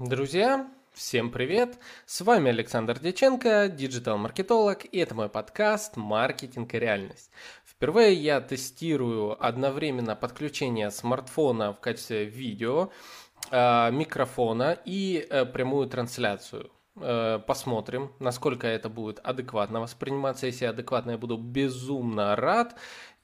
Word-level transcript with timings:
Друзья, 0.00 0.68
всем 0.92 1.30
привет! 1.30 1.78
С 2.04 2.20
вами 2.22 2.50
Александр 2.50 2.98
Дьяченко, 2.98 3.68
диджитал-маркетолог, 3.68 4.84
и 4.90 4.98
это 4.98 5.14
мой 5.14 5.28
подкаст 5.28 5.96
«Маркетинг 5.96 6.74
и 6.74 6.80
реальность». 6.80 7.30
Впервые 7.64 8.14
я 8.14 8.40
тестирую 8.40 9.40
одновременно 9.40 10.16
подключение 10.16 10.90
смартфона 10.90 11.72
в 11.72 11.78
качестве 11.78 12.24
видео, 12.24 12.90
э, 13.52 13.92
микрофона 13.92 14.76
и 14.84 15.24
э, 15.30 15.44
прямую 15.44 15.88
трансляцию. 15.88 16.72
Э, 16.96 17.40
посмотрим, 17.44 18.12
насколько 18.18 18.66
это 18.66 18.88
будет 18.88 19.20
адекватно 19.22 19.80
восприниматься. 19.80 20.46
Если 20.46 20.64
адекватно, 20.64 21.12
я 21.12 21.18
буду 21.18 21.36
безумно 21.36 22.34
рад. 22.34 22.76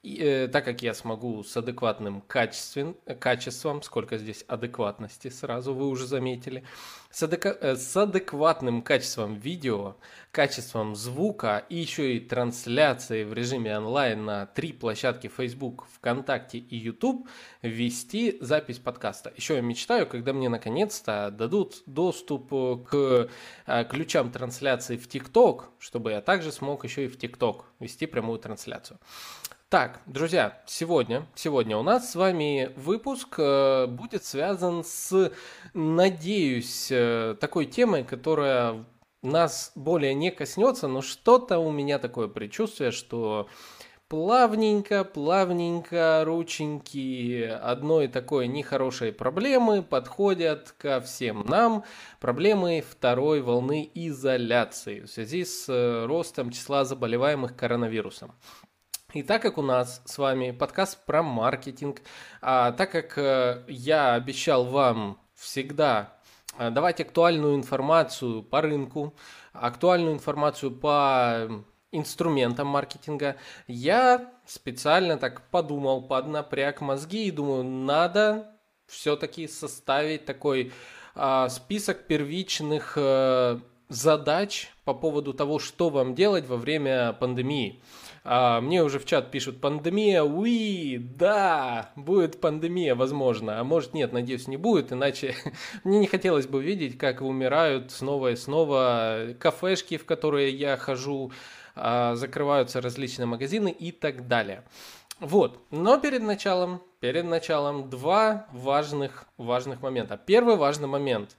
И, 0.03 0.17
э, 0.19 0.47
так 0.47 0.65
как 0.65 0.81
я 0.81 0.95
смогу 0.95 1.43
с 1.43 1.55
адекватным 1.55 2.21
качествен, 2.21 2.95
качеством, 3.19 3.83
сколько 3.83 4.17
здесь 4.17 4.43
адекватности 4.47 5.29
сразу 5.29 5.75
вы 5.75 5.87
уже 5.89 6.07
заметили, 6.07 6.63
с, 7.11 7.21
адека, 7.21 7.55
э, 7.61 7.75
с 7.75 7.95
адекватным 7.95 8.81
качеством 8.81 9.35
видео, 9.35 9.95
качеством 10.31 10.95
звука 10.95 11.63
и 11.69 11.75
еще 11.75 12.15
и 12.15 12.19
трансляцией 12.19 13.25
в 13.25 13.33
режиме 13.33 13.77
онлайн 13.77 14.25
на 14.25 14.47
три 14.47 14.73
площадки 14.73 15.27
Facebook, 15.27 15.85
ВКонтакте 15.93 16.57
и 16.57 16.75
YouTube 16.77 17.27
вести 17.61 18.39
запись 18.41 18.79
подкаста. 18.79 19.31
Еще 19.37 19.55
я 19.55 19.61
мечтаю, 19.61 20.07
когда 20.07 20.33
мне 20.33 20.49
наконец-то 20.49 21.29
дадут 21.29 21.83
доступ 21.85 22.49
к 22.49 23.29
э, 23.67 23.85
ключам 23.85 24.31
трансляции 24.31 24.97
в 24.97 25.07
TikTok, 25.07 25.65
чтобы 25.77 26.09
я 26.09 26.21
также 26.21 26.51
смог 26.51 26.85
еще 26.85 27.05
и 27.05 27.07
в 27.07 27.17
TikTok 27.17 27.65
вести 27.79 28.07
прямую 28.07 28.39
трансляцию. 28.39 28.97
Так, 29.71 30.01
друзья, 30.05 30.61
сегодня, 30.65 31.25
сегодня 31.33 31.77
у 31.77 31.81
нас 31.81 32.11
с 32.11 32.15
вами 32.15 32.73
выпуск 32.75 33.35
э, 33.37 33.87
будет 33.87 34.25
связан 34.25 34.83
с, 34.83 35.31
надеюсь, 35.73 36.89
э, 36.91 37.37
такой 37.39 37.67
темой, 37.67 38.03
которая 38.03 38.83
нас 39.21 39.71
более 39.75 40.13
не 40.13 40.29
коснется, 40.29 40.89
но 40.89 41.01
что-то 41.01 41.59
у 41.59 41.71
меня 41.71 41.99
такое 41.99 42.27
предчувствие, 42.27 42.91
что 42.91 43.47
плавненько, 44.09 45.05
плавненько 45.05 46.23
рученьки 46.25 47.43
одной 47.43 48.09
такой 48.09 48.49
нехорошей 48.49 49.13
проблемы 49.13 49.83
подходят 49.83 50.75
ко 50.77 50.99
всем 50.99 51.45
нам, 51.47 51.85
проблемы 52.19 52.83
второй 52.85 53.39
волны 53.39 53.89
изоляции 53.93 54.99
в 54.99 55.07
связи 55.07 55.45
с 55.45 55.69
э, 55.69 56.05
ростом 56.07 56.51
числа 56.51 56.83
заболеваемых 56.83 57.55
коронавирусом. 57.55 58.33
И 59.13 59.23
так 59.23 59.41
как 59.41 59.57
у 59.57 59.61
нас 59.61 60.01
с 60.05 60.17
вами 60.17 60.51
подкаст 60.51 61.05
про 61.05 61.21
маркетинг, 61.21 62.01
а 62.41 62.71
так 62.71 62.91
как 62.91 63.17
э, 63.17 63.65
я 63.67 64.13
обещал 64.13 64.63
вам 64.63 65.19
всегда 65.35 66.13
э, 66.57 66.69
давать 66.69 67.01
актуальную 67.01 67.55
информацию 67.55 68.41
по 68.41 68.61
рынку, 68.61 69.13
актуальную 69.51 70.13
информацию 70.13 70.71
по 70.71 71.49
инструментам 71.91 72.67
маркетинга, 72.67 73.35
я 73.67 74.31
специально 74.45 75.17
так 75.17 75.49
подумал, 75.49 76.03
поднапряг 76.03 76.79
мозги 76.79 77.27
и 77.27 77.31
думаю, 77.31 77.65
надо 77.65 78.55
все-таки 78.87 79.45
составить 79.49 80.23
такой 80.25 80.71
а, 81.15 81.49
список 81.49 82.07
первичных 82.07 82.93
а, 82.97 83.59
задач 83.89 84.71
по 84.85 84.93
поводу 84.93 85.33
того, 85.33 85.59
что 85.59 85.89
вам 85.89 86.15
делать 86.15 86.47
во 86.47 86.55
время 86.55 87.13
пандемии. 87.13 87.81
А, 88.23 88.61
мне 88.61 88.83
уже 88.83 88.99
в 88.99 89.05
чат 89.05 89.31
пишут 89.31 89.59
пандемия, 89.59 90.23
уи, 90.23 90.97
да, 90.97 91.91
будет 91.95 92.39
пандемия, 92.39 92.93
возможно, 92.93 93.59
а 93.59 93.63
может 93.63 93.95
нет, 93.95 94.13
надеюсь, 94.13 94.47
не 94.47 94.57
будет, 94.57 94.91
иначе 94.91 95.35
мне 95.83 95.99
не 95.99 96.07
хотелось 96.07 96.45
бы 96.45 96.61
видеть, 96.61 96.99
как 96.99 97.21
умирают 97.21 97.91
снова 97.91 98.31
и 98.31 98.35
снова 98.35 99.29
кафешки, 99.39 99.97
в 99.97 100.05
которые 100.05 100.51
я 100.51 100.77
хожу, 100.77 101.31
а, 101.75 102.13
закрываются 102.15 102.79
различные 102.79 103.25
магазины 103.25 103.71
и 103.71 103.91
так 103.91 104.27
далее. 104.27 104.63
Вот, 105.19 105.59
но 105.71 105.99
перед 105.99 106.21
началом, 106.21 106.81
перед 106.99 107.25
началом 107.25 107.89
два 107.89 108.47
важных, 108.51 109.25
важных 109.37 109.81
момента. 109.81 110.17
Первый 110.17 110.57
важный 110.57 110.87
момент. 110.87 111.37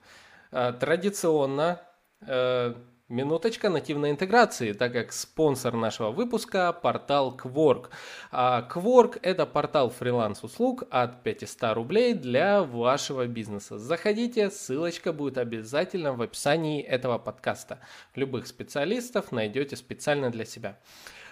А, 0.51 0.73
традиционно 0.73 1.81
э, 2.21 2.73
Минуточка 3.13 3.69
нативной 3.69 4.09
интеграции, 4.09 4.73
так 4.73 4.91
как 4.91 5.11
спонсор 5.11 5.75
нашего 5.75 6.09
выпуска– 6.09 6.73
портал 6.81 7.37
Quark. 7.37 7.89
А 8.31 8.67
Quark– 8.67 9.19
это 9.21 9.45
портал 9.45 9.91
фриланс-услуг 9.91 10.85
от 10.89 11.21
500 11.21 11.75
рублей 11.75 12.15
для 12.15 12.63
вашего 12.63 13.27
бизнеса. 13.27 13.77
Заходите, 13.77 14.49
ссылочка 14.49 15.13
будет 15.13 15.37
обязательно 15.37 16.13
в 16.13 16.23
описании 16.23 16.81
этого 16.81 17.19
подкаста. 17.19 17.77
Любых 18.15 18.47
специалистов 18.47 19.31
найдете 19.31 19.75
специально 19.75 20.31
для 20.31 20.45
себя. 20.45 20.79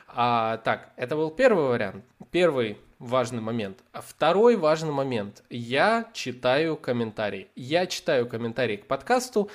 А, 0.07 0.57
так, 0.57 0.91
это 0.97 1.15
был 1.15 1.31
первый 1.31 1.67
вариант, 1.67 2.05
первый 2.29 2.77
важный 2.99 3.41
момент. 3.41 3.79
Второй 3.93 4.55
важный 4.55 4.91
момент. 4.91 5.43
Я 5.49 6.11
читаю 6.13 6.77
комментарии. 6.77 7.47
Я 7.55 7.87
читаю 7.87 8.27
комментарии 8.27 8.75
к 8.75 8.85
подкасту 8.85 9.49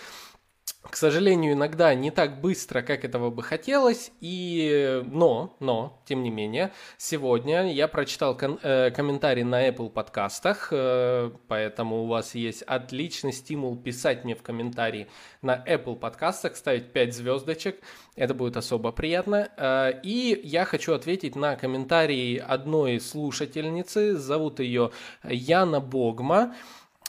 к 0.91 0.97
сожалению, 0.97 1.53
иногда 1.55 1.95
не 1.95 2.11
так 2.11 2.41
быстро, 2.41 2.83
как 2.83 3.05
этого 3.05 3.31
бы 3.31 3.43
хотелось, 3.43 4.11
и... 4.21 5.03
но, 5.07 5.57
но, 5.61 6.03
тем 6.07 6.23
не 6.23 6.31
менее, 6.31 6.73
сегодня 6.97 7.73
я 7.73 7.89
прочитал 7.89 8.37
кон- 8.37 8.59
э, 8.63 8.91
комментарий 8.91 9.43
на 9.43 9.69
Apple 9.69 9.91
подкастах, 9.91 10.69
э, 10.71 11.31
поэтому 11.49 12.05
у 12.05 12.07
вас 12.07 12.35
есть 12.35 12.63
отличный 12.63 13.33
стимул 13.33 13.77
писать 13.77 14.25
мне 14.25 14.35
в 14.35 14.43
комментарии 14.43 15.09
на 15.43 15.57
Apple 15.57 15.97
подкастах, 15.97 16.57
ставить 16.57 16.93
5 16.93 17.15
звездочек, 17.15 17.81
это 18.17 18.35
будет 18.35 18.57
особо 18.57 18.93
приятно. 18.93 19.49
Э, 19.57 19.93
и 20.03 20.41
я 20.43 20.65
хочу 20.65 20.95
ответить 20.95 21.37
на 21.37 21.57
комментарий 21.57 22.37
одной 22.37 23.01
слушательницы, 23.01 24.17
зовут 24.17 24.61
ее 24.61 24.91
Яна 25.23 25.81
Богма, 25.81 26.37
а, 26.37 26.55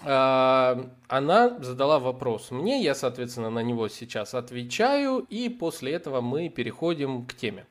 она 0.03 1.57
задала 1.59 1.99
вопрос 1.99 2.51
мне, 2.51 2.83
я, 2.83 2.93
соответственно, 2.93 3.49
на 3.49 3.63
него 3.63 3.87
сейчас 3.87 4.35
отвечаю, 4.35 5.25
и 5.29 5.49
после 5.49 5.93
этого 5.93 6.21
мы 6.21 6.49
переходим 6.49 7.25
к 7.25 7.33
теме. 7.33 7.65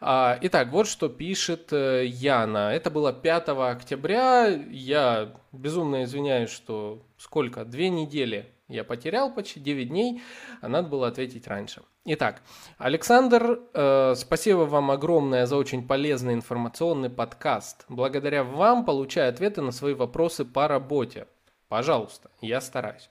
А, 0.00 0.38
итак, 0.42 0.68
вот 0.72 0.86
что 0.86 1.08
пишет 1.08 1.72
э, 1.72 2.04
Яна. 2.06 2.72
Это 2.72 2.90
было 2.90 3.12
5 3.12 3.48
октября. 3.48 4.46
Я 4.70 5.32
безумно 5.52 6.04
извиняюсь, 6.04 6.50
что 6.50 7.02
сколько? 7.16 7.64
Две 7.64 7.88
недели 7.88 8.52
я 8.68 8.84
потерял 8.84 9.32
почти 9.32 9.60
9 9.60 9.88
дней, 9.88 10.22
а 10.60 10.68
надо 10.68 10.88
было 10.88 11.08
ответить 11.08 11.46
раньше. 11.46 11.82
Итак, 12.04 12.42
Александр, 12.78 13.60
э, 13.74 14.14
спасибо 14.16 14.58
вам 14.58 14.90
огромное 14.90 15.46
за 15.46 15.56
очень 15.56 15.86
полезный 15.86 16.34
информационный 16.34 17.10
подкаст. 17.10 17.84
Благодаря 17.88 18.44
вам 18.44 18.84
получаю 18.84 19.30
ответы 19.30 19.62
на 19.62 19.72
свои 19.72 19.94
вопросы 19.94 20.44
по 20.44 20.68
работе. 20.68 21.26
Пожалуйста, 21.68 22.30
я 22.40 22.60
стараюсь. 22.60 23.08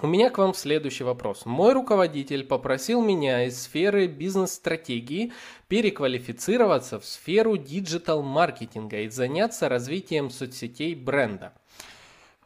У 0.00 0.06
меня 0.06 0.30
к 0.30 0.38
вам 0.38 0.54
следующий 0.54 1.04
вопрос. 1.04 1.44
Мой 1.44 1.72
руководитель 1.72 2.44
попросил 2.44 3.02
меня 3.02 3.44
из 3.44 3.62
сферы 3.62 4.06
бизнес-стратегии 4.06 5.32
переквалифицироваться 5.66 7.00
в 7.00 7.04
сферу 7.04 7.56
диджитал-маркетинга 7.56 9.00
и 9.00 9.08
заняться 9.08 9.68
развитием 9.68 10.30
соцсетей 10.30 10.94
бренда. 10.94 11.52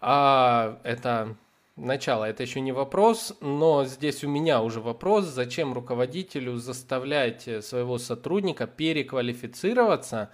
А, 0.00 0.80
это 0.82 1.36
начало, 1.76 2.24
это 2.24 2.42
еще 2.42 2.60
не 2.60 2.72
вопрос, 2.72 3.36
но 3.40 3.84
здесь 3.84 4.24
у 4.24 4.28
меня 4.28 4.62
уже 4.62 4.80
вопрос, 4.80 5.26
зачем 5.26 5.72
руководителю 5.72 6.56
заставлять 6.56 7.48
своего 7.64 7.98
сотрудника 7.98 8.66
переквалифицироваться, 8.66 10.30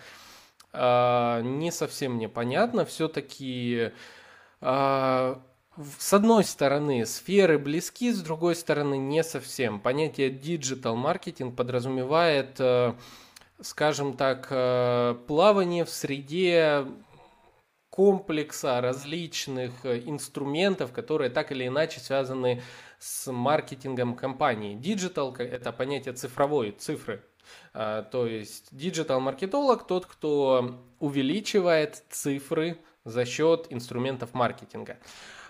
а, 0.72 1.40
не 1.42 1.70
совсем 1.70 2.14
мне 2.14 2.28
понятно. 2.28 2.84
Все-таки 2.84 3.90
с 4.60 6.12
одной 6.12 6.44
стороны, 6.44 7.06
сферы 7.06 7.58
близки, 7.58 8.10
с 8.12 8.20
другой 8.20 8.56
стороны, 8.56 8.98
не 8.98 9.22
совсем. 9.22 9.78
Понятие 9.80 10.30
digital 10.30 10.96
маркетинг 10.96 11.54
подразумевает, 11.54 12.56
э, 12.58 12.94
скажем 13.60 14.16
так, 14.16 14.48
э, 14.50 15.14
плавание 15.28 15.84
в 15.84 15.90
среде 15.90 16.84
комплекса 17.90 18.80
различных 18.80 19.84
э, 19.84 20.00
инструментов, 20.06 20.92
которые 20.92 21.30
так 21.30 21.52
или 21.52 21.68
иначе 21.68 22.00
связаны 22.00 22.62
с 22.98 23.30
маркетингом 23.30 24.16
компании. 24.16 24.76
Digital– 24.76 25.36
это 25.38 25.70
понятие 25.70 26.14
цифровой, 26.14 26.72
цифры. 26.72 27.22
А, 27.72 28.02
то 28.02 28.26
есть 28.26 28.72
digital 28.72 29.20
маркетолог 29.20 29.86
тот, 29.86 30.06
кто 30.06 30.82
увеличивает 30.98 32.02
цифры 32.10 32.78
за 33.08 33.24
счет 33.24 33.66
инструментов 33.70 34.34
маркетинга. 34.34 34.98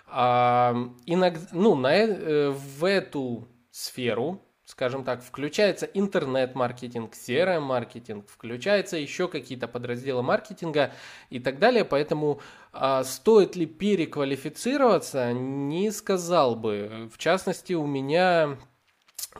А, 0.07 0.75
иногда, 1.05 1.41
ну, 1.51 1.75
на, 1.75 1.93
э, 1.93 2.49
в 2.49 2.85
эту 2.85 3.47
сферу 3.71 4.41
скажем 4.69 5.03
так, 5.03 5.23
включается 5.23 5.87
интернет-маркетинг, 5.87 7.13
CRM-маркетинг, 7.13 8.27
включается 8.29 8.97
еще 8.97 9.27
какие-то 9.27 9.67
подразделы 9.67 10.21
маркетинга 10.21 10.93
и 11.31 11.39
так 11.39 11.57
далее. 11.57 11.83
Поэтому 11.83 12.39
а, 12.71 13.03
стоит 13.03 13.55
ли 13.55 13.65
переквалифицироваться, 13.65 15.33
не 15.33 15.89
сказал 15.89 16.55
бы. 16.55 17.09
В 17.11 17.17
частности, 17.17 17.73
у 17.73 17.87
меня 17.87 18.59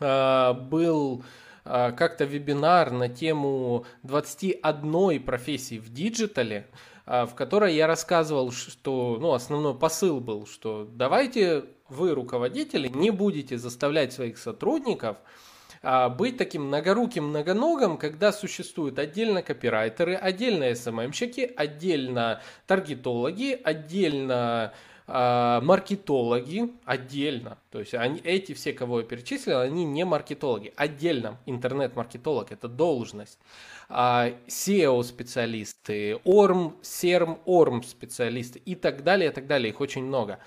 а, 0.01 0.54
был 0.54 1.24
а, 1.63 1.92
как-то 1.92 2.25
вебинар 2.25 2.89
на 2.89 3.07
тему 3.07 3.86
21 4.01 5.24
профессии 5.24 5.77
в 5.77 5.94
диджитале, 5.94 6.68
в 7.09 7.33
которой 7.33 7.73
я 7.73 7.88
рассказывал, 7.88 8.51
что 8.51 9.17
ну, 9.19 9.33
основной 9.33 9.73
посыл 9.73 10.19
был, 10.19 10.45
что 10.45 10.88
давайте 10.91 11.65
вы, 11.89 12.13
руководители, 12.13 12.88
не 12.88 13.09
будете 13.09 13.57
заставлять 13.57 14.13
своих 14.13 14.38
сотрудников 14.38 15.17
а, 15.81 16.09
быть 16.09 16.38
таким 16.38 16.65
многоруким 16.65 17.29
многоногом, 17.29 17.97
когда 17.97 18.31
существуют 18.31 19.00
отдельно 19.00 19.41
копирайтеры, 19.41 20.13
отдельно 20.13 20.75
СММщики, 20.75 21.51
отдельно 21.56 22.41
таргетологи, 22.67 23.59
отдельно 23.63 24.73
маркетологи, 25.09 26.71
отдельно. 26.85 27.57
То 27.71 27.79
есть 27.79 27.94
они, 27.94 28.19
эти 28.23 28.53
все, 28.53 28.73
кого 28.73 29.00
я 29.00 29.06
перечислил, 29.06 29.59
они 29.59 29.85
не 29.85 30.06
маркетологи. 30.06 30.73
Отдельно 30.75 31.38
интернет-маркетолог– 31.45 32.51
это 32.51 32.67
должность. 32.67 33.39
А, 33.91 34.29
SEO-специалисты, 34.47 36.19
ORM, 36.23 36.73
SERM, 36.83 37.39
ORM-специалисты 37.45 38.59
и 38.59 38.75
так 38.75 39.03
далее, 39.03 39.31
и 39.31 39.33
так 39.33 39.47
далее. 39.47 39.69
Их 39.69 39.81
очень 39.81 40.03
много. 40.03 40.39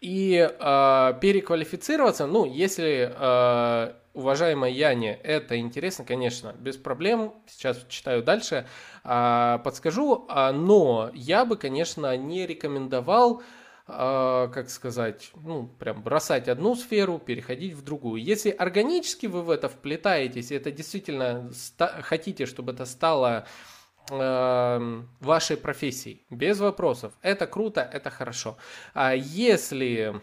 И 0.00 0.36
э, 0.36 1.14
переквалифицироваться, 1.20 2.26
ну, 2.26 2.44
если 2.44 3.12
э, 3.12 3.92
уважаемой 4.14 4.72
Яне 4.72 5.14
это 5.14 5.58
интересно, 5.58 6.04
конечно, 6.04 6.54
без 6.58 6.76
проблем. 6.76 7.32
Сейчас 7.48 7.84
читаю 7.88 8.22
дальше, 8.22 8.66
э, 9.02 9.58
подскажу. 9.64 10.28
Но 10.28 11.10
я 11.14 11.44
бы, 11.44 11.56
конечно, 11.56 12.16
не 12.16 12.46
рекомендовал 12.46 13.40
э, 13.40 13.44
как 13.86 14.68
сказать, 14.68 15.30
ну, 15.44 15.68
прям 15.78 16.02
бросать 16.02 16.48
одну 16.48 16.74
сферу, 16.74 17.18
переходить 17.18 17.74
в 17.74 17.82
другую. 17.82 18.20
Если 18.22 18.50
органически 18.50 19.26
вы 19.26 19.42
в 19.42 19.50
это 19.50 19.68
вплетаетесь, 19.68 20.50
это 20.50 20.72
действительно 20.72 21.50
хотите, 22.02 22.46
чтобы 22.46 22.72
это 22.72 22.84
стало 22.84 23.46
Эм, 24.08 25.08
вашей 25.18 25.56
профессии, 25.56 26.24
без 26.30 26.60
вопросов. 26.60 27.12
Это 27.22 27.48
круто, 27.48 27.80
это 27.80 28.10
хорошо. 28.10 28.56
А 28.94 29.14
если 29.14 30.20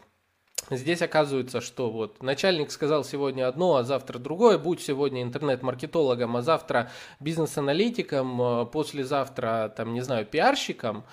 Здесь 0.70 1.02
оказывается, 1.02 1.60
что 1.60 1.92
вот 1.92 2.24
начальник 2.24 2.72
сказал 2.72 3.04
сегодня 3.04 3.50
одно, 3.50 3.76
а 3.76 3.84
завтра 3.84 4.18
другое. 4.18 4.58
Будь 4.58 4.82
сегодня 4.82 5.22
интернет-маркетологом, 5.22 6.38
а 6.38 6.42
завтра 6.42 6.90
бизнес-аналитиком, 7.20 8.42
э, 8.42 8.66
послезавтра, 8.68 9.74
там, 9.76 9.94
не 9.94 10.00
знаю, 10.00 10.26
пиарщиком. 10.26 11.04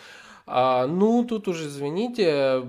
А, 0.53 0.89
ну, 0.89 1.25
тут 1.25 1.47
уже, 1.47 1.69
извините, 1.69 2.65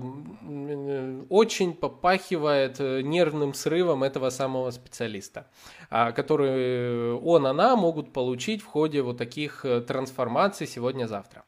очень 1.28 1.74
попахивает 1.74 2.76
э, 2.78 3.00
нервным 3.02 3.54
срывом 3.54 4.04
этого 4.04 4.30
самого 4.30 4.70
специалиста, 4.70 5.48
а, 5.90 6.12
который 6.12 7.14
он, 7.14 7.44
она 7.44 7.74
могут 7.74 8.12
получить 8.12 8.62
в 8.62 8.66
ходе 8.66 9.02
вот 9.02 9.18
таких 9.18 9.64
э, 9.64 9.80
трансформаций 9.80 10.68
сегодня-завтра. 10.68 11.42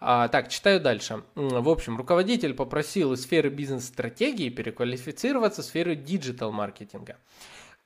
А, 0.00 0.26
так, 0.26 0.48
читаю 0.48 0.80
дальше. 0.80 1.22
В 1.36 1.68
общем, 1.68 1.96
руководитель 1.96 2.54
попросил 2.54 3.12
из 3.12 3.22
сферы 3.22 3.48
бизнес-стратегии 3.48 4.48
переквалифицироваться 4.48 5.62
в 5.62 5.64
сферу 5.64 5.94
диджитал-маркетинга. 5.94 7.18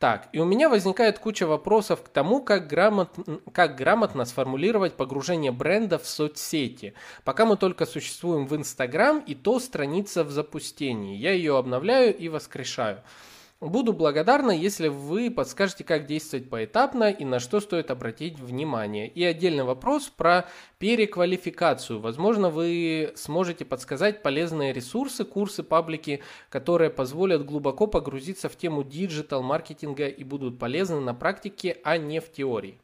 Так, 0.03 0.31
и 0.33 0.41
у 0.41 0.45
меня 0.45 0.69
возникает 0.69 1.21
куча 1.21 1.47
вопросов 1.47 2.03
к 2.03 2.09
тому, 2.09 2.43
как, 2.43 2.67
грамот, 2.67 3.11
как 3.53 3.77
грамотно 3.77 4.25
сформулировать 4.25 4.95
погружение 4.95 5.53
бренда 5.53 5.97
в 5.97 6.09
соцсети. 6.09 6.95
Пока 7.23 7.47
мы 7.47 7.57
только 7.57 7.87
существуем 7.87 8.49
в 8.49 8.57
Инстаграм, 8.57 9.21
и 9.21 9.37
то 9.37 9.61
страница 9.61 10.25
в 10.25 10.33
запустении. 10.33 11.17
Я 11.17 11.31
ее 11.31 11.57
обновляю 11.57 12.17
и 12.17 12.29
воскрешаю. 12.29 13.01
Буду 13.63 13.93
благодарна, 13.93 14.51
если 14.51 14.89
вы 14.89 15.31
подскажете, 15.31 15.85
как 15.85 16.07
действовать 16.07 16.51
поэтапно 16.51 17.13
и 17.13 17.25
на 17.25 17.39
что 17.39 17.61
стоит 17.61 17.93
обратить 17.93 18.41
внимание. 18.41 19.07
И 19.07 19.23
отдельный 19.23 19.63
вопрос 19.63 20.09
про 20.09 20.49
переквалификацию. 20.79 22.01
Возможно, 22.01 22.51
вы 22.51 23.13
сможете 23.15 23.65
подсказать 23.65 24.21
полезные 24.21 24.73
ресурсы, 24.73 25.25
курсы, 25.25 25.63
паблики, 25.63 26.25
которые 26.49 26.91
позволят 26.91 27.47
глубоко 27.47 27.87
погрузиться 27.87 28.49
в 28.49 28.57
тему 28.57 28.83
диджитал-маркетинга 28.83 30.09
и 30.09 30.25
будут 30.25 30.59
полезны 30.59 30.99
на 30.99 31.15
практике, 31.15 31.79
а 31.85 31.99
не 31.99 32.19
в 32.19 32.33
теории. 32.33 32.81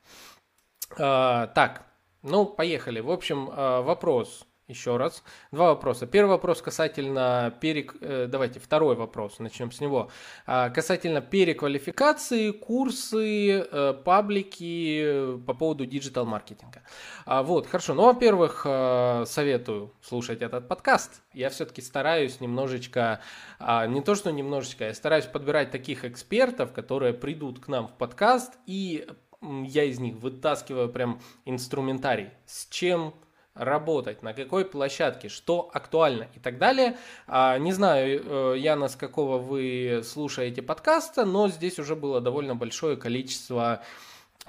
А, 0.97 1.49
так, 1.49 1.87
ну, 2.23 2.47
поехали. 2.47 3.01
В 3.01 3.11
общем, 3.11 3.51
а, 3.51 3.83
вопрос 3.83 4.47
еще 4.69 4.99
раз. 4.99 5.25
Два 5.51 5.69
вопроса. 5.69 6.07
Первый 6.07 6.31
вопрос 6.31 6.61
касательно 6.61 7.55
перек... 7.61 7.97
Э, 8.01 8.27
давайте 8.29 8.61
второй 8.61 8.97
вопрос, 8.97 9.39
начнем 9.39 9.73
с 9.73 9.81
него. 9.81 10.11
А, 10.47 10.69
касательно 10.69 11.21
переквалификации, 11.23 12.51
курсы, 12.51 13.61
э, 13.61 13.95
паблики 14.05 15.39
по 15.47 15.55
поводу 15.55 15.87
диджитал-маркетинга. 15.87 16.83
А, 17.25 17.43
вот, 17.43 17.67
хорошо. 17.67 17.95
Ну, 17.95 18.05
во-первых, 18.05 18.63
э, 18.65 19.25
советую 19.27 19.95
слушать 20.03 20.43
этот 20.43 20.69
подкаст. 20.69 21.23
Я 21.33 21.49
все-таки 21.49 21.81
стараюсь 21.81 22.41
немножечко, 22.41 23.21
а, 23.59 23.87
не 23.87 24.03
то 24.03 24.15
что 24.15 24.31
немножечко, 24.31 24.85
я 24.85 24.95
стараюсь 24.95 25.25
подбирать 25.25 25.71
таких 25.71 26.05
экспертов, 26.05 26.73
которые 26.73 27.15
придут 27.15 27.59
к 27.59 27.69
нам 27.69 27.89
в 27.89 27.93
подкаст, 27.93 28.53
и 28.67 29.07
я 29.41 29.85
из 29.85 29.99
них 29.99 30.17
вытаскиваю 30.17 30.89
прям 30.89 31.21
инструментарий, 31.45 32.31
с 32.45 32.67
чем 32.69 33.15
работать, 33.59 34.23
на 34.23 34.33
какой 34.33 34.65
площадке, 34.65 35.29
что 35.29 35.71
актуально 35.73 36.29
и 36.35 36.39
так 36.41 36.59
далее. 36.59 36.97
А, 37.27 37.59
не 37.59 37.73
знаю, 37.73 38.23
э, 38.25 38.59
Яна, 38.59 38.89
с 38.89 38.97
какого 38.97 39.39
вы 39.39 40.03
слушаете 40.05 40.63
подкаста, 40.63 41.25
но 41.25 41.49
здесь 41.49 41.79
уже 41.79 41.97
было 41.97 42.21
довольно 42.21 42.55
большое 42.55 42.97
количество 42.97 43.83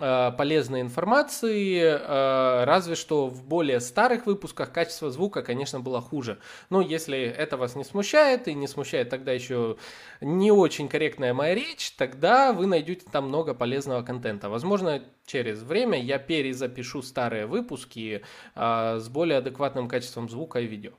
Э, 0.01 0.31
полезной 0.37 0.79
информации, 0.79 1.81
э, 1.81 2.63
разве 2.63 2.95
что 2.95 3.27
в 3.27 3.43
более 3.43 3.81
старых 3.81 4.27
выпусках 4.27 4.71
качество 4.71 5.11
звука, 5.11 5.41
конечно, 5.41 5.81
было 5.81 5.99
хуже. 5.99 6.39
Но 6.69 6.79
если 6.79 7.19
это 7.19 7.57
вас 7.57 7.75
не 7.75 7.83
смущает 7.83 8.47
и 8.47 8.53
не 8.53 8.67
смущает 8.67 9.09
тогда 9.09 9.33
еще 9.33 9.75
не 10.21 10.51
очень 10.53 10.87
корректная 10.87 11.33
моя 11.33 11.53
речь, 11.53 11.91
тогда 11.97 12.53
вы 12.53 12.65
найдете 12.65 13.05
там 13.11 13.27
много 13.27 13.53
полезного 13.53 14.01
контента. 14.01 14.47
Возможно, 14.47 15.03
через 15.29 15.61
время 15.61 16.01
я 16.01 16.17
перезапишу 16.17 17.01
старые 17.01 17.45
выпуски 17.45 18.23
э, 18.55 18.97
с 18.99 19.07
более 19.09 19.37
адекватным 19.37 19.87
качеством 19.87 20.27
звука 20.29 20.59
и 20.59 20.65
видео. 20.65 20.91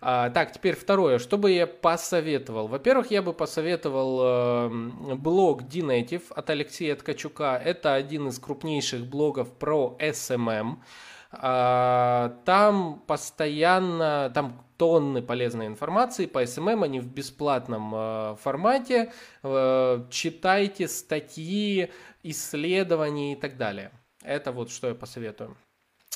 А, 0.00 0.30
так, 0.30 0.52
теперь 0.52 0.74
второе. 0.74 1.18
Что 1.18 1.38
бы 1.38 1.52
я 1.52 1.66
посоветовал? 1.66 2.66
Во-первых, 2.66 3.10
я 3.10 3.22
бы 3.22 3.32
посоветовал 3.32 4.20
э, 4.22 5.14
блог 5.14 5.68
D-Native 5.68 6.24
от 6.30 6.50
Алексея 6.50 6.96
Ткачука. 6.96 7.60
Это 7.64 7.94
один 7.94 8.28
из 8.28 8.38
крупнейших 8.38 9.06
блогов 9.06 9.52
про 9.52 9.96
SMM. 10.00 10.78
А, 11.32 12.36
там 12.44 13.02
постоянно, 13.06 14.30
там 14.34 14.66
тонны 14.76 15.22
полезной 15.22 15.66
информации 15.66 16.26
по 16.26 16.42
SMM, 16.42 16.84
они 16.84 17.00
в 17.00 17.06
бесплатном 17.06 17.92
э, 17.94 18.36
формате. 18.42 19.12
Э, 19.42 20.04
читайте 20.10 20.88
статьи, 20.88 21.90
исследования 22.30 23.32
и 23.32 23.36
так 23.36 23.56
далее. 23.56 23.92
Это 24.22 24.52
вот 24.52 24.70
что 24.70 24.88
я 24.88 24.94
посоветую. 24.94 25.56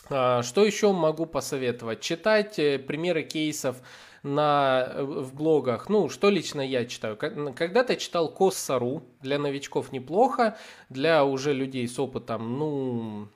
А, 0.08 0.42
что 0.42 0.64
еще 0.64 0.92
могу 0.92 1.26
посоветовать? 1.26 2.00
Читать 2.00 2.58
э, 2.58 2.78
примеры 2.78 3.22
кейсов 3.22 3.76
на, 4.22 4.86
э, 4.88 5.02
в 5.02 5.34
блогах. 5.34 5.88
Ну, 5.88 6.08
что 6.08 6.30
лично 6.30 6.60
я 6.60 6.86
читаю. 6.86 7.16
Когда-то 7.16 7.96
читал 7.96 8.32
Коссару. 8.32 9.04
Для 9.20 9.38
новичков 9.38 9.92
неплохо. 9.92 10.56
Для 10.88 11.24
уже 11.24 11.52
людей 11.52 11.86
с 11.86 11.98
опытом, 11.98 12.58
ну, 12.58 13.28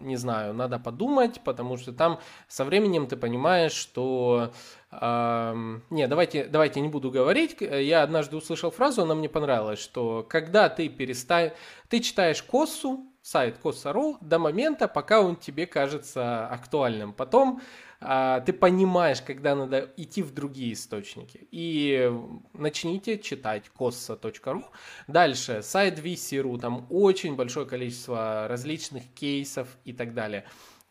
не 0.00 0.16
знаю, 0.16 0.54
надо 0.54 0.78
подумать, 0.78 1.40
потому 1.44 1.76
что 1.76 1.92
там 1.92 2.20
со 2.48 2.64
временем 2.64 3.06
ты 3.06 3.16
понимаешь, 3.16 3.72
что... 3.72 4.52
Не, 4.92 6.08
давайте, 6.08 6.46
давайте 6.46 6.80
не 6.80 6.88
буду 6.88 7.12
говорить. 7.12 7.56
Я 7.60 8.02
однажды 8.02 8.36
услышал 8.36 8.72
фразу, 8.72 9.02
она 9.02 9.14
мне 9.14 9.28
понравилась, 9.28 9.78
что 9.78 10.26
когда 10.28 10.68
ты 10.68 10.88
перестаешь... 10.88 11.52
Ты 11.88 12.00
читаешь 12.00 12.42
Коссу, 12.42 13.06
сайт 13.22 13.58
Коса.ру 13.58 14.18
до 14.20 14.38
момента, 14.38 14.88
пока 14.88 15.20
он 15.20 15.36
тебе 15.36 15.66
кажется 15.66 16.46
актуальным. 16.48 17.12
Потом 17.12 17.60
а, 18.00 18.40
ты 18.40 18.52
понимаешь, 18.52 19.20
когда 19.20 19.54
надо 19.54 19.92
идти 19.96 20.22
в 20.22 20.32
другие 20.32 20.72
источники. 20.72 21.46
И 21.50 22.10
начните 22.54 23.18
читать 23.18 23.64
kossa.ru. 23.78 24.64
Дальше 25.06 25.62
сайт 25.62 25.98
VC.ru, 25.98 26.58
там 26.58 26.86
очень 26.88 27.36
большое 27.36 27.66
количество 27.66 28.48
различных 28.48 29.04
кейсов 29.14 29.68
и 29.84 29.92
так 29.92 30.14
далее. 30.14 30.44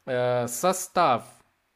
Э, 0.05 0.47
состав 0.47 1.23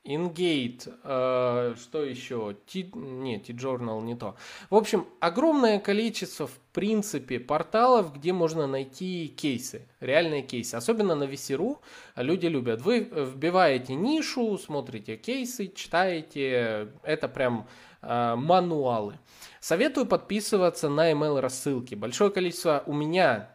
Ingate, 0.05 0.93
э, 1.03 1.75
что 1.81 2.03
еще? 2.03 2.57
T, 2.65 2.83
не, 2.93 3.39
T-Journal 3.39 4.01
не 4.01 4.15
то. 4.15 4.35
В 4.69 4.75
общем, 4.75 5.07
огромное 5.21 5.79
количество, 5.79 6.47
в 6.47 6.59
принципе, 6.73 7.39
порталов, 7.39 8.13
где 8.13 8.33
можно 8.33 8.67
найти 8.67 9.29
кейсы, 9.29 9.87
реальные 10.01 10.41
кейсы. 10.41 10.75
Особенно 10.75 11.15
на 11.15 11.23
VC.ru 11.23 11.77
люди 12.17 12.47
любят. 12.47 12.81
Вы 12.81 12.99
вбиваете 12.99 13.95
нишу, 13.95 14.57
смотрите 14.57 15.15
кейсы, 15.15 15.71
читаете. 15.73 16.89
Это 17.03 17.29
прям 17.29 17.65
э, 18.01 18.35
мануалы. 18.35 19.17
Советую 19.61 20.05
подписываться 20.05 20.89
на 20.89 21.13
email 21.13 21.39
рассылки. 21.39 21.95
Большое 21.95 22.29
количество 22.29 22.83
у 22.85 22.93
меня 22.93 23.52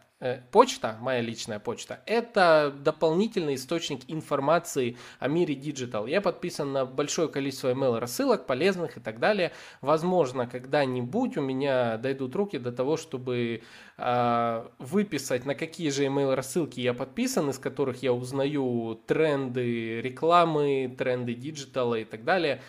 почта, 0.51 0.97
моя 0.99 1.21
личная 1.21 1.59
почта, 1.59 2.01
это 2.05 2.73
дополнительный 2.77 3.55
источник 3.55 4.01
информации 4.07 4.97
о 5.19 5.27
мире 5.27 5.55
Digital. 5.55 6.09
Я 6.09 6.21
подписан 6.21 6.73
на 6.73 6.85
большое 6.85 7.29
количество 7.29 7.71
email 7.71 7.99
рассылок, 7.99 8.45
полезных 8.45 8.97
и 8.97 8.99
так 8.99 9.19
далее. 9.19 9.51
Возможно, 9.81 10.45
когда-нибудь 10.45 11.37
у 11.37 11.41
меня 11.41 11.97
дойдут 11.97 12.35
руки 12.35 12.57
до 12.57 12.71
того, 12.71 12.97
чтобы 12.97 13.61
э, 13.97 14.67
выписать, 14.77 15.45
на 15.45 15.55
какие 15.55 15.89
же 15.89 16.05
email 16.05 16.35
рассылки 16.35 16.81
я 16.81 16.93
подписан, 16.93 17.49
из 17.49 17.57
которых 17.57 18.03
я 18.03 18.11
узнаю 18.11 18.99
тренды 19.07 20.01
рекламы, 20.01 20.93
тренды 20.97 21.33
диджитала 21.33 21.95
и 21.95 22.03
так 22.03 22.25
далее. 22.25 22.61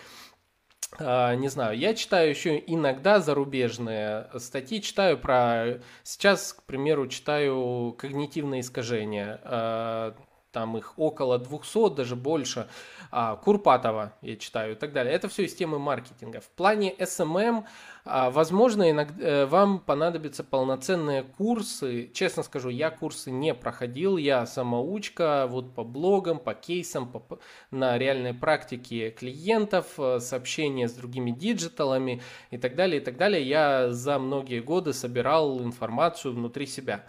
А, 0.99 1.35
не 1.35 1.49
знаю, 1.49 1.79
я 1.79 1.95
читаю 1.95 2.31
еще 2.31 2.59
иногда 2.67 3.21
зарубежные 3.21 4.27
статьи, 4.39 4.83
читаю 4.83 5.19
про... 5.19 5.79
Сейчас, 6.03 6.53
к 6.53 6.63
примеру, 6.65 7.07
читаю 7.07 7.95
когнитивные 7.99 8.63
искажения, 8.63 9.41
а, 9.45 10.15
там 10.53 10.77
их 10.77 10.95
около 10.97 11.39
200, 11.39 11.95
даже 11.95 12.17
больше. 12.17 12.69
А, 13.11 13.37
Курпатова 13.37 14.15
я 14.23 14.37
читаю 14.37 14.73
и 14.73 14.75
так 14.75 14.93
далее. 14.93 15.13
Это 15.15 15.29
все 15.29 15.45
из 15.45 15.55
темы 15.55 15.79
маркетинга. 15.79 16.41
В 16.41 16.49
плане 16.49 16.95
SMM, 16.95 17.65
а, 18.05 18.31
возможно, 18.31 18.91
иногда 18.91 19.25
э, 19.25 19.47
вам 19.47 19.81
понадобятся 19.81 20.45
полноценные 20.45 21.23
курсы. 21.23 22.11
Честно 22.15 22.43
скажу, 22.43 22.69
я 22.69 22.91
курсы 22.91 23.31
не 23.31 23.55
проходил, 23.55 24.17
я 24.17 24.47
самоучка, 24.47 25.47
вот 25.49 25.75
по 25.75 25.85
блогам, 25.85 26.39
по 26.39 26.55
кейсам, 26.55 27.11
по, 27.11 27.39
на 27.71 27.99
реальной 27.99 28.35
практике 28.35 29.11
клиентов, 29.11 29.87
э, 29.99 30.21
сообщения 30.21 30.89
с 30.89 30.93
другими 30.93 31.31
диджиталами 31.31 32.23
и 32.51 32.59
так 32.59 32.77
далее, 32.77 33.01
и 33.01 33.05
так 33.05 33.17
далее. 33.17 33.43
Я 33.43 33.91
за 33.91 34.19
многие 34.19 34.61
годы 34.61 34.93
собирал 34.93 35.61
информацию 35.61 36.35
внутри 36.35 36.67
себя. 36.67 37.05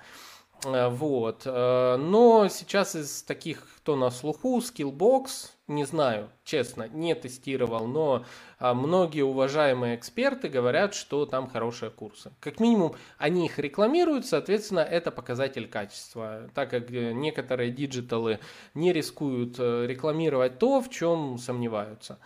Э, 0.65 0.89
вот. 0.89 1.43
Э, 1.45 1.97
но 1.97 2.47
сейчас 2.49 2.95
из 2.95 3.23
таких, 3.23 3.67
кто 3.77 3.95
на 3.95 4.11
слуху, 4.11 4.59
Skillbox, 4.59 5.49
не 5.71 5.85
знаю, 5.85 6.29
честно, 6.43 6.87
не 6.87 7.15
тестировал, 7.15 7.87
но 7.87 8.25
а, 8.59 8.73
многие 8.73 9.23
уважаемые 9.23 9.95
эксперты 9.95 10.49
говорят, 10.49 10.93
что 10.93 11.25
там 11.25 11.47
хорошие 11.47 11.89
курсы. 11.89 12.31
Как 12.39 12.59
минимум, 12.59 12.95
они 13.17 13.45
их 13.45 13.57
рекламируют, 13.57 14.25
соответственно, 14.25 14.81
это 14.81 15.11
показатель 15.11 15.67
качества, 15.67 16.49
так 16.53 16.69
как 16.69 16.91
э, 16.91 17.13
некоторые 17.13 17.71
диджиталы 17.71 18.39
не 18.73 18.93
рискуют 18.93 19.57
рекламировать 19.59 20.59
то, 20.59 20.81
в 20.81 20.89
чем 20.89 21.37
сомневаются. 21.37 22.19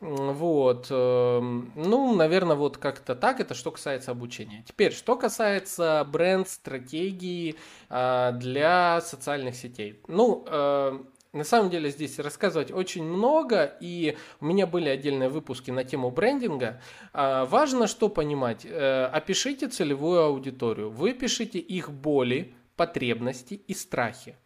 Вот. 0.00 0.86
Эм, 0.90 1.72
ну, 1.74 2.14
наверное, 2.14 2.56
вот 2.56 2.78
как-то 2.78 3.14
так. 3.14 3.38
Это 3.40 3.54
что 3.54 3.70
касается 3.70 4.10
обучения. 4.12 4.64
Теперь, 4.66 4.92
что 4.92 5.14
касается 5.14 6.06
бренд-стратегии 6.10 7.56
а, 7.90 8.32
для 8.32 9.02
социальных 9.02 9.56
сетей. 9.56 10.00
Ну, 10.08 10.44
эм, 10.46 11.06
на 11.32 11.44
самом 11.44 11.70
деле 11.70 11.90
здесь 11.90 12.18
рассказывать 12.18 12.72
очень 12.72 13.04
много, 13.04 13.76
и 13.80 14.16
у 14.40 14.46
меня 14.46 14.66
были 14.66 14.88
отдельные 14.88 15.28
выпуски 15.28 15.70
на 15.70 15.84
тему 15.84 16.10
брендинга. 16.10 16.80
А, 17.12 17.44
важно 17.44 17.86
что 17.86 18.08
понимать. 18.08 18.66
Э, 18.66 19.04
опишите 19.04 19.68
целевую 19.68 20.22
аудиторию. 20.22 20.90
Вы 20.90 21.14
пишите 21.14 21.60
их 21.60 21.92
боли, 21.92 22.52
потребности 22.74 23.54
и 23.54 23.74
страхи. 23.74 24.36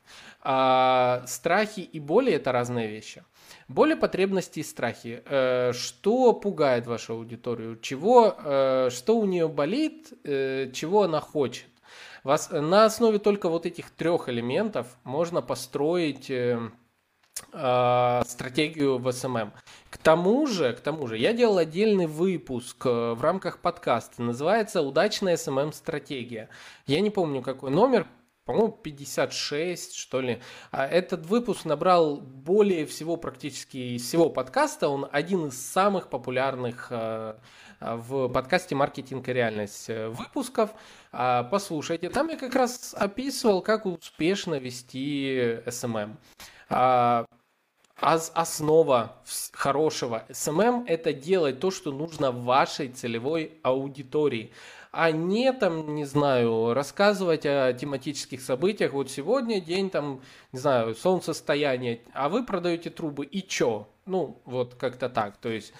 А, 0.42 1.24
страхи 1.26 1.80
и 1.80 2.00
боли– 2.00 2.32
это 2.34 2.52
разные 2.52 2.88
вещи. 2.88 3.24
Боли, 3.68 3.94
потребности 3.94 4.60
и 4.60 4.62
страхи. 4.62 5.22
Э, 5.24 5.72
что 5.72 6.34
пугает 6.34 6.86
вашу 6.86 7.14
аудиторию? 7.14 7.78
Чего, 7.80 8.36
э, 8.36 8.90
что 8.90 9.16
у 9.16 9.24
нее 9.24 9.48
болит? 9.48 10.12
Чего 10.22 11.04
она 11.04 11.20
хочет? 11.20 11.66
Вас, 12.24 12.48
на 12.50 12.86
основе 12.86 13.18
только 13.18 13.48
вот 13.48 13.66
этих 13.66 13.90
трех 13.90 14.28
элементов 14.30 14.86
можно 15.04 15.42
построить 15.42 16.32
стратегию 18.26 18.98
в 18.98 19.08
SMM. 19.08 19.52
К 19.90 19.98
тому 19.98 20.46
же, 20.46 20.72
к 20.72 20.80
тому 20.80 21.06
же, 21.06 21.18
я 21.18 21.32
делал 21.32 21.58
отдельный 21.58 22.06
выпуск 22.06 22.84
в 22.84 23.18
рамках 23.20 23.58
подкаста, 23.58 24.22
называется 24.22 24.82
«Удачная 24.82 25.34
SMM 25.34 25.72
стратегия». 25.72 26.48
Я 26.86 27.00
не 27.00 27.10
помню, 27.10 27.42
какой 27.42 27.70
номер, 27.70 28.06
по-моему, 28.44 28.72
56, 28.72 29.94
что 29.94 30.20
ли. 30.20 30.40
А 30.70 30.86
этот 30.86 31.26
выпуск 31.26 31.64
набрал 31.64 32.16
более 32.20 32.86
всего 32.86 33.16
практически 33.16 33.96
из 33.96 34.06
всего 34.06 34.28
подкаста. 34.28 34.88
Он 34.88 35.08
один 35.10 35.46
из 35.46 35.60
самых 35.60 36.10
популярных 36.10 36.88
э, 36.90 37.36
в 37.80 38.28
подкасте 38.28 38.74
«Маркетинг 38.74 39.28
и 39.28 39.32
реальность» 39.32 39.88
выпусков. 39.88 40.70
А, 41.12 41.44
послушайте, 41.44 42.10
там 42.10 42.28
я 42.28 42.36
как 42.36 42.54
раз 42.54 42.94
описывал, 42.96 43.62
как 43.62 43.86
успешно 43.86 44.54
вести 44.54 45.60
SMM. 45.66 46.16
А, 46.70 47.26
основа 48.00 49.16
хорошего 49.52 50.24
SMM– 50.28 50.84
это 50.86 51.12
делать 51.12 51.60
то, 51.60 51.70
что 51.70 51.92
нужно 51.92 52.32
вашей 52.32 52.88
целевой 52.88 53.58
аудитории– 53.62 54.52
а 54.96 55.10
не 55.10 55.52
там, 55.52 55.94
не 55.96 56.04
знаю, 56.04 56.72
рассказывать 56.72 57.44
о 57.46 57.72
тематических 57.72 58.40
событиях. 58.40 58.92
Вот 58.92 59.10
сегодня 59.10 59.60
день 59.60 59.90
там, 59.90 60.20
не 60.52 60.60
знаю, 60.60 60.94
солнцестояние, 60.94 62.00
а 62.12 62.28
вы 62.28 62.44
продаете 62.44 62.90
трубы 62.90 63.26
и 63.26 63.42
чё? 63.42 63.88
Ну, 64.06 64.40
вот 64.44 64.76
как-то 64.76 65.08
так. 65.08 65.36
То 65.38 65.48
есть 65.48 65.72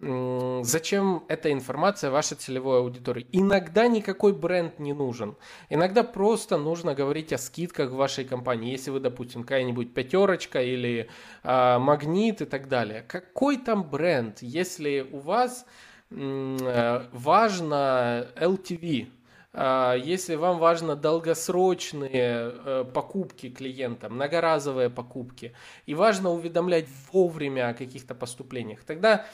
зачем 0.00 1.24
эта 1.28 1.52
информация 1.52 2.10
вашей 2.10 2.36
целевой 2.36 2.78
аудитории. 2.78 3.26
Иногда 3.32 3.88
никакой 3.88 4.32
бренд 4.32 4.78
не 4.78 4.92
нужен. 4.92 5.36
Иногда 5.70 6.04
просто 6.04 6.56
нужно 6.56 6.94
говорить 6.94 7.32
о 7.32 7.38
скидках 7.38 7.90
в 7.90 7.96
вашей 7.96 8.24
компании. 8.24 8.70
Если 8.70 8.90
вы, 8.90 9.00
допустим, 9.00 9.42
какая-нибудь 9.42 9.94
пятерочка 9.94 10.62
или 10.62 11.08
э, 11.42 11.78
магнит 11.78 12.42
и 12.42 12.44
так 12.44 12.68
далее. 12.68 13.02
Какой 13.08 13.56
там 13.56 13.82
бренд, 13.82 14.38
если 14.40 15.08
у 15.10 15.18
вас 15.18 15.66
Э, 16.10 17.06
важно 17.12 18.28
LTV. 18.36 19.10
А, 19.52 19.94
если 19.94 20.36
вам 20.36 20.58
важно 20.58 20.94
долгосрочные 20.94 22.12
э, 22.14 22.84
покупки 22.92 23.50
клиента, 23.50 24.08
многоразовые 24.08 24.90
покупки, 24.90 25.54
и 25.86 25.94
важно 25.94 26.30
уведомлять 26.30 26.86
вовремя 27.12 27.70
о 27.70 27.74
каких-то 27.74 28.14
поступлениях, 28.14 28.84
тогда 28.84 29.26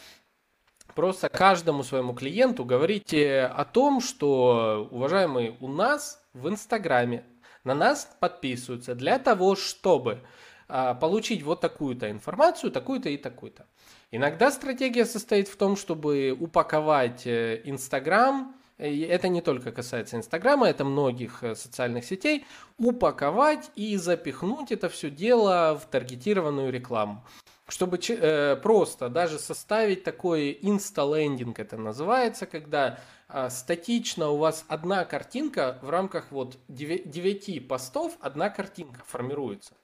просто 0.95 1.29
каждому 1.29 1.83
своему 1.83 2.15
клиенту 2.15 2.65
говорите 2.65 3.43
о 3.43 3.65
том, 3.65 4.01
что, 4.01 4.89
уважаемый, 4.91 5.57
у 5.61 5.69
нас 5.69 6.23
в 6.33 6.49
Инстаграме 6.49 7.25
на 7.65 7.75
нас 7.75 8.09
подписываются 8.21 8.95
для 8.95 9.19
того, 9.19 9.57
чтобы 9.57 10.21
а, 10.69 10.95
получить 10.95 11.43
вот 11.43 11.61
такую-то 11.61 12.11
информацию, 12.11 12.71
такую-то 12.71 13.09
и 13.09 13.17
такую-то. 13.17 13.67
Иногда 14.11 14.51
стратегия 14.51 15.05
состоит 15.05 15.49
в 15.49 15.57
том, 15.57 15.77
чтобы 15.77 16.37
упаковать 16.39 17.27
э, 17.27 17.61
Инстаграм, 17.65 18.55
это 18.79 19.29
не 19.29 19.41
только 19.41 19.73
касается 19.73 20.17
Инстаграма, 20.17 20.69
это 20.69 20.85
многих 20.85 21.43
э, 21.43 21.55
социальных 21.55 22.05
сетей, 22.05 22.45
упаковать 22.79 23.71
и 23.77 23.97
запихнуть 23.97 24.73
это 24.73 24.89
все 24.89 25.11
дело 25.11 25.79
в 25.81 25.87
таргетированную 25.87 26.73
рекламу. 26.73 27.25
Чтобы 27.67 27.99
э, 27.99 28.57
просто 28.57 29.09
даже 29.09 29.39
составить 29.39 30.05
такой 30.05 30.59
инста-лендинг, 30.61 31.59
это 31.59 31.79
называется, 31.79 32.45
когда 32.45 33.01
э, 33.29 33.49
статично 33.49 34.29
у 34.29 34.37
вас 34.37 34.67
одна 34.69 35.07
картинка 35.07 35.79
в 35.81 35.89
рамках 35.89 36.31
вот 36.31 36.59
9 36.69 37.67
постов, 37.67 38.19
одна 38.21 38.51
картинка 38.51 39.01
формируется. 39.07 39.75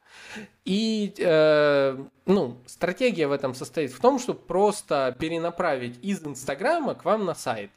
И 0.67 1.15
э, 1.19 2.05
ну, 2.27 2.59
стратегия 2.67 3.27
в 3.29 3.33
этом 3.33 3.55
состоит 3.55 3.93
в 3.93 4.01
том, 4.01 4.19
чтобы 4.19 4.41
просто 4.41 5.17
перенаправить 5.19 5.99
из 6.05 6.23
Инстаграма 6.27 6.95
к 6.95 7.07
вам 7.07 7.25
на 7.25 7.35
сайт 7.35 7.71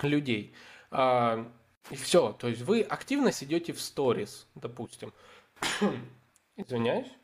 людей. 0.00 0.54
Э, 0.92 1.44
и 1.90 1.96
все. 1.96 2.32
То 2.32 2.46
есть 2.46 2.62
вы 2.62 2.82
активно 2.82 3.32
сидите 3.32 3.72
в 3.72 3.80
сторис, 3.80 4.46
допустим. 4.54 5.12
Извиняюсь. 6.56 7.17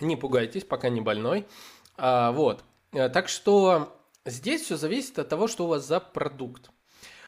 Не 0.00 0.16
пугайтесь, 0.16 0.64
пока 0.64 0.88
не 0.88 1.00
больной. 1.00 1.46
А, 1.96 2.32
вот. 2.32 2.64
Э, 2.92 3.08
так 3.08 3.28
что 3.28 3.96
здесь 4.24 4.62
все 4.62 4.76
зависит 4.76 5.18
от 5.18 5.28
того, 5.28 5.48
что 5.48 5.64
у 5.64 5.68
вас 5.68 5.86
за 5.86 6.00
продукт. 6.00 6.70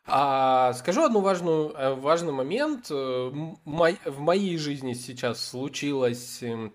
А 0.05 0.73
скажу 0.73 1.03
одну 1.05 1.21
важную, 1.21 1.71
э, 1.71 1.95
важный 1.95 2.33
момент. 2.33 2.91
Э, 2.91 2.95
в 2.95 4.19
моей 4.19 4.59
жизни 4.59 4.95
сейчас 4.95 5.45
случилось 5.45 6.43
эм, 6.43 6.75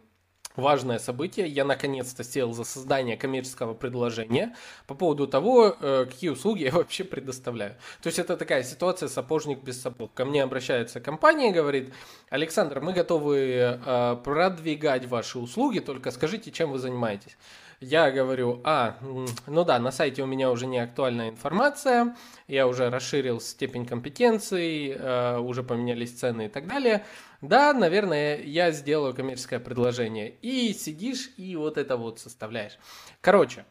важное 0.58 1.00
событие. 1.00 1.48
Я 1.48 1.64
наконец-то 1.64 2.24
сел 2.24 2.52
за 2.52 2.66
создание 2.66 3.16
коммерческого 3.16 3.74
предложения 3.74 4.56
по 4.88 4.96
поводу 4.96 5.28
того, 5.28 5.76
э, 5.80 6.06
какие 6.10 6.32
услуги 6.32 6.64
я 6.64 6.72
вообще 6.74 7.04
предоставляю. 7.04 7.76
То 8.02 8.08
есть 8.08 8.20
это 8.20 8.36
такая 8.36 8.64
ситуация 8.64 9.08
сапожник 9.08 9.64
без 9.64 9.82
сапог. 9.82 10.14
Ко 10.14 10.26
мне 10.26 10.44
обращается 10.44 11.00
компания 11.00 11.52
и 11.52 11.54
говорит, 11.54 11.94
Александр, 12.30 12.82
мы 12.82 12.92
готовы 12.94 13.38
э, 13.38 14.18
продвигать 14.24 15.06
ваши 15.06 15.40
услуги, 15.40 15.80
только 15.80 16.12
скажите, 16.12 16.52
чем 16.52 16.72
вы 16.72 16.80
занимаетесь. 16.80 17.38
Я 17.80 18.10
говорю, 18.10 18.60
а, 18.64 18.98
ну 19.46 19.64
да, 19.64 19.78
на 19.78 19.92
сайте 19.92 20.24
у 20.24 20.26
меня 20.26 20.50
уже 20.50 20.66
не 20.66 20.80
актуальная 20.80 21.30
информация, 21.30 22.16
я 22.48 22.68
уже 22.68 22.90
расширил 22.90 23.40
степень 23.40 23.86
компетенций, 23.86 24.90
э, 24.90 25.38
уже 25.38 25.62
поменялись 25.62 26.12
цены 26.12 26.48
и 26.48 26.50
так 26.50 26.68
далее. 26.68 27.06
Да, 27.42 27.74
наверное, 27.74 28.42
я 28.42 28.72
сделаю 28.72 29.14
коммерческое 29.14 29.60
предложение. 29.60 30.32
И 30.42 30.74
сидишь 30.74 31.30
и 31.38 31.56
вот 31.56 31.78
это 31.78 31.98
вот 31.98 32.20
составляешь. 32.20 32.80
Короче, 33.22 33.64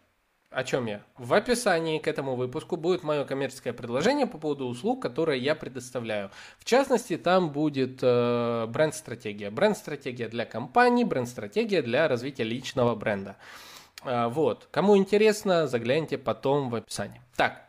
о 0.50 0.62
чем 0.62 0.86
я? 0.86 1.02
В 1.18 1.34
описании 1.34 1.98
к 1.98 2.06
этому 2.06 2.36
выпуску 2.36 2.76
будет 2.76 3.02
мое 3.02 3.24
коммерческое 3.24 3.72
предложение 3.72 4.28
по 4.28 4.38
поводу 4.38 4.66
услуг, 4.66 5.02
которые 5.02 5.42
я 5.42 5.56
предоставляю. 5.56 6.30
В 6.60 6.64
частности, 6.64 7.16
там 7.16 7.50
будет 7.50 7.98
э, 8.02 8.66
бренд-стратегия. 8.68 9.50
Бренд-стратегия 9.50 10.28
для 10.28 10.44
компании, 10.44 11.02
бренд-стратегия 11.02 11.82
для 11.82 12.06
развития 12.06 12.44
личного 12.44 12.94
бренда. 12.94 13.36
Э, 14.06 14.28
вот. 14.28 14.68
Кому 14.70 14.96
интересно, 14.96 15.66
загляните 15.66 16.18
потом 16.18 16.70
в 16.70 16.76
описании. 16.76 17.20
Так, 17.36 17.62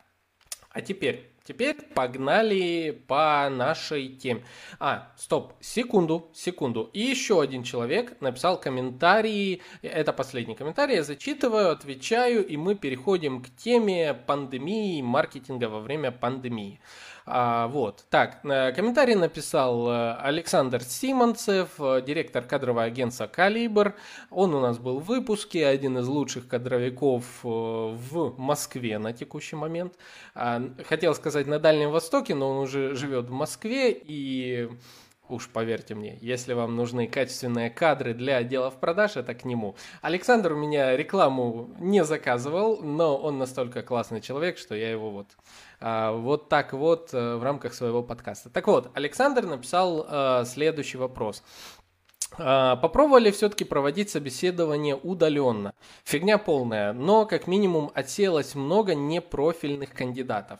а 0.70 0.82
теперь 0.82 1.38
Теперь 1.48 1.76
погнали 1.76 2.92
по 3.08 3.48
нашей 3.50 4.10
теме. 4.10 4.44
А, 4.82 5.14
стоп, 5.16 5.54
секунду, 5.62 6.30
секунду. 6.34 6.90
И 6.92 7.00
еще 7.00 7.40
один 7.42 7.64
человек 7.64 8.20
написал 8.20 8.60
комментарий. 8.60 9.62
Это 9.82 10.12
последний 10.12 10.56
комментарий. 10.56 10.96
Я 10.96 11.04
зачитываю, 11.04 11.72
отвечаю, 11.72 12.46
и 12.46 12.58
мы 12.58 12.76
переходим 12.76 13.42
к 13.42 13.48
теме 13.56 14.14
пандемии, 14.14 15.02
маркетинга 15.02 15.70
во 15.70 15.80
время 15.80 16.12
пандемии. 16.12 16.82
А, 17.30 17.68
вот. 17.68 18.06
Так, 18.10 18.40
э, 18.46 18.72
комментарий 18.72 19.16
написал 19.16 19.90
э, 19.90 20.14
Александр 20.22 20.82
Симонцев, 20.82 21.72
э, 21.78 22.02
директор 22.02 22.42
кадрового 22.42 22.84
агентства 22.84 23.28
«Калибр». 23.28 23.96
Он 24.30 24.56
у 24.56 24.62
нас 24.62 24.78
был 24.78 25.02
в 25.02 25.06
выпуске, 25.06 25.68
один 25.68 25.98
из 25.98 26.08
лучших 26.08 26.48
кадровиков 26.48 27.26
в 27.44 28.34
Москве 28.38 28.98
на 28.98 29.12
текущий 29.12 29.58
момент. 29.58 29.96
А, 30.36 30.64
хотел 30.88 31.14
сказать 31.16 31.48
на 31.48 31.60
Дальнем 31.60 31.92
Востоке, 31.92 32.34
но 32.34 32.50
он 32.50 32.60
уже 32.60 32.96
живет 32.96 33.26
в 33.28 33.34
Москве 33.34 33.92
и 33.92 34.70
Уж 35.30 35.50
поверьте 35.50 35.94
мне, 35.94 36.18
если 36.22 36.54
вам 36.54 36.78
нужны 36.78 37.06
качественные 37.06 37.70
кадры 37.70 38.14
для 38.14 38.38
отделов 38.38 38.76
продаж, 38.76 39.18
это 39.18 39.34
к 39.34 39.44
нему. 39.44 39.76
Александр 40.02 40.54
у 40.54 40.56
меня 40.56 40.96
рекламу 40.96 41.70
не 41.80 42.06
заказывал, 42.06 42.82
но 42.82 43.18
он 43.18 43.38
настолько 43.38 43.82
классный 43.82 44.22
человек, 44.22 44.58
что 44.58 44.74
я 44.74 44.90
его 44.90 45.12
вот 45.12 45.28
вот 45.80 46.50
так 46.50 46.74
вот 46.74 47.14
э, 47.14 47.36
в 47.36 47.44
рамках 47.44 47.74
своего 47.74 48.02
подкаста. 48.02 48.50
Так 48.50 48.68
вот, 48.68 48.90
Александр 48.96 49.46
написал 49.46 50.06
э, 50.10 50.46
следующий 50.46 50.98
вопрос. 50.98 51.44
А, 52.40 52.76
попробовали 52.76 53.32
все-таки 53.32 53.64
проводить 53.64 54.10
собеседование 54.10 54.96
удаленно. 54.96 55.74
Фигня 56.04 56.38
полная, 56.38 56.94
но 56.94 57.26
как 57.26 57.48
минимум 57.48 57.92
отселось 57.94 58.56
много 58.56 58.96
непрофильных 58.96 59.94
кандидатов. 59.94 60.60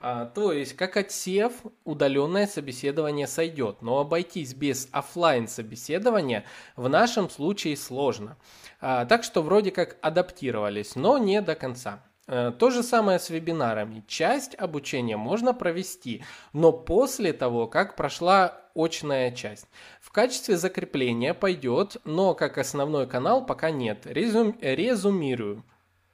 А, 0.00 0.26
то 0.26 0.52
есть, 0.52 0.74
как 0.74 0.96
отсев, 0.96 1.52
удаленное 1.84 2.46
собеседование 2.46 3.26
сойдет, 3.26 3.82
но 3.82 4.00
обойтись 4.00 4.54
без 4.54 4.88
офлайн 4.90 5.46
собеседования 5.46 6.44
в 6.74 6.88
нашем 6.88 7.30
случае 7.30 7.76
сложно. 7.76 8.36
А, 8.80 9.04
так 9.04 9.22
что 9.22 9.42
вроде 9.42 9.70
как 9.70 9.96
адаптировались, 10.02 10.96
но 10.96 11.18
не 11.18 11.40
до 11.40 11.54
конца. 11.54 12.02
А, 12.32 12.50
то 12.50 12.70
же 12.70 12.82
самое 12.82 13.18
с 13.18 13.28
вебинарами. 13.28 14.02
Часть 14.08 14.54
обучения 14.54 15.18
можно 15.18 15.52
провести, 15.52 16.24
но 16.54 16.72
после 16.72 17.34
того, 17.34 17.66
как 17.66 17.94
прошла 17.94 18.58
очная 18.74 19.32
часть. 19.32 19.66
В 20.00 20.10
качестве 20.10 20.56
закрепления 20.56 21.34
пойдет, 21.34 21.98
но 22.04 22.34
как 22.34 22.56
основной 22.56 23.06
канал 23.06 23.44
пока 23.44 23.70
нет. 23.70 24.06
Резюм, 24.06 24.56
резюмирую. 24.62 25.62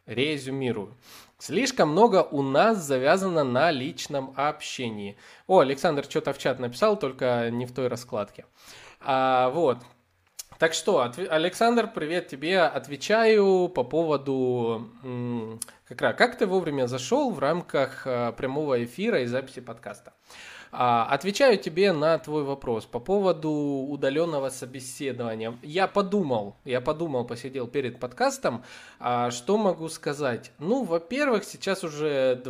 Резюмирую. 0.06 0.96
Слишком 1.38 1.90
много 1.90 2.25
у 2.25 2.42
нас 2.42 2.78
завязано 2.78 3.44
на 3.44 3.70
личном 3.70 4.34
общении. 4.34 5.16
О, 5.46 5.60
Александр 5.60 6.02
что-то 6.02 6.32
в 6.32 6.38
чат 6.38 6.58
написал, 6.58 6.98
только 6.98 7.49
не 7.52 7.64
в 7.64 7.73
той 7.73 7.86
раскладке. 7.86 8.45
А, 9.00 9.50
вот. 9.50 9.78
Так 10.58 10.75
что, 10.75 11.08
Александр, 11.30 11.88
привет 11.94 12.26
тебе. 12.26 12.60
Отвечаю 12.62 13.68
по 13.68 13.84
поводу... 13.84 14.90
Как, 15.86 16.02
раз, 16.02 16.16
как 16.16 16.36
ты 16.36 16.47
вовремя 16.47 16.88
зашел 16.88 17.30
в 17.30 17.38
рамках 17.38 18.02
а, 18.04 18.32
прямого 18.32 18.82
эфира 18.84 19.23
и 19.23 19.26
записи 19.26 19.60
подкаста? 19.60 20.12
А, 20.71 21.06
отвечаю 21.06 21.58
тебе 21.58 21.92
на 21.92 22.18
твой 22.18 22.42
вопрос 22.42 22.84
по 22.84 22.99
поводу 22.99 23.50
удаленного 23.50 24.50
собеседования. 24.50 25.56
Я 25.62 25.86
подумал, 25.86 26.56
я 26.64 26.80
подумал, 26.80 27.25
посидел 27.25 27.66
перед 27.66 27.99
подкастом, 27.99 28.64
а, 28.99 29.30
что 29.30 29.56
могу 29.56 29.88
сказать? 29.88 30.52
Ну, 30.58 30.84
во-первых, 30.84 31.44
сейчас 31.44 31.84
уже 31.84 32.42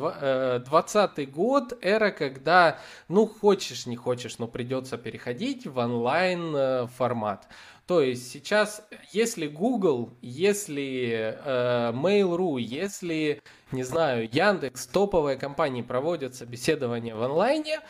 20 0.67 1.19
э, 1.19 1.27
год, 1.27 1.79
эра, 1.81 2.11
когда, 2.11 2.79
ну, 3.09 3.27
хочешь, 3.27 3.87
не 3.87 3.97
хочешь, 3.97 4.39
но 4.39 4.49
придется 4.49 4.99
переходить 4.99 5.67
в 5.67 5.79
онлайн 5.79 6.57
э, 6.57 6.87
формат. 6.97 7.47
То 7.89 8.03
есть 8.03 8.31
сейчас, 8.31 8.87
если 9.13 9.47
Google, 9.47 10.11
если 10.21 11.35
э, 11.43 11.93
Mail.ru, 11.93 12.61
если, 12.61 13.41
не 13.73 13.83
знаю, 13.83 14.29
Яндекс, 14.31 14.87
топовые 14.89 15.39
компании 15.39 15.81
проводят 15.81 16.35
собеседование 16.35 17.15
в 17.15 17.23
онлайне, 17.23 17.81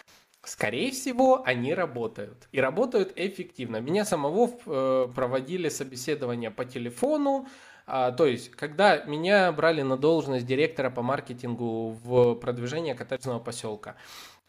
Скорее 0.45 0.93
всего, 0.93 1.43
они 1.45 1.75
работают. 1.75 2.49
И 2.53 2.61
работают 2.61 3.13
эффективно. 3.17 3.81
Меня 3.81 4.05
самого 4.05 4.49
э, 4.65 5.09
проводили 5.15 5.69
собеседование 5.69 6.51
по 6.51 6.65
телефону. 6.65 7.49
А, 7.87 8.13
то 8.13 8.25
есть, 8.25 8.51
когда 8.53 9.03
меня 9.05 9.51
брали 9.53 9.83
на 9.83 9.99
должность 9.99 10.47
директора 10.47 10.91
по 10.91 11.03
маркетингу 11.03 11.99
в 12.03 12.37
продвижение 12.37 12.95
коттеджного 12.95 13.41
поселка, 13.41 13.97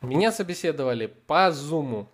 меня 0.02 0.32
собеседовали 0.32 1.08
по 1.08 1.50
Zoom 1.50 2.08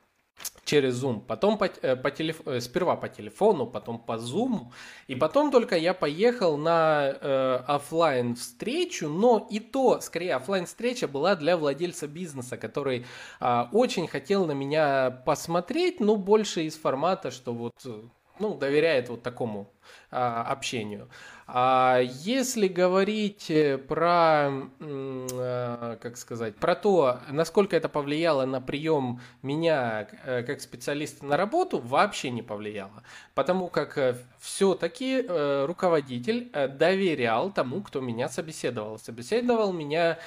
через 0.66 1.04
Zoom, 1.04 1.22
потом 1.22 1.58
по, 1.58 1.66
э, 1.66 1.96
по 1.96 2.12
телеф... 2.12 2.42
Э, 2.46 2.60
сперва 2.60 2.96
по 2.96 3.08
телефону, 3.08 3.68
потом 3.68 4.00
по 4.00 4.14
Zoom, 4.14 4.72
и 5.08 5.16
потом 5.16 5.52
только 5.52 5.78
я 5.78 5.94
поехал 5.94 6.58
на 6.58 7.08
э, 7.10 7.64
офлайн 7.68 8.36
встречу, 8.36 9.08
но 9.08 9.48
и 9.50 9.60
то, 9.60 10.02
скорее, 10.02 10.36
офлайн 10.36 10.66
встреча 10.66 11.08
была 11.08 11.36
для 11.36 11.56
владельца 11.56 12.08
бизнеса, 12.08 12.58
который 12.58 13.06
э, 13.40 13.64
очень 13.72 14.08
хотел 14.08 14.46
на 14.46 14.54
меня 14.54 15.12
посмотреть, 15.26 16.00
но 16.00 16.16
больше 16.16 16.64
из 16.64 16.76
формата, 16.76 17.32
что 17.32 17.54
вот 17.54 17.76
э, 17.86 18.02
ну, 18.40 18.56
доверяет 18.56 19.10
вот 19.10 19.24
такому 19.24 19.72
а, 20.12 20.44
общению. 20.44 21.10
А 21.48 22.00
если 22.02 22.68
говорить 22.68 23.52
э, 23.52 23.78
про, 23.78 24.50
а, 24.80 25.98
как 26.02 26.18
сказать, 26.18 26.56
про 26.56 26.74
то, 26.74 27.20
насколько 27.30 27.76
это 27.76 27.88
повлияло 27.88 28.46
на 28.46 28.62
прием 28.62 29.22
меня 29.44 30.08
э, 30.24 30.42
как 30.42 30.60
специалиста 30.60 31.24
на 31.26 31.38
работу, 31.38 31.78
вообще 31.78 32.32
не 32.32 32.42
повлияло. 32.42 33.04
Потому 33.36 33.68
как 33.68 33.96
э, 34.00 34.18
все-таки 34.40 35.24
руководитель 35.66 36.50
доверял 36.52 37.52
тому, 37.52 37.82
кто 37.82 38.02
меня 38.02 38.28
собеседовал. 38.28 38.98
Собеседовал 38.98 39.72
меня 39.72 40.18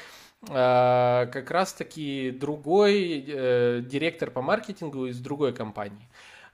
как 0.40 1.50
раз-таки 1.50 2.30
другой 2.30 3.22
директор 3.82 4.30
по 4.30 4.40
маркетингу 4.40 5.06
из 5.06 5.18
другой 5.18 5.52
компании. 5.52 6.08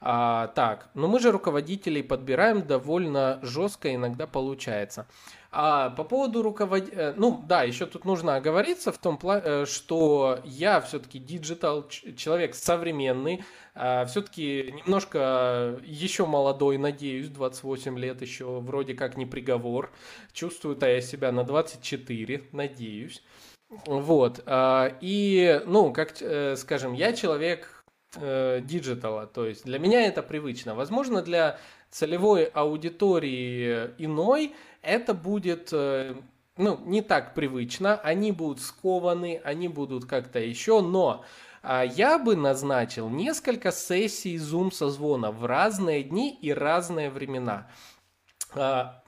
А, 0.06 0.48
так, 0.48 0.90
но 0.92 1.08
мы 1.08 1.18
же 1.18 1.32
руководителей 1.32 2.02
подбираем 2.02 2.60
довольно 2.60 3.38
жестко, 3.40 3.94
иногда 3.94 4.26
получается. 4.26 5.06
А 5.50 5.88
по 5.88 6.04
поводу 6.04 6.42
руководителя, 6.42 6.98
э, 6.98 7.14
ну 7.16 7.42
да, 7.48 7.62
еще 7.62 7.86
тут 7.86 8.04
нужно 8.04 8.36
оговориться 8.36 8.92
в 8.92 8.98
том 8.98 9.16
плане, 9.16 9.42
э, 9.46 9.64
что 9.64 10.40
я 10.44 10.82
все-таки 10.82 11.18
digital, 11.18 11.88
человек 11.88 12.54
современный, 12.54 13.44
а 13.74 14.04
все-таки 14.04 14.74
немножко 14.84 15.80
еще 15.84 16.26
молодой, 16.26 16.76
надеюсь, 16.76 17.28
28 17.28 17.98
лет 17.98 18.20
еще 18.20 18.60
вроде 18.60 18.92
как 18.92 19.16
не 19.16 19.24
приговор. 19.24 19.90
Чувствую-то 20.34 20.86
я 20.86 21.00
себя 21.00 21.32
на 21.32 21.44
24, 21.44 22.42
надеюсь. 22.52 23.22
Вот. 23.86 24.42
А, 24.44 24.98
и, 25.00 25.62
ну, 25.64 25.94
как 25.94 26.20
э, 26.20 26.56
скажем, 26.56 26.92
я 26.92 27.14
человек 27.14 27.73
диджитала. 28.16 29.26
То 29.26 29.46
есть 29.46 29.64
для 29.64 29.78
меня 29.78 30.06
это 30.06 30.22
привычно. 30.22 30.74
Возможно, 30.74 31.22
для 31.22 31.58
целевой 31.90 32.44
аудитории 32.44 33.90
иной 33.98 34.54
это 34.82 35.14
будет 35.14 35.70
э, 35.72 36.14
ну, 36.56 36.80
не 36.84 37.02
так 37.02 37.34
привычно. 37.34 37.96
Они 37.96 38.32
будут 38.32 38.60
скованы, 38.60 39.40
они 39.44 39.68
будут 39.68 40.04
как-то 40.04 40.38
еще, 40.38 40.80
но 40.80 41.24
а 41.62 41.82
я 41.82 42.18
бы 42.18 42.36
назначил 42.36 43.08
несколько 43.08 43.72
сессий 43.72 44.36
Zoom 44.36 44.70
созвона 44.70 45.30
в 45.30 45.46
разные 45.46 46.02
дни 46.02 46.36
и 46.40 46.52
разные 46.52 47.08
времена. 47.08 47.68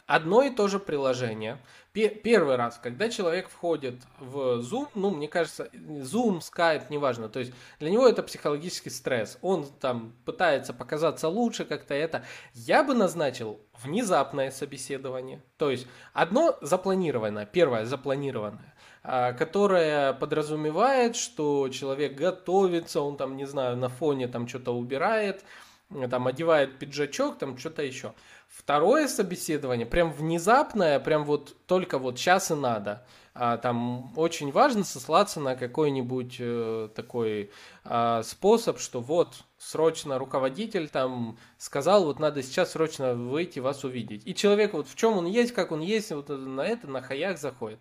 Одно 0.06 0.42
и 0.42 0.50
то 0.50 0.68
же 0.68 0.78
приложение. 0.78 1.58
Первый 1.92 2.56
раз, 2.56 2.78
когда 2.82 3.08
человек 3.08 3.48
входит 3.48 4.02
в 4.20 4.60
Zoom, 4.60 4.88
ну, 4.94 5.10
мне 5.10 5.28
кажется, 5.28 5.70
Zoom, 5.72 6.40
Skype, 6.40 6.84
неважно, 6.90 7.30
то 7.30 7.38
есть 7.38 7.54
для 7.80 7.88
него 7.88 8.06
это 8.06 8.22
психологический 8.22 8.90
стресс. 8.90 9.38
Он 9.40 9.66
там 9.80 10.14
пытается 10.26 10.74
показаться 10.74 11.28
лучше 11.28 11.64
как-то 11.64 11.94
это. 11.94 12.24
Я 12.52 12.84
бы 12.84 12.92
назначил 12.92 13.60
внезапное 13.82 14.50
собеседование. 14.50 15.42
То 15.56 15.70
есть 15.70 15.86
одно 16.12 16.58
запланированное, 16.60 17.46
первое 17.46 17.86
запланированное, 17.86 18.74
а, 19.02 19.32
которое 19.32 20.12
подразумевает, 20.12 21.16
что 21.16 21.70
человек 21.70 22.14
готовится, 22.14 23.00
он 23.00 23.16
там, 23.16 23.36
не 23.38 23.46
знаю, 23.46 23.76
на 23.78 23.88
фоне 23.88 24.28
там 24.28 24.46
что-то 24.46 24.76
убирает, 24.76 25.44
там 26.10 26.26
одевает 26.26 26.78
пиджачок, 26.78 27.38
там 27.38 27.56
что-то 27.56 27.82
еще. 27.82 28.12
Второе 28.56 29.06
собеседование, 29.06 29.84
прям 29.84 30.10
внезапное, 30.10 30.98
прям 30.98 31.24
вот 31.24 31.54
только 31.66 31.98
вот 31.98 32.18
сейчас 32.18 32.50
и 32.50 32.54
надо. 32.54 33.06
А, 33.34 33.58
там 33.58 34.16
очень 34.16 34.50
важно 34.50 34.82
сослаться 34.82 35.40
на 35.40 35.56
какой-нибудь 35.56 36.36
э, 36.38 36.88
такой 36.94 37.50
э, 37.84 38.22
способ, 38.24 38.78
что 38.78 39.00
вот 39.00 39.44
срочно 39.58 40.18
руководитель 40.18 40.88
там 40.88 41.38
сказал, 41.58 42.06
вот 42.06 42.18
надо 42.18 42.42
сейчас 42.42 42.72
срочно 42.72 43.12
выйти, 43.12 43.58
вас 43.58 43.84
увидеть. 43.84 44.22
И 44.24 44.34
человек 44.34 44.72
вот 44.72 44.88
в 44.88 44.96
чем 44.96 45.18
он 45.18 45.26
есть, 45.26 45.52
как 45.52 45.70
он 45.70 45.80
есть, 45.80 46.10
вот 46.12 46.30
на 46.30 46.62
это 46.62 46.88
на 46.88 47.02
хаях 47.02 47.38
заходит. 47.38 47.78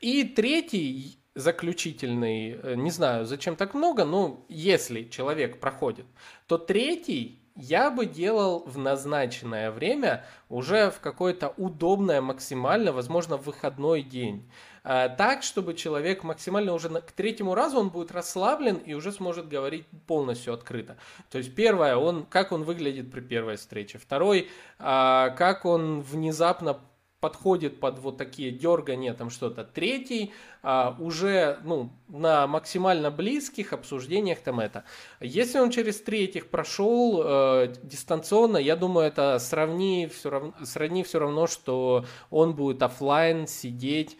И 0.00 0.24
третий 0.24 1.20
заключительный, 1.36 2.58
э, 2.60 2.74
не 2.74 2.90
знаю, 2.90 3.24
зачем 3.24 3.54
так 3.54 3.72
много, 3.74 4.04
но 4.04 4.44
если 4.48 5.04
человек 5.04 5.60
проходит, 5.60 6.06
то 6.48 6.58
третий 6.58 7.41
я 7.54 7.90
бы 7.90 8.06
делал 8.06 8.64
в 8.66 8.78
назначенное 8.78 9.70
время 9.70 10.24
уже 10.48 10.90
в 10.90 11.00
какое-то 11.00 11.52
удобное 11.56 12.20
максимально, 12.20 12.92
возможно, 12.92 13.36
выходной 13.36 14.02
день. 14.02 14.48
А, 14.84 15.08
так, 15.08 15.42
чтобы 15.42 15.74
человек 15.74 16.24
максимально 16.24 16.72
уже 16.72 16.88
к 16.88 17.12
третьему 17.12 17.54
разу 17.54 17.78
он 17.78 17.90
будет 17.90 18.10
расслаблен 18.10 18.76
и 18.76 18.94
уже 18.94 19.12
сможет 19.12 19.48
говорить 19.48 19.86
полностью 20.06 20.54
открыто. 20.54 20.96
То 21.30 21.38
есть 21.38 21.54
первое, 21.54 21.96
он, 21.96 22.24
как 22.26 22.52
он 22.52 22.64
выглядит 22.64 23.10
при 23.12 23.20
первой 23.20 23.56
встрече. 23.56 23.98
Второй, 23.98 24.48
а, 24.78 25.30
как 25.30 25.64
он 25.64 26.00
внезапно 26.00 26.80
подходит 27.22 27.78
под 27.78 28.00
вот 28.00 28.16
такие 28.18 28.50
дергания, 28.50 29.14
там 29.14 29.30
что-то. 29.30 29.62
Третий 29.62 30.32
а, 30.60 30.96
уже 30.98 31.60
ну, 31.62 31.90
на 32.08 32.48
максимально 32.48 33.12
близких 33.12 33.72
обсуждениях 33.72 34.40
там 34.40 34.58
это. 34.58 34.82
Если 35.20 35.60
он 35.60 35.70
через 35.70 36.02
третьих 36.02 36.50
прошел 36.50 37.22
э, 37.24 37.74
дистанционно, 37.84 38.56
я 38.56 38.74
думаю, 38.74 39.06
это 39.06 39.38
сравни 39.38 40.10
все 40.12 40.30
равно, 40.30 40.52
сравни 40.64 41.04
все 41.04 41.20
равно, 41.20 41.46
что 41.46 42.04
он 42.28 42.56
будет 42.56 42.82
офлайн 42.82 43.46
сидеть 43.46 44.18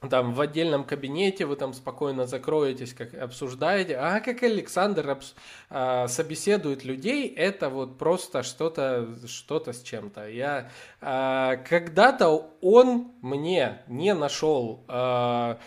там 0.00 0.34
в 0.34 0.40
отдельном 0.40 0.84
кабинете 0.84 1.46
вы 1.46 1.56
там 1.56 1.72
спокойно 1.72 2.26
закроетесь, 2.26 2.92
как 2.92 3.14
обсуждаете, 3.14 3.96
а 3.96 4.20
как 4.20 4.42
Александр 4.42 5.10
обс... 5.10 5.34
а, 5.70 6.06
собеседует 6.06 6.84
людей, 6.84 7.28
это 7.28 7.70
вот 7.70 7.96
просто 7.98 8.42
что-то 8.42 9.08
что-то 9.26 9.72
с 9.72 9.82
чем-то. 9.82 10.28
Я 10.28 10.70
а, 11.00 11.56
когда-то 11.56 12.50
он 12.60 13.12
мне 13.22 13.82
не 13.88 14.12
нашел 14.12 14.84
а, 14.88 15.58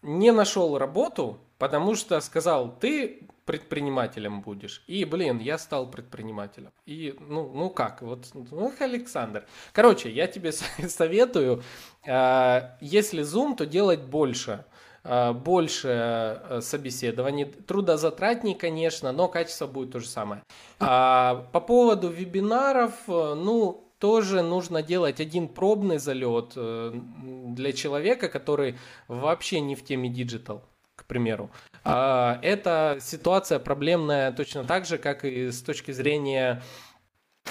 не 0.00 0.32
нашел 0.32 0.78
работу, 0.78 1.38
потому 1.58 1.94
что 1.94 2.20
сказал, 2.20 2.74
ты 2.78 3.28
предпринимателем 3.46 4.42
будешь. 4.42 4.82
И, 4.88 5.04
блин, 5.04 5.38
я 5.38 5.56
стал 5.56 5.90
предпринимателем. 5.90 6.72
И, 6.84 7.14
ну, 7.20 7.50
ну 7.54 7.70
как, 7.70 8.02
вот, 8.02 8.26
ну, 8.34 8.72
Александр. 8.80 9.46
Короче, 9.72 10.10
я 10.10 10.26
тебе 10.26 10.52
советую, 10.88 11.62
э, 12.04 12.60
если 12.80 13.22
Zoom, 13.22 13.56
то 13.56 13.64
делать 13.64 14.02
больше 14.02 14.64
э, 15.04 15.32
больше 15.32 15.88
э, 15.88 16.60
собеседований, 16.60 17.44
трудозатратней, 17.44 18.54
конечно, 18.54 19.12
но 19.12 19.28
качество 19.28 19.66
будет 19.66 19.92
то 19.92 20.00
же 20.00 20.08
самое. 20.08 20.42
А, 20.80 21.46
по 21.52 21.60
поводу 21.60 22.08
вебинаров, 22.08 22.94
ну, 23.06 23.84
тоже 24.00 24.42
нужно 24.42 24.82
делать 24.82 25.20
один 25.20 25.48
пробный 25.48 25.98
залет 25.98 26.52
для 26.54 27.72
человека, 27.72 28.28
который 28.28 28.76
вообще 29.08 29.60
не 29.60 29.74
в 29.74 29.84
теме 29.84 30.10
digital 30.10 30.62
к 30.96 31.04
примеру. 31.04 31.50
А, 31.84 32.38
эта 32.42 32.98
ситуация 33.00 33.58
проблемная 33.58 34.32
точно 34.32 34.64
так 34.64 34.86
же, 34.86 34.98
как 34.98 35.24
и 35.24 35.50
с 35.50 35.62
точки 35.62 35.92
зрения 35.92 36.62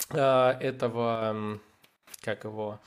а, 0.09 0.57
этого, 0.59 1.59
как 2.21 2.43
его, 2.43 2.79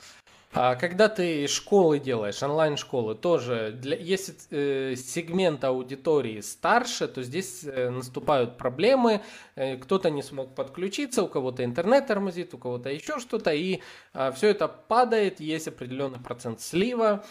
а 0.51 0.75
когда 0.75 1.09
ты 1.09 1.45
школы 1.47 1.99
делаешь, 1.99 2.41
онлайн-школы, 2.41 3.13
тоже, 3.13 3.71
для, 3.71 3.95
если 3.95 4.33
э, 4.49 4.95
сегмент 4.95 5.63
аудитории 5.63 6.41
старше, 6.41 7.07
то 7.07 7.21
здесь 7.21 7.63
э, 7.63 7.91
наступают 7.91 8.57
проблемы, 8.57 9.21
э, 9.55 9.77
кто-то 9.77 10.09
не 10.09 10.23
смог 10.23 10.55
подключиться, 10.55 11.21
у 11.21 11.27
кого-то 11.27 11.63
интернет 11.63 12.07
тормозит, 12.07 12.55
у 12.55 12.57
кого-то 12.57 12.89
еще 12.89 13.19
что-то, 13.19 13.53
и 13.53 13.81
э, 14.15 14.31
все 14.35 14.47
это 14.47 14.67
падает, 14.67 15.39
есть 15.39 15.67
определенный 15.67 16.19
процент 16.19 16.61
слива, 16.61 17.23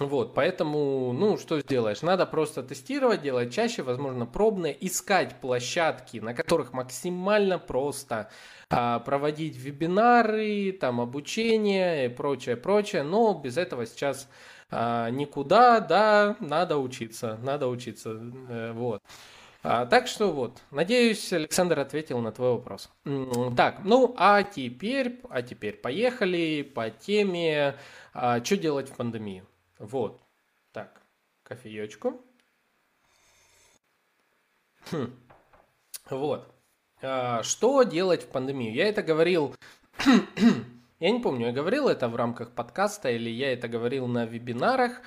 вот, 0.00 0.34
поэтому, 0.34 1.12
ну, 1.12 1.38
что 1.38 1.60
сделаешь? 1.60 2.02
Надо 2.02 2.26
просто 2.26 2.62
тестировать, 2.62 3.22
делать 3.22 3.52
чаще, 3.52 3.82
возможно, 3.82 4.26
пробные, 4.26 4.76
искать 4.84 5.40
площадки, 5.40 6.18
на 6.18 6.34
которых 6.34 6.72
максимально 6.72 7.58
просто 7.58 8.30
а, 8.70 8.98
проводить 9.00 9.56
вебинары, 9.56 10.72
там, 10.72 11.00
обучение 11.00 12.06
и 12.06 12.08
прочее, 12.08 12.56
прочее, 12.56 13.02
но 13.02 13.34
без 13.34 13.56
этого 13.56 13.86
сейчас 13.86 14.28
а, 14.70 15.10
никуда, 15.10 15.80
да, 15.80 16.36
надо 16.40 16.78
учиться, 16.78 17.38
надо 17.42 17.68
учиться, 17.68 18.20
э, 18.48 18.72
вот. 18.72 19.00
А, 19.62 19.86
так 19.86 20.08
что 20.08 20.32
вот, 20.32 20.60
надеюсь, 20.70 21.32
Александр 21.32 21.78
ответил 21.78 22.18
на 22.18 22.32
твой 22.32 22.52
вопрос. 22.52 22.90
Так, 23.56 23.84
ну 23.84 24.14
а 24.18 24.42
теперь, 24.42 25.20
а 25.30 25.42
теперь 25.42 25.76
поехали 25.76 26.62
по 26.62 26.90
теме, 26.90 27.76
а, 28.12 28.44
что 28.44 28.56
делать 28.56 28.90
в 28.90 28.96
пандемию. 28.96 29.46
Вот. 29.78 30.20
Так, 30.72 31.02
кофеечку. 31.42 32.20
Хм. 34.90 35.12
Вот. 36.10 36.54
А, 37.02 37.42
что 37.42 37.82
делать 37.82 38.24
в 38.24 38.28
пандемию? 38.28 38.74
Я 38.74 38.88
это 38.88 39.02
говорил... 39.02 39.54
я 41.00 41.10
не 41.10 41.20
помню, 41.20 41.46
я 41.46 41.52
говорил 41.52 41.88
это 41.88 42.08
в 42.08 42.16
рамках 42.16 42.52
подкаста 42.52 43.10
или 43.10 43.30
я 43.30 43.52
это 43.52 43.68
говорил 43.68 44.06
на 44.06 44.26
вебинарах. 44.26 45.00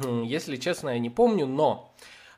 Если 0.00 0.56
честно, 0.56 0.90
я 0.90 0.98
не 0.98 1.10
помню, 1.10 1.46
но 1.46 1.94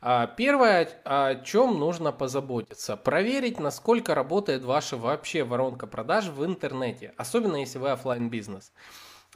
а, 0.06 0.26
Первое, 0.26 0.86
о 1.04 1.36
чем 1.36 1.78
нужно 1.78 2.12
позаботиться, 2.12 2.94
проверить, 2.94 3.58
насколько 3.58 4.14
работает 4.14 4.62
ваша 4.62 4.98
вообще 4.98 5.44
воронка 5.44 5.86
продаж 5.86 6.26
в 6.26 6.44
интернете, 6.44 7.14
особенно 7.16 7.56
если 7.56 7.78
вы 7.78 7.90
офлайн 7.90 8.28
бизнес. 8.28 8.72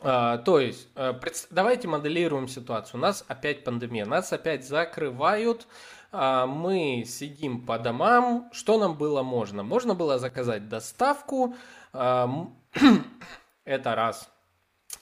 А, 0.00 0.38
то 0.38 0.61
есть, 0.61 0.88
э, 0.94 1.12
давайте 1.50 1.88
моделируем 1.88 2.48
ситуацию. 2.48 3.00
У 3.00 3.02
нас 3.02 3.24
опять 3.28 3.64
пандемия, 3.64 4.06
нас 4.06 4.32
опять 4.32 4.66
закрывают, 4.66 5.66
а, 6.12 6.46
мы 6.46 7.04
сидим 7.06 7.66
по 7.66 7.78
домам. 7.78 8.48
Что 8.52 8.78
нам 8.78 8.96
было 8.96 9.22
можно? 9.22 9.62
Можно 9.62 9.94
было 9.94 10.18
заказать 10.18 10.68
доставку. 10.68 11.54
А, 11.92 12.30
это 13.64 13.94
раз. 13.94 14.30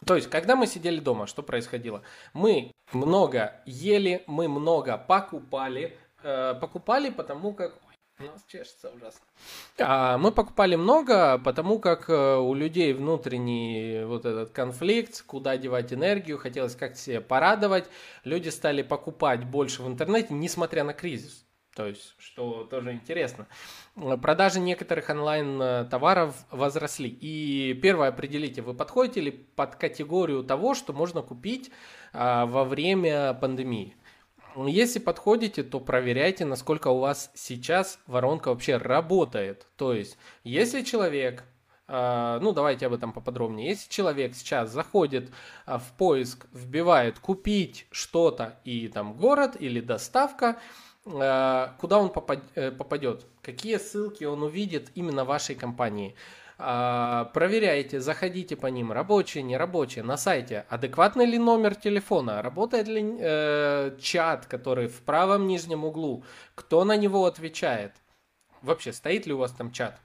То 0.05 0.17
есть, 0.17 0.29
когда 0.29 0.57
мы 0.57 0.67
сидели 0.67 0.99
дома, 0.99 1.27
что 1.27 1.43
происходило? 1.43 2.03
Мы 2.33 2.73
много 2.93 3.61
ели, 3.67 4.25
мы 4.27 4.49
много 4.49 4.99
покупали. 4.99 5.97
Э, 6.23 6.55
покупали, 6.61 7.11
потому 7.11 7.53
как 7.53 7.75
у 8.19 8.25
нас 8.25 8.45
чешется 8.47 8.91
ужасно. 8.91 9.21
А, 9.79 10.17
мы 10.19 10.33
покупали 10.33 10.77
много, 10.77 11.39
потому 11.39 11.79
как 11.79 12.09
э, 12.09 12.37
у 12.37 12.55
людей 12.55 12.93
внутренний 12.93 14.05
вот 14.05 14.25
этот 14.25 14.51
конфликт, 14.51 15.23
куда 15.23 15.57
девать 15.57 15.93
энергию, 15.93 16.39
хотелось 16.39 16.75
как-то 16.75 16.99
себе 16.99 17.21
порадовать. 17.21 17.89
Люди 18.25 18.49
стали 18.49 18.83
покупать 18.83 19.45
больше 19.45 19.83
в 19.83 19.89
интернете, 19.89 20.33
несмотря 20.33 20.85
на 20.85 20.95
кризис. 20.95 21.47
То 21.75 21.87
есть, 21.87 22.15
что 22.17 22.65
тоже 22.65 22.93
интересно. 22.93 23.47
Продажи 24.23 24.61
некоторых 24.61 25.11
онлайн-товаров 25.11 26.35
возросли. 26.51 27.11
И 27.11 27.75
первое, 27.75 28.09
определите, 28.09 28.63
вы 28.63 28.73
подходите 28.73 29.21
ли 29.21 29.31
под 29.31 29.77
категорию 29.77 30.43
того, 30.43 30.75
что 30.75 30.95
можно 30.95 31.21
купить 31.21 31.71
а, 32.15 32.47
во 32.47 32.65
время 32.65 33.35
пандемии. 33.35 33.95
Если 34.57 34.99
подходите, 34.99 35.63
то 35.63 35.81
проверяйте, 35.81 36.45
насколько 36.45 36.89
у 36.89 36.99
вас 36.99 37.31
сейчас 37.35 37.99
воронка 38.07 38.49
вообще 38.49 38.79
работает. 38.79 39.67
То 39.77 39.93
есть, 39.93 40.17
если 40.45 40.83
человек 40.83 41.45
Uh, 41.89 42.41
ну, 42.41 42.53
давайте 42.53 42.87
об 42.87 42.95
этом 42.95 43.13
поподробнее. 43.13 43.69
Если 43.69 43.89
человек 43.89 44.35
сейчас 44.35 44.73
заходит 44.73 45.31
uh, 45.69 45.79
в 45.79 45.93
поиск, 45.97 46.47
вбивает 46.53 47.21
купить 47.21 47.87
что-то 47.93 48.59
и 48.65 48.89
там 48.89 49.15
город 49.15 49.57
или 49.61 49.81
доставка, 49.81 50.59
uh, 51.05 51.71
куда 51.79 51.99
он 51.99 52.13
э, 52.57 52.73
попадет? 52.73 53.25
Какие 53.41 53.77
ссылки 53.77 54.25
он 54.25 54.43
увидит 54.43 54.91
именно 54.97 55.25
вашей 55.25 55.55
компании? 55.55 56.17
А, 56.59 57.27
проверяйте, 57.35 58.01
заходите 58.01 58.57
по 58.57 58.67
ним, 58.69 58.91
рабочие, 58.91 59.43
нерабочие, 59.43 60.03
на 60.03 60.17
сайте. 60.17 60.65
Адекватный 60.71 61.27
ли 61.27 61.39
номер 61.39 61.75
телефона? 61.75 62.41
Работает 62.41 62.89
ли 62.89 63.17
э, 63.19 63.97
чат, 64.01 64.47
который 64.47 64.89
в 64.89 65.03
правом 65.03 65.47
нижнем 65.47 65.85
углу? 65.85 66.25
Кто 66.55 66.85
на 66.85 66.97
него 66.97 67.27
отвечает? 67.27 67.93
Вообще, 68.63 68.93
стоит 68.95 69.27
ли 69.27 69.35
у 69.35 69.39
вас 69.39 69.53
там 69.53 69.71
чат? 69.71 70.01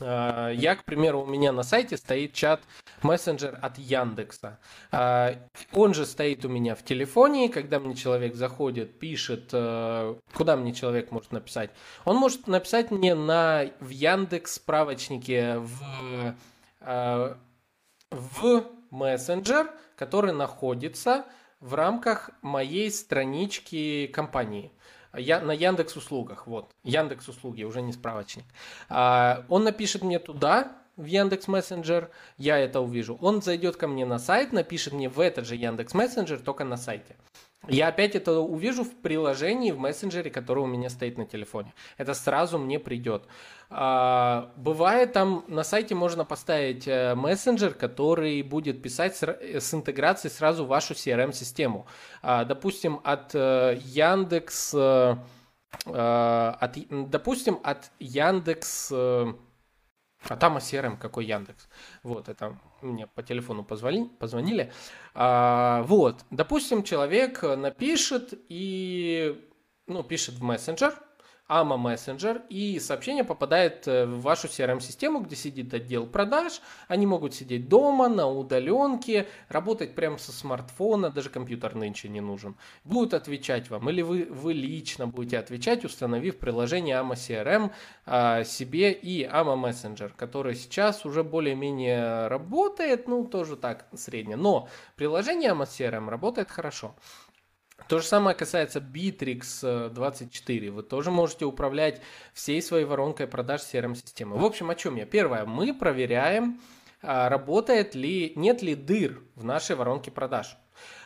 А, 0.00 0.50
я, 0.50 0.76
к 0.76 0.84
примеру, 0.84 1.22
у 1.22 1.26
меня 1.26 1.52
на 1.52 1.62
сайте 1.62 1.96
стоит 1.96 2.32
чат 2.32 2.60
мессенджер 3.02 3.58
от 3.60 3.78
Яндекса. 3.78 4.58
А, 4.90 5.34
он 5.72 5.94
же 5.94 6.06
стоит 6.06 6.44
у 6.44 6.48
меня 6.48 6.74
в 6.74 6.84
телефоне, 6.84 7.48
когда 7.48 7.78
мне 7.78 7.94
человек 7.94 8.34
заходит, 8.34 8.98
пишет, 8.98 9.50
э, 9.52 10.14
куда 10.34 10.56
мне 10.56 10.72
человек 10.72 11.10
может 11.10 11.32
написать. 11.32 11.70
Он 12.04 12.16
может 12.16 12.46
написать 12.46 12.90
мне 12.90 13.14
на, 13.14 13.70
в 13.80 13.88
Яндекс 13.88 14.54
справочнике 14.54 15.58
в, 15.58 16.34
э, 16.80 17.34
в 18.10 18.64
мессенджер, 18.90 19.70
который 19.96 20.32
находится 20.32 21.24
в 21.60 21.74
рамках 21.74 22.30
моей 22.42 22.90
странички 22.90 24.06
компании. 24.06 24.72
Я, 25.16 25.40
на 25.40 25.52
Яндекс 25.52 25.96
услугах, 25.96 26.46
вот, 26.46 26.70
Яндекс 26.84 27.28
услуги, 27.28 27.64
уже 27.64 27.82
не 27.82 27.92
справочник. 27.92 28.44
А, 28.88 29.44
он 29.48 29.64
напишет 29.64 30.02
мне 30.02 30.18
туда, 30.18 30.72
в 30.98 31.04
Яндекс 31.04 31.46
Мессенджер, 31.46 32.10
я 32.36 32.58
это 32.58 32.80
увижу. 32.80 33.16
Он 33.20 33.40
зайдет 33.40 33.76
ко 33.76 33.86
мне 33.86 34.04
на 34.04 34.18
сайт, 34.18 34.52
напишет 34.52 34.92
мне 34.92 35.08
в 35.08 35.20
этот 35.20 35.46
же 35.46 35.54
Яндекс 35.54 35.94
Мессенджер, 35.94 36.40
только 36.40 36.64
на 36.64 36.76
сайте. 36.76 37.16
Я 37.66 37.88
опять 37.88 38.14
это 38.14 38.38
увижу 38.38 38.84
в 38.84 38.94
приложении, 38.94 39.72
в 39.72 39.78
мессенджере, 39.78 40.30
который 40.30 40.60
у 40.60 40.66
меня 40.66 40.88
стоит 40.88 41.18
на 41.18 41.26
телефоне. 41.26 41.74
Это 41.96 42.14
сразу 42.14 42.58
мне 42.58 42.78
придет. 42.78 43.24
А, 43.68 44.52
бывает 44.56 45.12
там 45.12 45.44
на 45.48 45.64
сайте 45.64 45.94
можно 45.94 46.24
поставить 46.24 46.86
э, 46.86 47.14
мессенджер, 47.14 47.74
который 47.74 48.40
будет 48.42 48.80
писать 48.80 49.16
с, 49.16 49.22
с 49.22 49.74
интеграцией 49.74 50.32
сразу 50.32 50.64
вашу 50.64 50.94
CRM-систему. 50.94 51.86
А, 52.22 52.44
допустим, 52.44 53.00
от 53.04 53.34
э, 53.34 53.78
Яндекс... 53.82 54.74
Э, 54.74 55.16
от, 55.84 56.76
допустим, 56.88 57.58
от 57.62 57.90
Яндекс... 57.98 58.92
А 60.28 60.36
там 60.36 60.56
CRM 60.58 60.96
какой 60.98 61.26
Яндекс. 61.26 61.68
Вот, 62.02 62.28
это 62.28 62.58
мне 62.82 63.06
по 63.06 63.22
телефону 63.22 63.64
позвонили. 63.64 64.08
позвонили. 64.18 64.72
А, 65.14 65.82
вот, 65.82 66.24
допустим, 66.30 66.82
человек 66.82 67.42
напишет 67.42 68.34
и, 68.48 69.48
ну, 69.86 70.02
пишет 70.02 70.36
в 70.36 70.42
мессенджер, 70.42 70.94
AMA 71.48 71.76
Messenger, 71.76 72.42
и 72.48 72.78
сообщение 72.78 73.24
попадает 73.24 73.88
э, 73.88 74.04
в 74.04 74.20
вашу 74.20 74.48
CRM-систему, 74.48 75.20
где 75.20 75.34
сидит 75.34 75.72
отдел 75.72 76.06
продаж. 76.06 76.60
Они 76.88 77.06
могут 77.06 77.34
сидеть 77.34 77.68
дома, 77.68 78.08
на 78.08 78.28
удаленке, 78.28 79.26
работать 79.48 79.94
прямо 79.94 80.18
со 80.18 80.32
смартфона, 80.32 81.10
даже 81.10 81.30
компьютер 81.30 81.74
нынче 81.74 82.08
не 82.08 82.20
нужен. 82.20 82.54
Будут 82.84 83.14
отвечать 83.14 83.70
вам, 83.70 83.88
или 83.88 84.02
вы, 84.02 84.26
вы 84.30 84.52
лично 84.52 85.06
будете 85.06 85.38
отвечать, 85.38 85.84
установив 85.84 86.38
приложение 86.38 86.96
AMA 86.96 87.14
CRM 87.14 87.70
а, 88.04 88.44
себе 88.44 88.92
и 88.92 89.24
AMA 89.24 89.70
Messenger, 89.70 90.12
который 90.16 90.54
сейчас 90.54 91.06
уже 91.06 91.24
более-менее 91.24 92.28
работает, 92.28 93.08
ну, 93.08 93.24
тоже 93.24 93.56
так, 93.56 93.86
средне. 93.94 94.36
Но 94.36 94.68
приложение 94.96 95.52
AMA 95.52 95.64
CRM 95.64 96.10
работает 96.10 96.50
хорошо. 96.50 96.94
То 97.86 98.00
же 98.00 98.04
самое 98.04 98.36
касается 98.36 98.80
Bittrex 98.80 99.90
24. 99.90 100.70
Вы 100.70 100.82
тоже 100.82 101.10
можете 101.10 101.44
управлять 101.44 102.00
всей 102.34 102.60
своей 102.60 102.84
воронкой 102.84 103.26
продаж 103.26 103.62
CRM-системы. 103.62 104.36
В 104.36 104.44
общем, 104.44 104.68
о 104.70 104.74
чем 104.74 104.96
я? 104.96 105.06
Первое, 105.06 105.44
мы 105.46 105.72
проверяем, 105.72 106.60
а, 107.02 107.28
работает 107.28 107.94
ли, 107.94 108.32
нет 108.36 108.62
ли 108.62 108.74
дыр 108.74 109.22
в 109.36 109.44
нашей 109.44 109.76
воронке 109.76 110.10
продаж. 110.10 110.58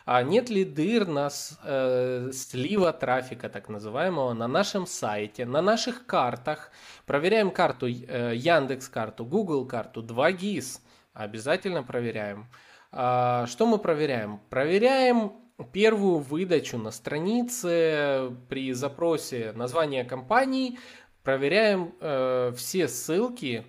А 0.05 0.21
нет 0.21 0.49
ли 0.49 0.65
дыр 0.65 1.07
на 1.07 1.29
э, 1.63 2.31
слива 2.33 2.91
трафика, 2.91 3.49
так 3.49 3.69
называемого, 3.69 4.33
на 4.33 4.47
нашем 4.47 4.85
сайте, 4.85 5.45
на 5.45 5.61
наших 5.61 6.05
картах. 6.05 6.71
Проверяем 7.05 7.51
карту 7.51 7.87
э, 7.87 8.33
Яндекс 8.35 8.89
карту, 8.89 9.25
Google 9.25 9.65
карту, 9.65 10.03
2GIS. 10.03 10.79
Обязательно 11.13 11.83
проверяем. 11.83 12.47
А, 12.91 13.45
что 13.47 13.65
мы 13.65 13.77
проверяем? 13.77 14.39
Проверяем 14.49 15.33
первую 15.63 16.19
выдачу 16.19 16.77
на 16.77 16.91
странице 16.91 18.31
при 18.49 18.73
запросе 18.73 19.51
названия 19.55 20.03
компании 20.03 20.77
проверяем 21.23 21.93
э, 21.99 22.53
все 22.55 22.87
ссылки, 22.87 23.65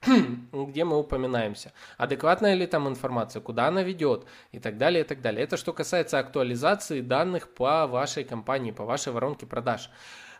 где 0.52 0.84
мы 0.84 0.98
упоминаемся. 0.98 1.72
Адекватная 1.96 2.54
ли 2.54 2.66
там 2.66 2.88
информация, 2.88 3.40
куда 3.40 3.66
она 3.66 3.82
ведет 3.82 4.26
и 4.52 4.58
так 4.58 4.78
далее, 4.78 5.04
и 5.04 5.06
так 5.06 5.20
далее. 5.20 5.42
Это 5.42 5.56
что 5.56 5.72
касается 5.72 6.18
актуализации 6.18 7.00
данных 7.00 7.54
по 7.54 7.86
вашей 7.86 8.24
компании, 8.24 8.70
по 8.70 8.84
вашей 8.84 9.12
воронке 9.12 9.46
продаж. 9.46 9.90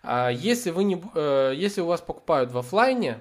А 0.03 0.31
если, 0.31 0.71
вы 0.71 0.85
не, 0.85 1.03
э, 1.15 1.53
если 1.57 1.81
у 1.81 1.87
вас 1.87 2.01
покупают 2.01 2.53
в 2.53 2.59
офлайне, 2.59 3.19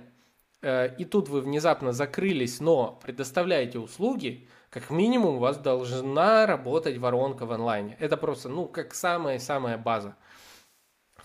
э, 0.62 0.96
и 0.98 1.06
тут 1.06 1.30
вы 1.30 1.42
внезапно 1.42 1.92
закрылись, 1.92 2.60
но 2.60 3.00
предоставляете 3.04 3.80
услуги, 3.80 4.48
как 4.70 4.90
минимум 4.90 5.36
у 5.36 5.40
вас 5.40 5.58
должна 5.58 6.46
работать 6.46 6.98
воронка 6.98 7.46
в 7.46 7.52
онлайне. 7.52 7.96
Это 8.00 8.18
просто, 8.18 8.50
ну, 8.50 8.66
как 8.68 8.94
самая-самая 8.94 9.78
база. 9.78 10.16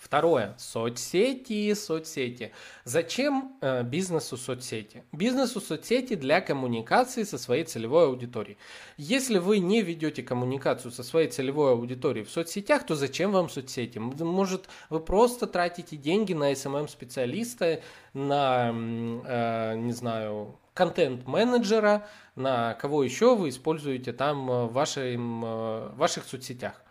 Второе. 0.03 0.53
Соцсети, 0.57 1.73
соцсети. 1.73 2.51
Зачем 2.83 3.57
э, 3.61 3.83
бизнесу 3.83 4.35
соцсети? 4.35 5.03
Бизнесу 5.13 5.61
соцсети 5.61 6.15
для 6.15 6.41
коммуникации 6.41 7.23
со 7.23 7.37
своей 7.37 7.63
целевой 7.63 8.07
аудиторией. 8.07 8.57
Если 8.97 9.37
вы 9.37 9.59
не 9.59 9.81
ведете 9.81 10.21
коммуникацию 10.21 10.91
со 10.91 11.03
своей 11.03 11.29
целевой 11.29 11.71
аудиторией 11.71 12.25
в 12.25 12.29
соцсетях, 12.29 12.85
то 12.85 12.95
зачем 12.95 13.31
вам 13.31 13.47
соцсети? 13.47 13.97
Может, 13.97 14.67
вы 14.89 14.99
просто 14.99 15.47
тратите 15.47 15.95
деньги 15.95 16.33
на 16.33 16.51
SMM-специалиста, 16.51 17.81
на, 18.13 18.73
э, 18.73 19.75
не 19.77 19.93
знаю, 19.93 20.59
контент-менеджера, 20.73 22.07
на 22.35 22.73
кого 22.75 23.03
еще 23.03 23.35
вы 23.35 23.49
используете 23.49 24.11
там 24.13 24.49
э, 24.49 24.65
в, 24.65 24.73
вашем, 24.73 25.45
э, 25.45 25.47
в 25.89 25.95
ваших 25.97 26.25
соцсетях. 26.25 26.81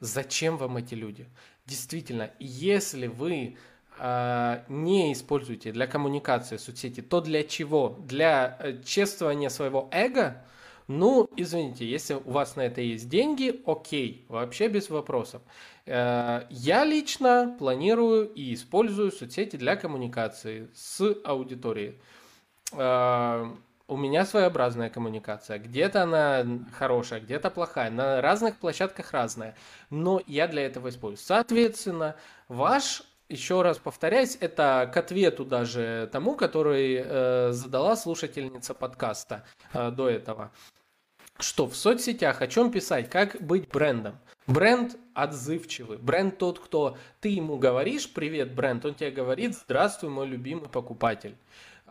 Зачем 0.00 0.56
вам 0.56 0.76
эти 0.76 0.94
люди? 0.94 1.28
Действительно, 1.66 2.30
если 2.38 3.06
вы 3.06 3.56
э, 3.98 4.62
не 4.68 5.12
используете 5.12 5.72
для 5.72 5.86
коммуникации 5.86 6.58
соцсети, 6.58 7.00
то 7.00 7.20
для 7.20 7.42
чего? 7.44 7.98
Для 8.06 8.58
чествования 8.84 9.48
своего 9.48 9.88
эго? 9.90 10.44
Ну, 10.86 11.30
извините, 11.34 11.88
если 11.88 12.14
у 12.14 12.30
вас 12.30 12.56
на 12.56 12.60
это 12.60 12.82
есть 12.82 13.08
деньги, 13.08 13.62
окей, 13.64 14.26
вообще 14.28 14.68
без 14.68 14.90
вопросов. 14.90 15.40
Я 15.86 16.84
лично 16.84 17.56
планирую 17.58 18.30
и 18.30 18.52
использую 18.52 19.10
соцсети 19.10 19.56
для 19.56 19.76
коммуникации 19.76 20.68
с 20.74 21.00
аудиторией. 21.24 21.94
Э, 22.76 23.50
у 23.86 23.96
меня 23.96 24.24
своеобразная 24.24 24.88
коммуникация. 24.88 25.58
Где-то 25.58 26.04
она 26.04 26.46
хорошая, 26.76 27.20
где-то 27.20 27.50
плохая. 27.50 27.90
На 27.90 28.20
разных 28.20 28.56
площадках 28.56 29.12
разная. 29.12 29.54
Но 29.90 30.22
я 30.26 30.48
для 30.48 30.64
этого 30.64 30.88
использую. 30.88 31.24
Соответственно, 31.24 32.16
ваш, 32.48 33.02
еще 33.28 33.62
раз 33.62 33.78
повторяюсь, 33.78 34.38
это 34.40 34.90
к 34.92 34.96
ответу 34.96 35.44
даже 35.44 36.08
тому, 36.12 36.34
который 36.34 37.02
э, 37.04 37.52
задала 37.52 37.96
слушательница 37.96 38.72
подкаста 38.74 39.44
э, 39.72 39.90
до 39.90 40.08
этого. 40.08 40.50
Что 41.38 41.66
в 41.66 41.74
соцсетях, 41.76 42.42
о 42.42 42.46
чем 42.46 42.70
писать, 42.70 43.10
как 43.10 43.36
быть 43.42 43.68
брендом? 43.68 44.18
Бренд 44.46 44.96
отзывчивый. 45.14 45.98
Бренд 45.98 46.38
тот, 46.38 46.58
кто 46.58 46.96
ты 47.20 47.30
ему 47.30 47.56
говоришь, 47.56 48.12
привет, 48.12 48.54
бренд, 48.54 48.84
он 48.84 48.94
тебе 48.94 49.10
говорит, 49.10 49.54
здравствуй, 49.54 50.10
мой 50.10 50.26
любимый 50.26 50.68
покупатель. 50.68 51.34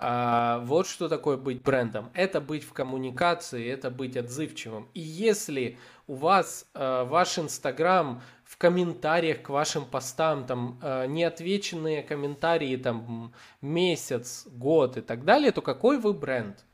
А, 0.06 0.60
вот 0.66 0.86
что 0.86 1.08
такое 1.08 1.38
быть 1.38 1.62
брендом. 1.62 2.12
Это 2.14 2.42
быть 2.42 2.66
в 2.66 2.74
коммуникации, 2.74 3.66
это 3.66 3.90
быть 3.90 4.18
отзывчивым. 4.18 4.90
И 4.94 5.00
если 5.00 5.78
у 6.08 6.16
вас 6.16 6.70
а, 6.74 7.06
ваш 7.06 7.40
Инстаграм 7.40 8.22
в 8.44 8.58
комментариях 8.58 9.44
к 9.44 9.48
вашим 9.48 9.86
постам, 9.86 10.46
там 10.46 10.78
а, 10.82 11.06
неотвеченные 11.06 12.04
комментарии, 12.04 12.76
там 12.76 13.34
месяц, 13.62 14.46
год 14.48 14.98
и 14.98 15.02
так 15.02 15.24
далее, 15.24 15.54
то 15.54 15.62
какой 15.62 15.98
вы 15.98 16.12
бренд? 16.12 16.66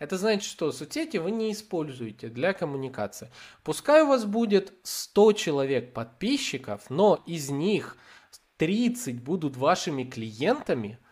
Это 0.00 0.18
значит, 0.18 0.42
что 0.42 0.72
соцсети 0.72 1.18
вы 1.18 1.30
не 1.30 1.52
используете 1.52 2.30
для 2.30 2.52
коммуникации. 2.52 3.30
Пускай 3.62 4.02
у 4.02 4.08
вас 4.08 4.24
будет 4.24 4.72
100 4.82 5.34
человек 5.34 5.92
подписчиков, 5.92 6.90
но 6.90 7.22
из 7.26 7.48
них 7.48 7.96
30 8.56 9.22
будут 9.22 9.56
вашими 9.56 10.02
клиентами– 10.02 10.98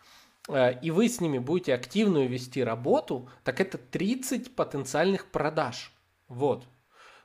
и 0.53 0.91
вы 0.91 1.07
с 1.07 1.21
ними 1.21 1.37
будете 1.37 1.73
активную 1.73 2.27
вести 2.27 2.63
работу, 2.63 3.29
так 3.43 3.59
это 3.59 3.77
30 3.77 4.55
потенциальных 4.55 5.25
продаж. 5.27 5.91
Вот. 6.27 6.65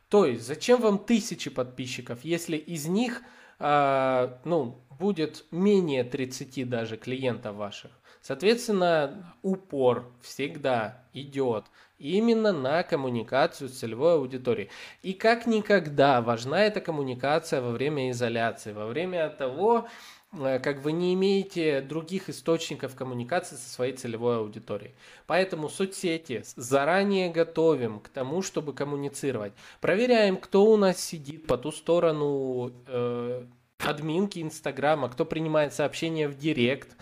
То 0.09 0.27
есть, 0.27 0.47
зачем 0.47 0.81
вам 0.81 0.99
тысячи 0.99 1.51
подписчиков, 1.51 2.21
если 2.25 2.57
из 2.57 2.87
них, 2.87 3.23
э, 3.59 4.37
ну, 4.45 4.81
будет 4.99 5.45
менее 5.51 6.05
30 6.05 6.69
даже 6.69 6.97
клиентов 6.97 7.57
ваших? 7.57 7.91
Соответственно, 8.23 9.35
упор 9.43 10.13
всегда 10.21 11.05
идет 11.13 11.65
именно 11.99 12.53
на 12.53 12.83
коммуникацию 12.83 13.69
с 13.69 13.79
целевой 13.79 14.15
аудиторией. 14.15 14.69
И 15.03 15.13
как 15.13 15.47
никогда 15.47 16.21
важна 16.21 16.65
эта 16.65 16.81
коммуникация 16.81 17.61
во 17.61 17.71
время 17.71 18.11
изоляции, 18.11 18.73
во 18.73 18.87
время 18.87 19.31
того, 19.31 19.89
Э, 19.89 20.16
как 20.37 20.83
вы 20.83 20.93
не 20.93 21.15
имеете 21.15 21.81
других 21.81 22.29
источников 22.29 22.95
коммуникации 22.95 23.57
со 23.57 23.69
своей 23.69 23.95
целевой 23.95 24.39
аудиторией. 24.39 24.95
Поэтому 25.27 25.69
соцсети 25.69 26.45
заранее 26.57 27.31
готовим 27.31 28.01
к 28.01 28.09
тому, 28.09 28.43
чтобы 28.43 28.73
коммуницировать. 28.73 29.53
Проверяем, 29.81 30.37
кто 30.37 30.65
у 30.67 30.77
нас 30.77 31.01
сидит 31.01 31.47
по 31.47 31.57
ту 31.57 31.73
сторону 31.73 32.73
э, 32.87 33.45
админки 33.79 34.41
Инстаграма, 34.41 35.09
кто 35.09 35.25
принимает 35.25 35.73
сообщения 35.73 36.29
в 36.29 36.37
Директ, 36.37 36.97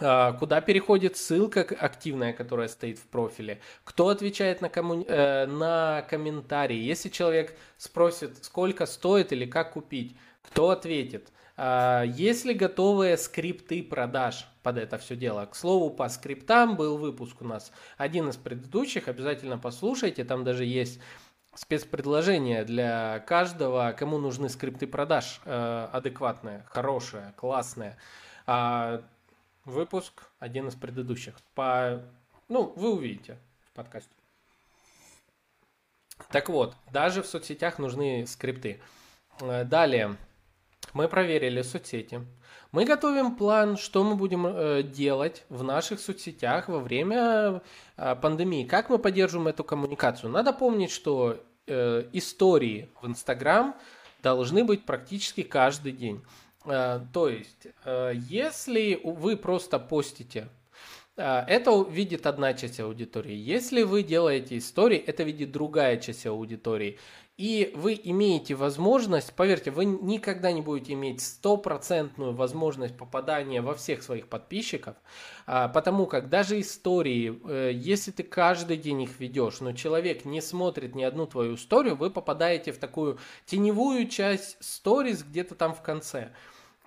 э, 0.00 0.32
куда 0.38 0.60
переходит 0.60 1.16
ссылка 1.16 1.60
активная, 1.60 2.32
которая 2.32 2.68
стоит 2.68 2.98
в 2.98 3.06
профиле, 3.06 3.60
кто 3.84 4.08
отвечает 4.08 4.60
на, 4.60 4.68
комму... 4.68 5.04
э, 5.06 5.46
на 5.46 6.02
комментарии. 6.08 6.78
Если 6.78 7.08
человек 7.08 7.56
спросит, 7.76 8.44
сколько 8.44 8.86
стоит 8.86 9.32
или 9.32 9.46
как 9.46 9.72
купить, 9.72 10.16
кто 10.42 10.70
ответит– 10.70 11.28
есть 12.14 12.44
ли 12.44 12.54
готовые 12.54 13.18
скрипты 13.18 13.82
продаж 13.82 14.46
под 14.62 14.78
это 14.78 14.96
все 14.98 15.16
дело? 15.16 15.44
К 15.46 15.54
слову, 15.54 15.90
по 15.90 16.08
скриптам 16.08 16.76
был 16.76 16.96
выпуск 16.96 17.42
у 17.42 17.44
нас 17.44 17.72
один 17.98 18.28
из 18.28 18.36
предыдущих, 18.36 19.08
обязательно 19.08 19.58
послушайте, 19.58 20.24
там 20.24 20.44
даже 20.44 20.64
есть 20.64 21.00
спецпредложение 21.54 22.64
для 22.64 23.20
каждого, 23.26 23.94
кому 23.98 24.18
нужны 24.18 24.48
скрипты 24.48 24.86
продаж 24.86 25.40
э, 25.44 25.88
адекватные, 25.92 26.64
хорошие, 26.68 27.34
классные. 27.36 27.96
А, 28.46 29.02
выпуск 29.64 30.22
один 30.38 30.68
из 30.68 30.74
предыдущих. 30.74 31.34
По, 31.54 32.02
ну, 32.48 32.72
вы 32.76 32.92
увидите 32.92 33.36
в 33.66 33.72
подкасте. 33.72 34.14
Так 36.30 36.48
вот, 36.48 36.76
даже 36.92 37.22
в 37.22 37.26
соцсетях 37.26 37.78
нужны 37.78 38.26
скрипты. 38.26 38.80
Э, 39.40 39.64
далее. 39.64 40.16
Мы 40.92 41.08
проверили 41.08 41.62
соцсети. 41.62 42.20
Мы 42.72 42.84
готовим 42.84 43.34
план, 43.36 43.76
что 43.76 44.04
мы 44.04 44.14
будем 44.14 44.46
э, 44.46 44.82
делать 44.82 45.44
в 45.48 45.62
наших 45.62 46.00
соцсетях 46.00 46.68
во 46.68 46.78
время 46.78 47.62
э, 47.96 48.16
пандемии. 48.16 48.64
Как 48.64 48.90
мы 48.90 48.98
поддержим 48.98 49.48
эту 49.48 49.64
коммуникацию? 49.64 50.30
Надо 50.30 50.52
помнить, 50.52 50.90
что 50.90 51.42
э, 51.66 52.04
истории 52.12 52.88
в 53.00 53.06
Инстаграм 53.06 53.74
должны 54.22 54.64
быть 54.64 54.84
практически 54.84 55.42
каждый 55.42 55.92
день. 55.92 56.22
То 56.62 57.30
есть, 57.30 57.68
если 57.86 59.00
вы 59.02 59.38
просто 59.38 59.78
постите 59.78 60.48
это 61.16 61.86
видит 61.88 62.26
одна 62.26 62.54
часть 62.54 62.80
аудитории. 62.80 63.34
Если 63.34 63.82
вы 63.82 64.02
делаете 64.02 64.58
истории, 64.58 64.98
это 64.98 65.22
видит 65.22 65.52
другая 65.52 65.96
часть 65.98 66.26
аудитории. 66.26 66.98
И 67.40 67.72
вы 67.74 67.98
имеете 68.04 68.54
возможность, 68.54 69.32
поверьте, 69.32 69.70
вы 69.70 69.86
никогда 69.86 70.52
не 70.52 70.60
будете 70.60 70.92
иметь 70.92 71.22
стопроцентную 71.22 72.34
возможность 72.34 72.94
попадания 72.98 73.62
во 73.62 73.74
всех 73.74 74.02
своих 74.02 74.28
подписчиков, 74.28 74.94
а, 75.46 75.68
потому 75.68 76.04
как 76.04 76.28
даже 76.28 76.60
истории, 76.60 77.40
э, 77.48 77.70
если 77.72 78.10
ты 78.10 78.24
каждый 78.24 78.76
день 78.76 79.00
их 79.00 79.18
ведешь, 79.18 79.60
но 79.60 79.72
человек 79.72 80.26
не 80.26 80.42
смотрит 80.42 80.94
ни 80.94 81.02
одну 81.02 81.26
твою 81.26 81.54
историю, 81.54 81.96
вы 81.96 82.10
попадаете 82.10 82.72
в 82.72 82.78
такую 82.78 83.18
теневую 83.46 84.06
часть 84.06 84.58
сторис 84.60 85.22
где-то 85.22 85.54
там 85.54 85.74
в 85.74 85.80
конце. 85.80 86.32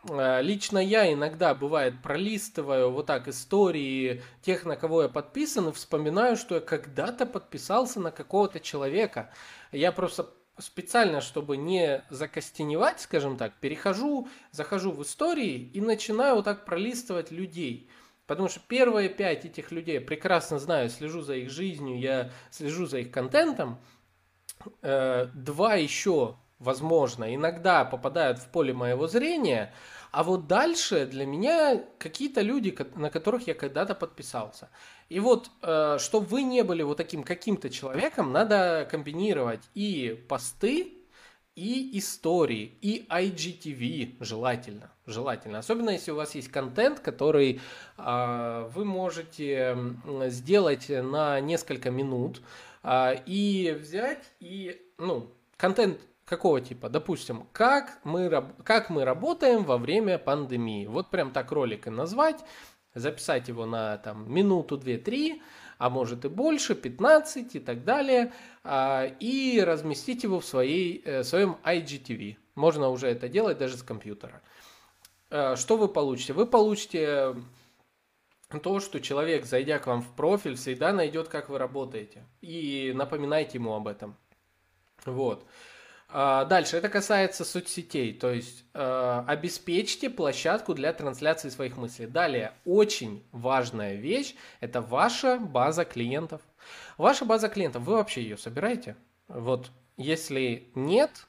А, 0.08 0.40
лично 0.42 0.78
я 0.78 1.12
иногда, 1.12 1.56
бывает, 1.56 2.00
пролистываю 2.04 2.92
вот 2.92 3.08
так 3.08 3.28
истории 3.28 4.22
тех, 4.44 4.66
на 4.66 4.76
кого 4.76 5.02
я 5.02 5.10
подписан, 5.10 5.70
и 5.70 5.72
вспоминаю, 5.72 6.36
что 6.36 6.54
я 6.54 6.62
когда-то 6.62 7.26
подписался 7.26 8.00
на 8.00 8.12
какого-то 8.12 8.60
человека. 8.60 9.32
Я 9.72 9.92
просто 9.92 10.30
специально, 10.58 11.22
чтобы 11.22 11.58
не 11.58 12.04
закостеневать, 12.10 13.02
скажем 13.02 13.38
так, 13.38 13.54
перехожу, 13.56 14.28
захожу 14.52 14.92
в 14.92 15.02
истории 15.04 15.70
и 15.74 15.82
начинаю 15.82 16.36
вот 16.36 16.46
так 16.46 16.66
пролистывать 16.66 17.32
людей. 17.32 17.90
Потому 18.28 18.50
что 18.50 18.62
первые 18.68 19.10
пять 19.10 19.46
этих 19.46 19.72
людей 19.72 20.00
прекрасно 20.00 20.60
знаю, 20.60 20.90
слежу 20.90 21.22
за 21.22 21.36
их 21.36 21.50
жизнью, 21.50 22.00
я 22.00 22.32
слежу 22.52 22.86
за 22.86 23.00
их 23.00 23.12
контентом. 23.12 23.80
Э, 24.82 25.28
два 25.34 25.76
еще, 25.76 26.36
возможно, 26.60 27.36
иногда 27.36 27.84
попадают 27.84 28.40
в 28.40 28.48
поле 28.48 28.74
моего 28.74 29.08
зрения, 29.08 29.74
а 30.12 30.24
вот 30.24 30.48
дальше 30.48 31.06
для 31.06 31.26
меня 31.26 31.84
какие-то 31.98 32.42
люди, 32.42 32.78
на 32.96 33.10
которых 33.10 33.48
я 33.48 33.56
когда-то 33.56 33.96
подписался. 33.96 34.70
И 35.14 35.20
вот, 35.20 35.52
э, 35.62 35.98
чтобы 36.00 36.26
вы 36.26 36.42
не 36.42 36.64
были 36.64 36.82
вот 36.82 36.98
таким 36.98 37.22
каким-то 37.22 37.70
человеком, 37.70 38.32
надо 38.32 38.88
комбинировать 38.90 39.62
и 39.76 40.20
посты, 40.28 40.92
и 41.56 42.00
истории, 42.00 42.80
и 42.82 43.06
IGTV 43.08 44.16
желательно. 44.22 44.90
Желательно. 45.06 45.60
Особенно 45.60 45.92
если 45.92 46.10
у 46.10 46.16
вас 46.16 46.34
есть 46.34 46.48
контент, 46.48 47.00
который 47.00 47.62
э, 47.96 48.70
вы 48.74 48.86
можете 48.86 49.78
сделать 50.30 50.90
на 50.90 51.40
несколько 51.42 51.92
минут 51.92 52.42
э, 52.82 53.18
и 53.28 53.78
взять 53.80 54.24
и, 54.40 54.82
ну, 54.98 55.30
контент 55.58 56.00
какого 56.26 56.60
типа? 56.60 56.90
Допустим, 56.90 57.46
как 57.52 58.00
мы, 58.04 58.46
как 58.64 58.90
мы 58.90 59.06
работаем 59.06 59.64
во 59.64 59.78
время 59.78 60.18
пандемии. 60.18 60.88
Вот 60.88 61.12
прям 61.12 61.32
так 61.32 61.52
ролик 61.52 61.86
и 61.86 61.92
назвать 61.92 62.44
записать 62.96 63.48
его 63.48 63.66
на 63.66 63.98
там, 63.98 64.32
минуту, 64.32 64.78
две, 64.78 64.98
три, 64.98 65.42
а 65.78 65.90
может 65.90 66.26
и 66.26 66.30
больше, 66.30 66.76
15 66.76 67.56
и 67.56 67.60
так 67.60 67.84
далее, 67.84 68.32
а, 68.64 69.06
и 69.20 69.62
разместить 69.62 70.24
его 70.24 70.40
в 70.40 70.46
своей, 70.46 71.02
э, 71.04 71.24
своем 71.24 71.58
IGTV. 71.64 72.38
Можно 72.56 72.90
уже 72.90 73.08
это 73.08 73.28
делать 73.28 73.58
даже 73.58 73.78
с 73.78 73.84
компьютера. 73.84 74.42
А, 75.30 75.56
что 75.56 75.78
вы 75.78 75.88
получите? 75.88 76.34
Вы 76.34 76.46
получите 76.46 77.36
то, 78.62 78.80
что 78.80 79.02
человек, 79.02 79.46
зайдя 79.46 79.80
к 79.80 79.88
вам 79.88 80.02
в 80.02 80.16
профиль, 80.16 80.56
всегда 80.56 80.94
найдет, 80.94 81.28
как 81.28 81.50
вы 81.50 81.58
работаете. 81.58 82.24
И 82.42 82.92
напоминайте 82.96 83.58
ему 83.58 83.74
об 83.74 83.88
этом. 83.88 84.16
Вот. 85.06 85.46
А, 86.16 86.46
дальше, 86.46 86.78
это 86.78 86.90
касается 86.90 87.44
соцсетей, 87.44 88.14
то 88.14 88.32
есть 88.32 88.66
э, 88.76 89.24
обеспечьте 89.26 90.12
площадку 90.12 90.76
для 90.76 90.94
трансляции 90.94 91.50
своих 91.50 91.76
мыслей. 91.76 92.06
Далее, 92.06 92.54
очень 92.66 93.26
важная 93.32 93.96
вещь, 93.96 94.36
это 94.60 94.80
ваша 94.80 95.40
база 95.40 95.86
клиентов. 95.86 96.42
Ваша 97.00 97.26
база 97.26 97.50
клиентов, 97.50 97.82
вы 97.82 97.96
вообще 97.96 98.22
ее 98.22 98.38
собираете? 98.38 98.96
Вот, 99.28 99.72
если 99.98 100.68
нет, 100.76 101.26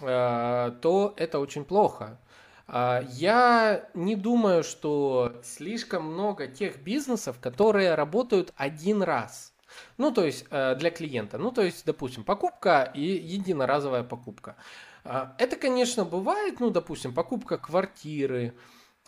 э, 0.00 0.70
то 0.80 1.14
это 1.16 1.40
очень 1.40 1.64
плохо. 1.64 2.20
Э, 2.68 3.00
я 3.14 3.88
не 3.94 4.14
думаю, 4.14 4.62
что 4.62 5.40
слишком 5.42 6.04
много 6.04 6.46
тех 6.46 6.80
бизнесов, 6.84 7.40
которые 7.40 7.96
работают 7.96 8.52
один 8.56 9.02
раз– 9.02 9.50
ну, 9.98 10.12
то 10.12 10.24
есть 10.24 10.44
э, 10.50 10.74
для 10.76 10.90
клиента. 10.90 11.38
Ну, 11.38 11.50
то 11.50 11.62
есть, 11.62 11.84
допустим, 11.84 12.24
покупка 12.24 12.90
и 12.94 13.02
единоразовая 13.02 14.02
покупка. 14.02 14.56
А, 15.04 15.34
это, 15.38 15.56
конечно, 15.56 16.04
бывает, 16.04 16.60
ну, 16.60 16.70
допустим, 16.70 17.14
покупка 17.14 17.58
квартиры, 17.58 18.54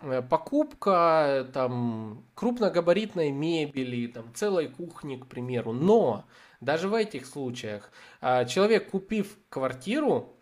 э, 0.02 0.22
покупка 0.22 1.48
там 1.52 2.24
крупногабаритной 2.34 3.30
мебели, 3.30 4.06
там 4.06 4.32
целой 4.34 4.68
кухни, 4.68 5.16
к 5.16 5.26
примеру. 5.26 5.72
Но 5.72 6.24
даже 6.60 6.88
в 6.88 6.94
этих 6.94 7.26
случаях 7.26 7.90
человек, 8.20 8.90
купив 8.90 9.36
квартиру, 9.50 10.35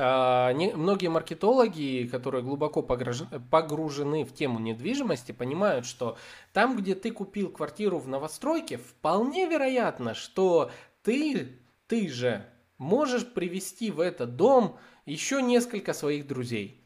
а, 0.00 0.54
многие 0.54 1.08
маркетологи, 1.08 2.08
которые 2.10 2.44
глубоко 2.44 2.82
погружены 2.82 4.24
в 4.24 4.32
тему 4.32 4.60
недвижимости, 4.60 5.32
понимают, 5.32 5.86
что 5.86 6.16
там, 6.52 6.76
где 6.76 6.94
ты 6.94 7.10
купил 7.10 7.50
квартиру 7.50 7.98
в 7.98 8.06
новостройке, 8.06 8.76
вполне 8.76 9.46
вероятно, 9.48 10.14
что 10.14 10.70
ты, 11.02 11.58
ты 11.88 12.08
же 12.08 12.46
можешь 12.78 13.26
привести 13.26 13.90
в 13.90 13.98
этот 13.98 14.36
дом 14.36 14.78
еще 15.04 15.42
несколько 15.42 15.92
своих 15.92 16.28
друзей. 16.28 16.80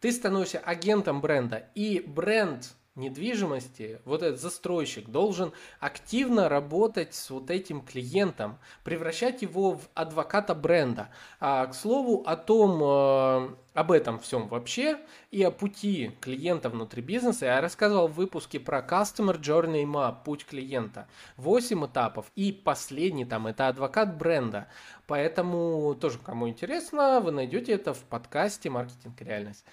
Ты 0.00 0.12
становишься 0.12 0.58
агентом 0.58 1.20
бренда, 1.20 1.70
и 1.74 2.00
бренд 2.06 2.74
недвижимости, 2.96 4.00
вот 4.04 4.22
этот 4.22 4.40
застройщик 4.40 5.08
должен 5.08 5.52
активно 5.78 6.48
работать 6.48 7.14
с 7.14 7.30
вот 7.30 7.50
этим 7.50 7.82
клиентом, 7.82 8.58
превращать 8.84 9.42
его 9.42 9.72
в 9.72 9.88
адвоката 9.94 10.54
бренда. 10.54 11.08
А, 11.38 11.66
к 11.66 11.74
слову 11.74 12.22
о 12.26 12.36
том, 12.36 12.80
э, 12.82 13.54
об 13.74 13.92
этом 13.92 14.18
всем 14.18 14.48
вообще 14.48 14.98
и 15.30 15.42
о 15.42 15.50
пути 15.50 16.12
клиента 16.20 16.68
внутри 16.68 17.02
бизнеса 17.02 17.46
я 17.46 17.60
рассказывал 17.60 18.08
в 18.08 18.14
выпуске 18.14 18.58
про 18.58 18.80
Customer 18.80 19.40
Journey 19.40 19.84
Map, 19.84 20.24
путь 20.24 20.44
клиента. 20.44 21.06
8 21.36 21.86
этапов 21.86 22.26
и 22.34 22.52
последний 22.52 23.24
там 23.24 23.46
это 23.46 23.68
адвокат 23.68 24.16
бренда. 24.18 24.66
Поэтому 25.06 25.94
тоже 25.94 26.18
кому 26.18 26.48
интересно, 26.48 27.20
вы 27.20 27.30
найдете 27.30 27.72
это 27.72 27.94
в 27.94 28.00
подкасте 28.00 28.70
«Маркетинг 28.70 29.20
реальность». 29.20 29.64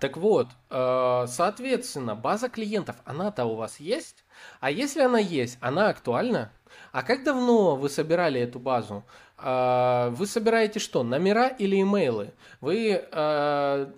Так 0.00 0.16
вот, 0.16 0.48
э, 0.70 1.24
соответственно, 1.28 2.14
база 2.14 2.48
клиентов, 2.48 2.96
она-то 3.04 3.44
у 3.44 3.54
вас 3.54 3.80
есть? 3.80 4.24
А 4.60 4.70
если 4.70 5.02
она 5.02 5.18
есть, 5.18 5.58
она 5.60 5.88
актуальна? 5.88 6.52
А 6.92 7.02
как 7.02 7.24
давно 7.24 7.76
вы 7.76 7.88
собирали 7.88 8.40
эту 8.40 8.58
базу? 8.58 9.04
Э, 9.38 10.10
вы 10.10 10.26
собираете 10.26 10.80
что, 10.80 11.02
номера 11.02 11.48
или 11.48 11.80
имейлы? 11.80 12.32
Вы 12.60 13.06
э, 13.10 13.92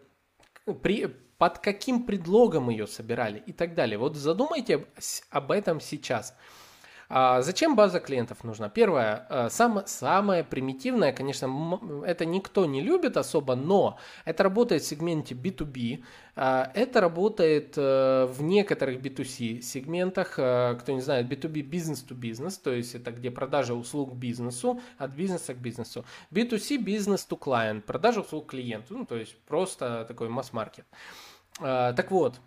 при, 0.82 1.06
под 1.38 1.58
каким 1.58 2.04
предлогом 2.04 2.70
ее 2.70 2.86
собирали 2.86 3.42
и 3.46 3.52
так 3.52 3.74
далее? 3.74 3.98
Вот 3.98 4.16
задумайте 4.16 4.86
об 5.30 5.50
этом 5.50 5.80
сейчас. 5.80 6.34
А 7.08 7.40
зачем 7.42 7.76
база 7.76 8.00
клиентов 8.00 8.42
нужна? 8.42 8.68
Первое, 8.68 9.26
э, 9.28 9.48
сам, 9.48 9.82
самое 9.86 10.42
примитивное, 10.42 11.12
конечно, 11.12 11.80
это 12.04 12.26
никто 12.26 12.66
не 12.66 12.80
любит 12.80 13.16
особо, 13.16 13.54
но 13.54 13.98
это 14.24 14.42
работает 14.42 14.82
в 14.82 14.86
сегменте 14.86 15.34
B2B, 15.34 16.02
а, 16.34 16.70
это 16.74 17.00
работает 17.00 17.74
э, 17.76 18.26
в 18.26 18.42
некоторых 18.42 19.00
B2C 19.00 19.60
сегментах, 19.60 20.34
э, 20.38 20.76
кто 20.80 20.92
не 20.92 21.00
знает, 21.00 21.30
B2B 21.30 21.62
бизнес 21.62 22.04
to 22.06 22.14
бизнес, 22.14 22.58
то 22.58 22.72
есть 22.72 22.96
это 22.96 23.12
где 23.12 23.30
продажа 23.30 23.74
услуг 23.74 24.14
бизнесу, 24.14 24.80
от 24.98 25.12
бизнеса 25.12 25.54
к 25.54 25.58
бизнесу. 25.58 26.04
B2C 26.32 26.78
бизнес 26.78 27.26
to 27.30 27.38
client, 27.38 27.82
продажа 27.82 28.20
услуг 28.20 28.50
клиенту, 28.50 28.98
ну 28.98 29.06
то 29.06 29.16
есть 29.16 29.38
просто 29.44 30.04
такой 30.08 30.28
масс-маркет. 30.28 30.86
Так 31.58 32.10
вот, 32.10 32.38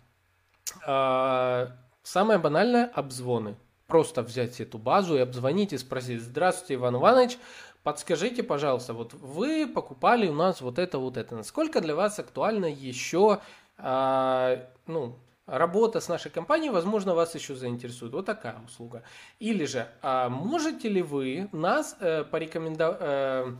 самое 0.84 2.38
банальное– 2.38 2.86
обзвоны 2.94 3.56
просто 3.90 4.22
взять 4.22 4.60
эту 4.60 4.78
базу 4.78 5.16
и 5.16 5.20
обзвонить 5.20 5.72
и 5.72 5.78
спросить, 5.78 6.22
здравствуйте, 6.22 6.74
Иван 6.74 6.96
Иванович, 6.96 7.38
подскажите, 7.82 8.42
пожалуйста, 8.42 8.94
вот 8.94 9.12
вы 9.14 9.66
покупали 9.66 10.28
у 10.28 10.32
нас 10.32 10.60
вот 10.60 10.78
это, 10.78 10.98
вот 10.98 11.16
это, 11.16 11.34
насколько 11.34 11.80
для 11.80 11.94
вас 11.94 12.18
актуальна 12.18 12.66
еще, 12.66 13.40
а, 13.76 14.64
ну, 14.86 15.16
работа 15.46 16.00
с 16.00 16.08
нашей 16.08 16.30
компанией, 16.30 16.70
возможно, 16.70 17.14
вас 17.14 17.34
еще 17.34 17.56
заинтересует. 17.56 18.12
Вот 18.12 18.26
такая 18.26 18.56
услуга. 18.64 19.02
Или 19.40 19.64
же, 19.64 19.88
а 20.02 20.28
можете 20.28 20.88
ли 20.88 21.02
вы 21.02 21.48
нас 21.52 21.96
э, 22.00 22.24
порекомендовать... 22.24 22.98
Э, 23.00 23.52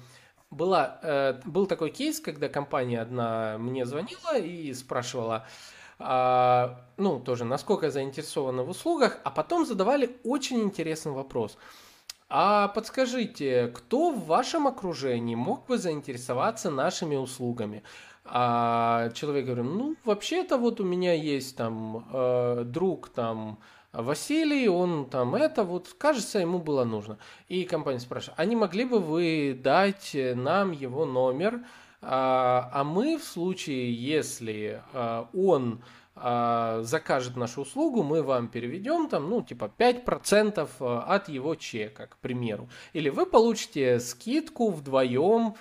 была, 0.51 0.99
э, 1.03 1.41
был 1.45 1.67
такой 1.67 1.91
кейс, 1.91 2.19
когда 2.19 2.49
компания 2.49 3.01
одна 3.01 3.57
мне 3.59 3.87
звонила 3.87 4.37
и 4.37 4.75
спрашивала, 4.75 5.37
а, 5.37 5.47
ну, 6.01 7.21
тоже, 7.21 7.45
насколько 7.45 7.91
заинтересованы 7.91 8.63
в 8.63 8.71
услугах, 8.71 9.19
а 9.23 9.31
потом 9.31 9.67
задавали 9.67 10.17
очень 10.25 10.63
интересный 10.63 11.13
вопрос. 11.13 11.59
А 12.29 12.69
подскажите, 12.69 13.69
кто 13.75 14.11
в 14.11 14.27
вашем 14.27 14.67
окружении 14.67 15.35
мог 15.35 15.67
бы 15.67 15.79
заинтересоваться 15.79 16.71
нашими 16.71 17.17
услугами? 17.17 17.83
А 18.25 19.11
человек 19.15 19.47
говорит, 19.47 19.65
ну, 19.65 19.97
вообще-то 20.05 20.57
вот 20.57 20.81
у 20.81 20.85
меня 20.85 21.13
есть 21.13 21.57
там 21.57 22.07
э, 22.13 22.63
друг 22.65 23.09
там 23.09 23.59
Василий, 23.93 24.69
он 24.69 25.11
там 25.11 25.35
это, 25.35 25.65
вот, 25.65 25.89
кажется, 25.99 26.39
ему 26.39 26.61
было 26.61 26.85
нужно. 26.85 27.19
И 27.49 27.65
компания 27.65 27.99
спрашивает, 27.99 28.39
а 28.39 28.45
не 28.45 28.55
могли 28.55 28.85
бы 28.85 29.01
вы 29.01 29.59
дать 29.61 30.13
нам 30.15 30.71
его 30.71 31.05
номер, 31.05 31.65
а, 32.03 32.71
а 32.73 32.85
мы 32.85 33.19
в 33.19 33.25
случае, 33.25 33.93
если 33.93 34.83
а, 34.93 35.29
он 35.35 35.83
а, 36.17 36.83
закажет 36.83 37.37
нашу 37.37 37.63
услугу, 37.63 38.03
мы 38.03 38.23
вам 38.23 38.49
переведем 38.49 39.09
там, 39.09 39.29
ну, 39.29 39.43
типа 39.43 39.73
5% 39.77 40.69
от 41.07 41.29
его 41.29 41.55
чека, 41.55 42.07
к 42.07 42.17
примеру. 42.19 42.69
Или 42.93 43.09
вы 43.11 43.27
получите 43.27 44.01
скидку 44.01 44.71
вдвоем, 44.71 45.55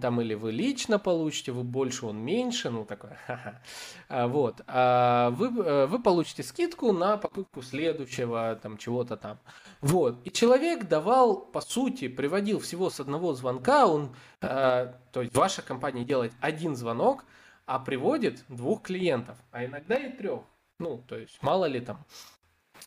там 0.00 0.20
или 0.20 0.34
вы 0.34 0.52
лично 0.52 0.98
получите, 0.98 1.52
вы 1.52 1.64
больше, 1.64 2.06
он 2.06 2.18
меньше, 2.18 2.70
ну 2.70 2.84
такое, 2.84 3.18
вот, 4.08 4.58
вы, 4.58 4.64
э, 4.66 5.86
вы 5.86 6.02
получите 6.02 6.42
скидку 6.42 6.92
на 6.92 7.16
покупку 7.16 7.62
следующего, 7.62 8.58
там, 8.62 8.78
чего-то 8.78 9.16
там, 9.16 9.38
вот, 9.80 10.24
и 10.24 10.30
человек 10.30 10.88
давал, 10.88 11.36
по 11.36 11.60
сути, 11.60 12.08
приводил 12.08 12.60
всего 12.60 12.90
с 12.90 13.00
одного 13.00 13.34
звонка, 13.34 13.86
он, 13.86 14.14
э, 14.40 14.92
то 15.12 15.22
есть 15.22 15.34
ваша 15.34 15.62
компания 15.62 16.04
делает 16.04 16.32
один 16.40 16.76
звонок, 16.76 17.24
а 17.66 17.78
приводит 17.78 18.44
двух 18.48 18.82
клиентов, 18.82 19.36
а 19.50 19.64
иногда 19.64 19.96
и 19.96 20.16
трех, 20.16 20.42
ну, 20.78 21.02
то 21.08 21.16
есть 21.16 21.42
мало 21.42 21.64
ли 21.64 21.80
там, 21.80 22.04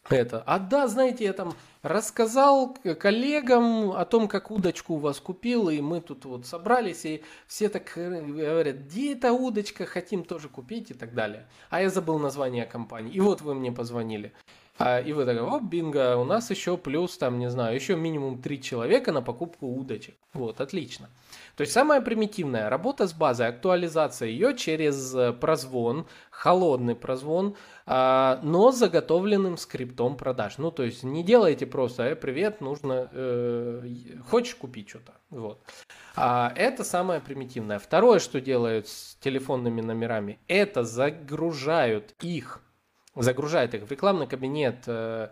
это. 0.09 0.41
А 0.45 0.59
да, 0.59 0.87
знаете, 0.87 1.25
я 1.25 1.33
там 1.33 1.53
рассказал 1.81 2.75
коллегам 2.99 3.91
о 3.91 4.05
том, 4.05 4.27
как 4.27 4.51
удочку 4.51 4.95
у 4.95 4.97
вас 4.97 5.19
купил, 5.19 5.69
и 5.69 5.81
мы 5.81 6.01
тут 6.01 6.25
вот 6.25 6.45
собрались, 6.45 7.05
и 7.05 7.23
все 7.47 7.69
так 7.69 7.97
э, 7.97 8.21
говорят, 8.21 8.77
где 8.77 9.13
эта 9.13 9.33
удочка, 9.33 9.85
хотим 9.85 10.23
тоже 10.23 10.49
купить 10.49 10.91
и 10.91 10.93
так 10.93 11.13
далее. 11.13 11.47
А 11.69 11.81
я 11.81 11.89
забыл 11.89 12.19
название 12.19 12.65
компании. 12.65 13.13
И 13.13 13.19
вот 13.19 13.41
вы 13.41 13.53
мне 13.55 13.71
позвонили. 13.71 14.33
А, 14.77 14.99
и 14.99 15.13
вы 15.13 15.25
такой, 15.25 15.41
оп, 15.41 15.63
бинго, 15.63 16.17
у 16.17 16.25
нас 16.25 16.49
еще 16.49 16.77
плюс, 16.77 17.17
там, 17.17 17.39
не 17.39 17.49
знаю, 17.49 17.75
еще 17.75 17.95
минимум 17.95 18.41
три 18.41 18.61
человека 18.61 19.11
на 19.13 19.21
покупку 19.21 19.67
удочек. 19.67 20.15
Вот, 20.33 20.59
отлично. 20.59 21.09
То 21.55 21.61
есть 21.61 21.73
самая 21.73 22.01
примитивная 22.01 22.69
работа 22.69 23.07
с 23.07 23.13
базой, 23.13 23.47
актуализация 23.47 24.27
ее 24.27 24.55
через 24.57 25.15
э, 25.15 25.31
прозвон, 25.31 26.05
холодный 26.29 26.95
прозвон, 26.95 27.55
а, 27.85 28.39
но 28.43 28.71
заготовленным 28.71 29.57
скриптом 29.57 30.17
продаж. 30.17 30.57
Ну, 30.57 30.71
то 30.71 30.83
есть 30.83 31.03
не 31.03 31.23
делайте 31.23 31.65
просто, 31.65 32.03
э, 32.03 32.15
привет, 32.15 32.59
нужно, 32.59 33.09
э, 33.11 33.81
хочешь 34.29 34.55
купить 34.55 34.89
что-то. 34.89 35.13
Вот. 35.29 35.61
А, 36.15 36.51
это 36.57 36.83
самое 36.83 37.21
примитивное. 37.21 37.79
Второе, 37.79 38.19
что 38.19 38.41
делают 38.41 38.89
с 38.89 39.15
телефонными 39.21 39.79
номерами, 39.79 40.39
это 40.47 40.83
загружают 40.83 42.15
их, 42.21 42.61
загружают 43.15 43.73
их 43.73 43.83
в 43.83 43.91
рекламный 43.91 44.27
кабинет, 44.27 44.83
э, 44.87 45.29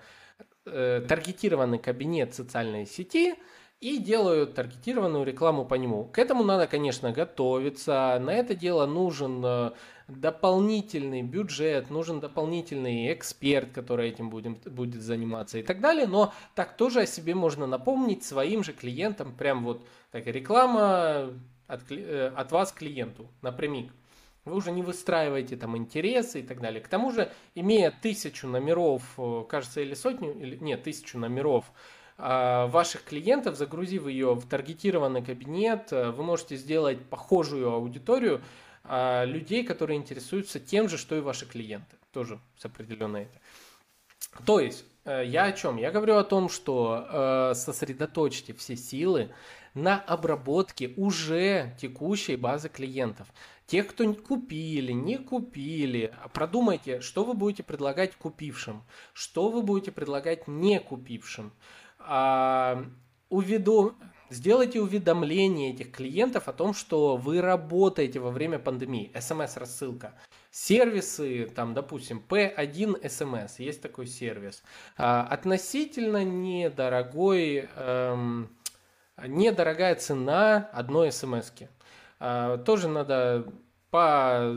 э, 0.66 1.02
таргетированный 1.06 1.80
кабинет 1.80 2.34
социальной 2.34 2.86
сети– 2.86 3.36
и 3.84 3.98
делают 3.98 4.54
таргетированную 4.54 5.26
рекламу 5.26 5.66
по 5.66 5.74
нему. 5.74 6.06
К 6.06 6.20
этому 6.20 6.46
надо, 6.46 6.68
конечно, 6.68 7.12
готовиться. 7.12 8.18
На 8.22 8.34
это 8.34 8.56
дело 8.56 8.86
нужен 8.86 9.44
э, 9.46 9.72
дополнительный 10.08 11.22
бюджет, 11.22 11.90
нужен 11.90 12.22
дополнительный 12.22 13.12
эксперт, 13.12 13.74
который 13.74 14.08
этим 14.08 14.30
будет, 14.30 14.72
будет 14.72 15.02
заниматься 15.02 15.58
и 15.58 15.64
так 15.64 15.82
далее. 15.82 16.08
Но 16.08 16.34
так 16.56 16.78
тоже 16.78 17.02
о 17.02 17.06
себе 17.06 17.36
можно 17.36 17.68
напомнить 17.68 18.24
своим 18.24 18.64
же 18.64 18.72
клиентам. 18.72 19.34
Прям 19.36 19.66
вот 19.66 19.86
такая 20.12 20.34
реклама 20.34 21.34
от, 21.68 21.92
э, 21.92 22.32
от 22.34 22.52
вас 22.54 22.72
клиенту 22.72 23.28
напрямик. 23.42 23.92
Вы 24.46 24.56
уже 24.56 24.72
не 24.72 24.82
выстраиваете 24.82 25.58
там 25.58 25.76
интересы 25.76 26.40
и 26.40 26.44
так 26.44 26.62
далее. 26.62 26.80
К 26.80 26.88
тому 26.88 27.12
же, 27.12 27.30
имея 27.54 27.92
тысячу 28.02 28.48
номеров, 28.48 29.04
э, 29.18 29.44
кажется, 29.50 29.82
или 29.82 29.94
сотню, 29.94 30.40
или 30.40 30.56
нет, 30.56 30.84
тысячу 30.84 31.18
номеров 31.18 31.66
ваших 32.24 33.04
клиентов, 33.04 33.58
загрузив 33.58 34.08
ее 34.08 34.34
в 34.34 34.48
таргетированный 34.48 35.22
кабинет, 35.22 35.92
э, 35.92 36.12
вы 36.12 36.24
можете 36.24 36.56
сделать 36.56 37.04
похожую 37.06 37.70
аудиторию 37.70 38.42
а, 38.86 39.26
людей, 39.26 39.64
которые 39.66 39.98
интересуются 39.98 40.60
тем 40.60 40.88
же, 40.88 40.98
что 40.98 41.16
и 41.16 41.22
ваши 41.22 41.46
клиенты. 41.46 41.98
Тоже 42.12 42.40
с 42.58 42.66
определенной 42.66 43.24
это. 43.24 43.40
То 44.46 44.60
есть, 44.60 44.86
э, 45.06 45.24
я 45.26 45.46
о 45.46 45.52
чем? 45.52 45.78
Я 45.78 45.92
говорю 45.92 46.16
о 46.16 46.24
том, 46.24 46.48
что 46.48 47.08
э, 47.10 47.54
сосредоточьте 47.56 48.54
все 48.54 48.78
силы 48.78 49.32
на 49.74 50.00
обработке 50.00 50.94
уже 50.96 51.76
текущей 51.80 52.36
базы 52.36 52.70
клиентов. 52.70 53.28
Тех, 53.66 53.88
кто 53.88 54.14
купили, 54.14 54.92
не 54.92 55.18
купили, 55.18 56.14
продумайте, 56.34 57.00
что 57.02 57.24
вы 57.24 57.34
будете 57.34 57.64
предлагать 57.64 58.16
купившим, 58.16 58.84
что 59.14 59.50
вы 59.50 59.62
будете 59.62 59.92
предлагать 59.92 60.48
не 60.48 60.80
купившим 60.80 61.52
а, 62.06 62.86
уведу, 63.30 63.94
сделайте 64.30 64.82
уведомление 64.82 65.74
этих 65.74 65.92
клиентов 65.92 66.48
о 66.48 66.54
том, 66.54 66.74
что 66.74 67.18
вы 67.18 67.42
работаете 67.42 68.20
во 68.20 68.32
время 68.32 68.60
пандемии. 68.60 69.12
СМС-рассылка. 69.14 70.14
Сервисы, 70.52 71.48
там, 71.56 71.74
допустим, 71.74 72.24
P1 72.28 73.02
SMS, 73.02 73.56
есть 73.58 73.82
такой 73.82 74.08
сервис. 74.08 74.64
А, 74.98 75.28
относительно 75.30 76.24
недорогой, 76.24 77.70
эм, 77.76 78.50
недорогая 79.18 79.96
цена 79.96 80.70
одной 80.74 81.12
смс. 81.12 81.52
А, 82.20 82.58
тоже 82.58 82.88
надо 82.88 83.46
по 83.90 84.56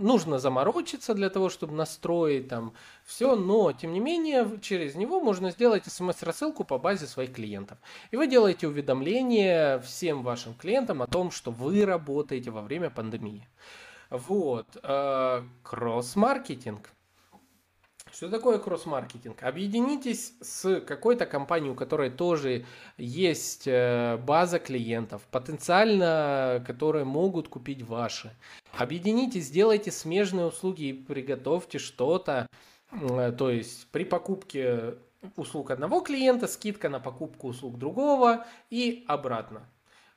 нужно 0.00 0.38
заморочиться 0.38 1.14
для 1.14 1.30
того, 1.30 1.48
чтобы 1.48 1.74
настроить 1.74 2.48
там 2.48 2.72
все, 3.04 3.36
но 3.36 3.72
тем 3.72 3.92
не 3.92 4.00
менее 4.00 4.58
через 4.60 4.94
него 4.94 5.20
можно 5.20 5.50
сделать 5.50 5.86
смс-рассылку 5.86 6.64
по 6.64 6.78
базе 6.78 7.06
своих 7.06 7.32
клиентов. 7.32 7.78
И 8.10 8.16
вы 8.16 8.26
делаете 8.26 8.68
уведомление 8.68 9.80
всем 9.80 10.22
вашим 10.22 10.54
клиентам 10.54 11.02
о 11.02 11.06
том, 11.06 11.30
что 11.30 11.50
вы 11.50 11.84
работаете 11.84 12.50
во 12.50 12.62
время 12.62 12.90
пандемии. 12.90 13.48
Вот. 14.10 14.66
Э, 14.82 15.42
кросс-маркетинг. 15.62 16.90
Что 18.20 18.28
такое 18.28 18.58
кросс-маркетинг? 18.58 19.42
Объединитесь 19.42 20.34
с 20.42 20.82
какой-то 20.82 21.24
компанией, 21.24 21.72
у 21.72 21.74
которой 21.74 22.10
тоже 22.10 22.66
есть 22.98 23.62
э, 23.64 24.18
база 24.18 24.58
клиентов, 24.58 25.22
потенциально, 25.30 26.62
которые 26.66 27.06
могут 27.06 27.48
купить 27.48 27.80
ваши. 27.80 28.30
Объединитесь, 28.76 29.46
сделайте 29.46 29.90
смежные 29.90 30.44
услуги 30.44 30.82
и 30.82 30.92
приготовьте 30.92 31.78
что-то. 31.78 32.46
Э, 32.92 33.32
то 33.32 33.48
есть 33.48 33.86
при 33.90 34.04
покупке 34.04 34.96
услуг 35.36 35.70
одного 35.70 36.02
клиента 36.02 36.46
скидка 36.46 36.90
на 36.90 37.00
покупку 37.00 37.48
услуг 37.48 37.78
другого 37.78 38.44
и 38.68 39.02
обратно. 39.08 39.66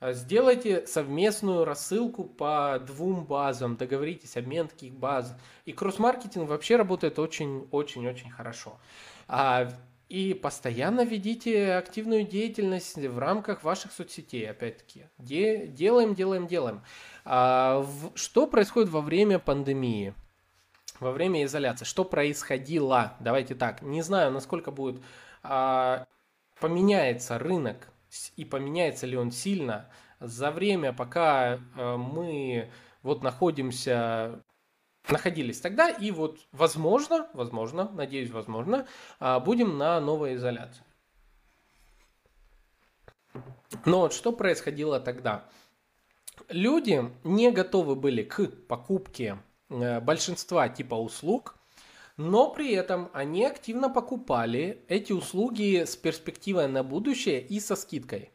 Э, 0.04 0.14
сделайте 0.14 0.86
совместную 0.86 1.64
рассылку 1.64 2.26
по 2.26 2.78
двум 2.86 3.24
базам, 3.24 3.78
договоритесь, 3.78 4.36
обмен 4.36 4.68
таких 4.68 4.93
баз. 4.93 5.34
И 5.64 5.72
кросс-маркетинг 5.72 6.49
вообще 6.49 6.76
работает 6.76 7.20
очень-очень-очень 7.20 8.30
хорошо. 8.30 8.78
А, 9.30 9.70
и 10.10 10.34
постоянно 10.34 11.06
ведите 11.06 11.76
активную 11.76 12.26
деятельность 12.26 12.97
в 12.97 13.18
рамках 13.18 13.64
ваших 13.64 13.93
соцсетей, 13.93 14.49
опять-таки. 14.49 15.06
Де, 15.18 15.68
делаем, 15.68 16.16
делаем, 16.16 16.47
делаем. 16.47 16.82
А, 17.24 17.86
что 18.16 18.45
происходит 18.45 18.89
во 18.89 18.99
время 18.99 19.39
пандемии? 19.39 20.14
Во 20.99 21.12
время 21.12 21.45
изоляции? 21.45 21.86
Что 21.86 22.04
происходило? 22.04 23.14
Давайте 23.22 23.56
так. 23.56 23.82
Не 23.82 24.01
знаю, 24.01 24.32
насколько 24.32 24.70
будет... 24.70 25.01
А, 25.43 26.06
поменяется 26.60 27.39
рынок 27.39 27.88
и 28.36 28.45
поменяется 28.45 29.05
ли 29.05 29.18
он 29.18 29.32
сильно 29.32 29.89
за 30.20 30.51
время, 30.51 30.93
пока 30.93 31.55
э, 31.55 31.97
мы 31.97 32.72
вот 33.01 33.24
находимся 33.24 34.43
находились 35.09 35.59
тогда, 35.59 35.89
и 35.89 36.11
вот 36.11 36.39
возможно, 36.51 37.28
возможно, 37.34 37.89
надеюсь, 37.91 38.32
возможно, 38.32 38.88
а, 39.20 39.39
будем 39.39 39.78
на 39.78 39.99
новой 39.99 40.36
изоляции. 40.36 40.84
Но 43.86 44.01
вот 44.01 44.14
что 44.14 44.32
происходило 44.32 44.99
тогда? 44.99 45.45
Люди 46.47 47.11
не 47.24 47.51
готовы 47.51 47.95
были 47.95 48.24
к 48.24 48.47
покупке 48.68 49.39
э, 49.70 49.99
большинства 49.99 50.70
типа 50.70 50.95
услуг, 50.95 51.57
но 52.18 52.49
при 52.49 52.72
этом 52.74 53.09
они 53.14 53.45
активно 53.45 53.89
покупали 53.89 54.84
эти 54.88 55.14
услуги 55.14 55.84
с 55.86 55.95
перспективой 55.95 56.68
на 56.68 56.84
будущее 56.84 57.41
и 57.41 57.59
со 57.59 57.76
скидкой. 57.76 58.32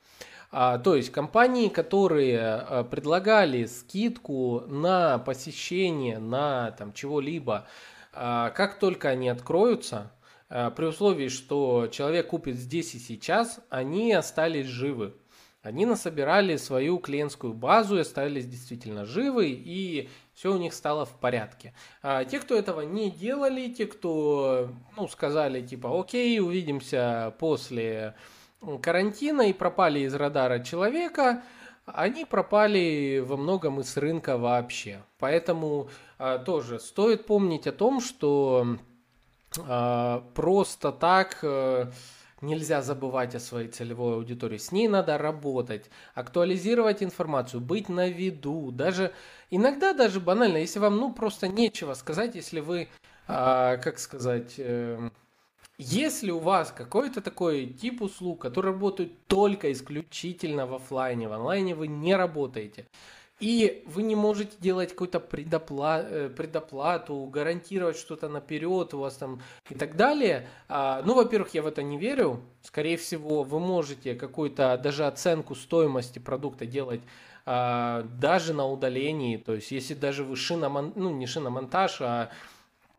А, 0.50 0.78
то 0.78 0.94
есть 0.96 1.10
компании, 1.10 1.68
которые 1.68 2.40
а, 2.40 2.84
предлагали 2.84 3.66
скидку 3.66 4.60
на 4.66 5.18
посещение, 5.18 6.18
на 6.18 6.70
там 6.72 6.92
чего-либо, 6.92 7.66
а, 8.12 8.50
как 8.50 8.78
только 8.78 9.10
они 9.10 9.28
откроются, 9.28 10.10
а, 10.48 10.70
при 10.70 10.86
условии, 10.86 11.28
что 11.28 11.88
человек 11.88 12.28
купит 12.28 12.56
здесь 12.56 12.94
и 12.94 12.98
сейчас, 12.98 13.60
они 13.68 14.12
остались 14.12 14.66
живы. 14.66 15.14
Они 15.60 15.84
насобирали 15.84 16.56
свою 16.56 16.98
клиентскую 16.98 17.52
базу 17.52 17.98
и 17.98 18.00
остались 18.00 18.46
действительно 18.46 19.04
живы, 19.04 19.50
и 19.50 20.08
все 20.38 20.52
у 20.52 20.56
них 20.56 20.72
стало 20.72 21.04
в 21.04 21.14
порядке. 21.14 21.74
А 22.00 22.24
те, 22.24 22.38
кто 22.38 22.54
этого 22.54 22.82
не 22.82 23.10
делали, 23.10 23.72
те, 23.72 23.86
кто 23.86 24.68
ну, 24.96 25.08
сказали 25.08 25.66
типа 25.66 25.98
окей, 25.98 26.38
увидимся 26.38 27.34
после 27.40 28.14
карантина 28.80 29.48
и 29.48 29.52
пропали 29.52 30.00
из 30.00 30.14
радара 30.14 30.60
человека, 30.60 31.42
они 31.86 32.24
пропали 32.24 33.18
во 33.18 33.36
многом 33.36 33.80
из 33.80 33.96
рынка 33.96 34.38
вообще. 34.38 35.02
Поэтому 35.18 35.88
а, 36.18 36.38
тоже 36.38 36.78
стоит 36.78 37.26
помнить 37.26 37.66
о 37.66 37.72
том, 37.72 38.00
что 38.00 38.76
а, 39.66 40.22
просто 40.34 40.92
так... 40.92 41.40
А, 41.42 41.90
Нельзя 42.40 42.82
забывать 42.82 43.34
о 43.34 43.40
своей 43.40 43.68
целевой 43.68 44.14
аудитории. 44.14 44.58
С 44.58 44.70
ней 44.70 44.86
надо 44.86 45.18
работать, 45.18 45.90
актуализировать 46.14 47.02
информацию, 47.02 47.60
быть 47.60 47.88
на 47.88 48.08
виду. 48.08 48.70
Даже 48.70 49.12
иногда 49.50 49.92
даже 49.92 50.20
банально, 50.20 50.58
если 50.58 50.78
вам 50.78 50.96
ну 50.96 51.12
просто 51.12 51.48
нечего 51.48 51.94
сказать, 51.94 52.36
если 52.36 52.60
вы, 52.60 52.88
а, 53.26 53.76
как 53.78 53.98
сказать, 53.98 54.54
э, 54.58 55.10
если 55.78 56.32
у 56.32 56.38
вас 56.38 56.72
какой-то 56.72 57.20
такой 57.20 57.66
тип 57.66 58.02
услуг, 58.02 58.40
который 58.42 58.72
работает 58.72 59.12
только 59.26 59.70
исключительно 59.70 60.66
в 60.66 60.74
офлайне, 60.74 61.28
в 61.28 61.32
онлайне 61.32 61.74
вы 61.74 61.86
не 61.86 62.16
работаете, 62.16 62.86
и 63.40 63.84
вы 63.86 64.02
не 64.02 64.16
можете 64.16 64.56
делать 64.58 64.90
какую-то 64.90 65.20
предопла... 65.20 66.00
Э, 66.02 66.28
предоплату, 66.28 67.24
гарантировать 67.32 67.96
что-то 67.96 68.28
наперед 68.28 68.94
у 68.94 68.98
вас 68.98 69.16
там 69.16 69.40
и 69.70 69.74
так 69.74 69.96
далее. 69.96 70.48
А, 70.68 71.02
ну, 71.04 71.14
во-первых, 71.14 71.54
я 71.54 71.62
в 71.62 71.66
это 71.66 71.82
не 71.82 71.98
верю. 71.98 72.40
Скорее 72.62 72.96
всего, 72.96 73.44
вы 73.44 73.60
можете 73.60 74.14
какую-то 74.14 74.78
даже 74.82 75.06
оценку 75.06 75.54
стоимости 75.54 76.18
продукта 76.18 76.66
делать 76.66 77.00
а, 77.46 78.02
даже 78.20 78.54
на 78.54 78.66
удалении. 78.66 79.36
То 79.36 79.54
есть, 79.54 79.70
если 79.70 79.94
даже 79.94 80.24
вы 80.24 80.34
шиномон... 80.34 80.92
ну, 80.96 81.10
не 81.10 81.26
шиномонтаж, 81.26 82.00
а 82.00 82.30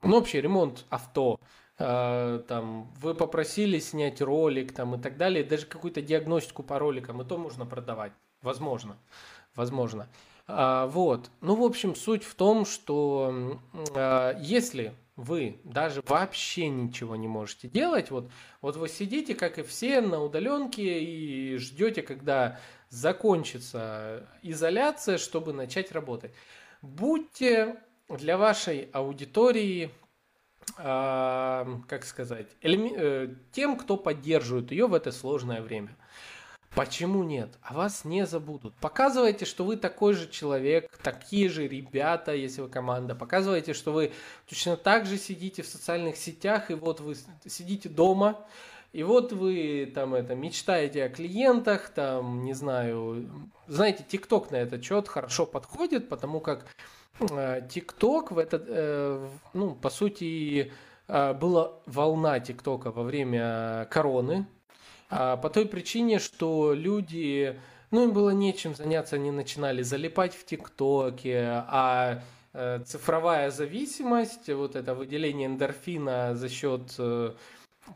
ну, 0.02 0.16
вообще 0.16 0.40
ремонт 0.40 0.86
авто, 0.90 1.38
а, 1.78 2.40
там, 2.48 2.90
вы 3.02 3.14
попросили 3.14 3.80
снять 3.80 4.22
ролик 4.22 4.74
там, 4.74 4.96
и 4.96 5.02
так 5.02 5.18
далее, 5.18 5.44
даже 5.44 5.66
какую-то 5.66 6.02
диагностику 6.02 6.64
по 6.64 6.80
роликам, 6.80 7.22
и 7.22 7.26
то 7.26 7.38
можно 7.38 7.66
продавать. 7.66 8.14
Возможно. 8.42 8.96
Возможно. 9.56 10.08
А, 10.52 10.88
вот. 10.88 11.30
Ну, 11.42 11.56
в 11.56 11.64
общем, 11.64 11.96
суть 11.96 12.24
в 12.24 12.34
том, 12.34 12.66
что 12.66 13.60
а, 13.96 14.36
если 14.40 14.96
вы 15.16 15.60
даже 15.64 16.02
вообще 16.08 16.70
ничего 16.70 17.16
не 17.16 17.28
можете 17.28 17.68
делать, 17.68 18.10
вот, 18.10 18.32
вот 18.62 18.76
вы 18.76 18.90
сидите, 18.90 19.36
как 19.36 19.60
и 19.60 19.64
все, 19.64 20.02
на 20.02 20.24
удаленке 20.24 21.04
и 21.04 21.58
ждете, 21.58 22.02
когда 22.02 22.60
закончится 22.90 24.28
изоляция, 24.42 25.20
чтобы 25.20 25.54
начать 25.54 25.92
работать. 25.92 26.34
Будьте 26.82 27.76
для 28.08 28.36
вашей 28.36 28.90
аудитории, 28.92 29.92
э, 30.80 31.66
как 31.88 32.06
сказать, 32.06 32.48
элеми- 32.62 32.96
э, 32.96 33.36
тем, 33.52 33.78
кто 33.78 33.98
поддерживает 33.98 34.72
ее 34.72 34.88
в 34.88 34.96
это 34.96 35.12
сложное 35.12 35.62
время. 35.62 35.96
Почему 36.76 37.24
нет? 37.24 37.58
А 37.62 37.74
вас 37.74 38.06
не 38.06 38.26
забудут. 38.26 38.76
Показывайте, 38.76 39.46
что 39.46 39.64
вы 39.64 39.76
такой 39.76 40.14
же 40.14 40.30
человек, 40.30 40.90
такие 41.02 41.50
же 41.50 41.68
ребята, 41.68 42.34
если 42.34 42.62
вы 42.62 42.70
команда. 42.70 43.16
Показывайте, 43.16 43.74
что 43.74 43.92
вы 43.92 44.12
точно 44.48 44.78
так 44.78 45.06
же 45.06 45.18
сидите 45.18 45.64
в 45.64 45.68
социальных 45.68 46.16
сетях, 46.16 46.70
и 46.70 46.76
вот 46.76 47.00
вы 47.00 47.16
сидите 47.46 47.90
дома, 47.90 48.46
и 48.94 49.04
вот 49.04 49.34
вы 49.34 49.92
там 49.94 50.14
это 50.14 50.36
мечтаете 50.36 51.04
о 51.04 51.10
клиентах, 51.10 51.90
там, 51.90 52.44
не 52.44 52.54
знаю, 52.54 53.28
знаете, 53.68 54.06
ТикТок 54.08 54.52
на 54.52 54.58
этот 54.58 54.84
счет 54.84 55.08
хорошо 55.08 55.46
подходит, 55.46 56.08
потому 56.08 56.40
как 56.40 56.66
э, 57.20 57.68
ТикТок 57.70 58.32
в 58.32 58.38
этот, 58.38 58.66
э, 58.68 59.28
ну, 59.54 59.76
по 59.76 59.90
сути, 59.90 60.72
э, 61.08 61.34
была 61.34 61.74
волна 61.86 62.40
ТикТока 62.40 62.92
во 62.92 63.04
время 63.04 63.88
короны, 63.92 64.48
а 64.48 64.59
по 65.10 65.50
той 65.50 65.66
причине, 65.66 66.20
что 66.20 66.74
люди, 66.74 67.60
ну, 67.92 68.04
им 68.04 68.14
было 68.14 68.30
нечем 68.30 68.76
заняться, 68.76 69.16
они 69.16 69.32
начинали 69.32 69.82
залипать 69.82 70.36
в 70.36 70.46
ТикТоке, 70.46 71.64
а 71.68 72.22
э, 72.54 72.80
цифровая 72.86 73.50
зависимость, 73.50 74.50
вот 74.50 74.76
это 74.76 74.94
выделение 74.94 75.48
эндорфина 75.48 76.36
за 76.36 76.48
счет 76.48 76.94
э, 77.00 77.34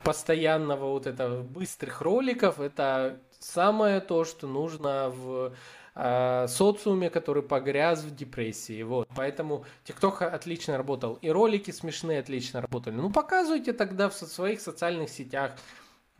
постоянного 0.03 0.89
вот 0.89 1.05
этого 1.05 1.43
быстрых 1.43 2.01
роликов, 2.01 2.59
это 2.59 3.19
самое 3.39 3.99
то, 3.99 4.25
что 4.25 4.47
нужно 4.47 5.09
в 5.09 5.53
э, 5.95 6.47
социуме, 6.47 7.09
который 7.09 7.43
погряз 7.43 8.03
в 8.03 8.15
депрессии. 8.15 8.81
Вот. 8.83 9.07
Поэтому 9.15 9.65
ТикТок 9.83 10.21
отлично 10.23 10.77
работал. 10.77 11.19
И 11.21 11.29
ролики 11.29 11.71
смешные 11.71 12.19
отлично 12.19 12.61
работали. 12.61 12.95
Ну, 12.95 13.11
показывайте 13.11 13.73
тогда 13.73 14.09
в 14.09 14.13
своих 14.13 14.61
социальных 14.61 15.09
сетях, 15.09 15.51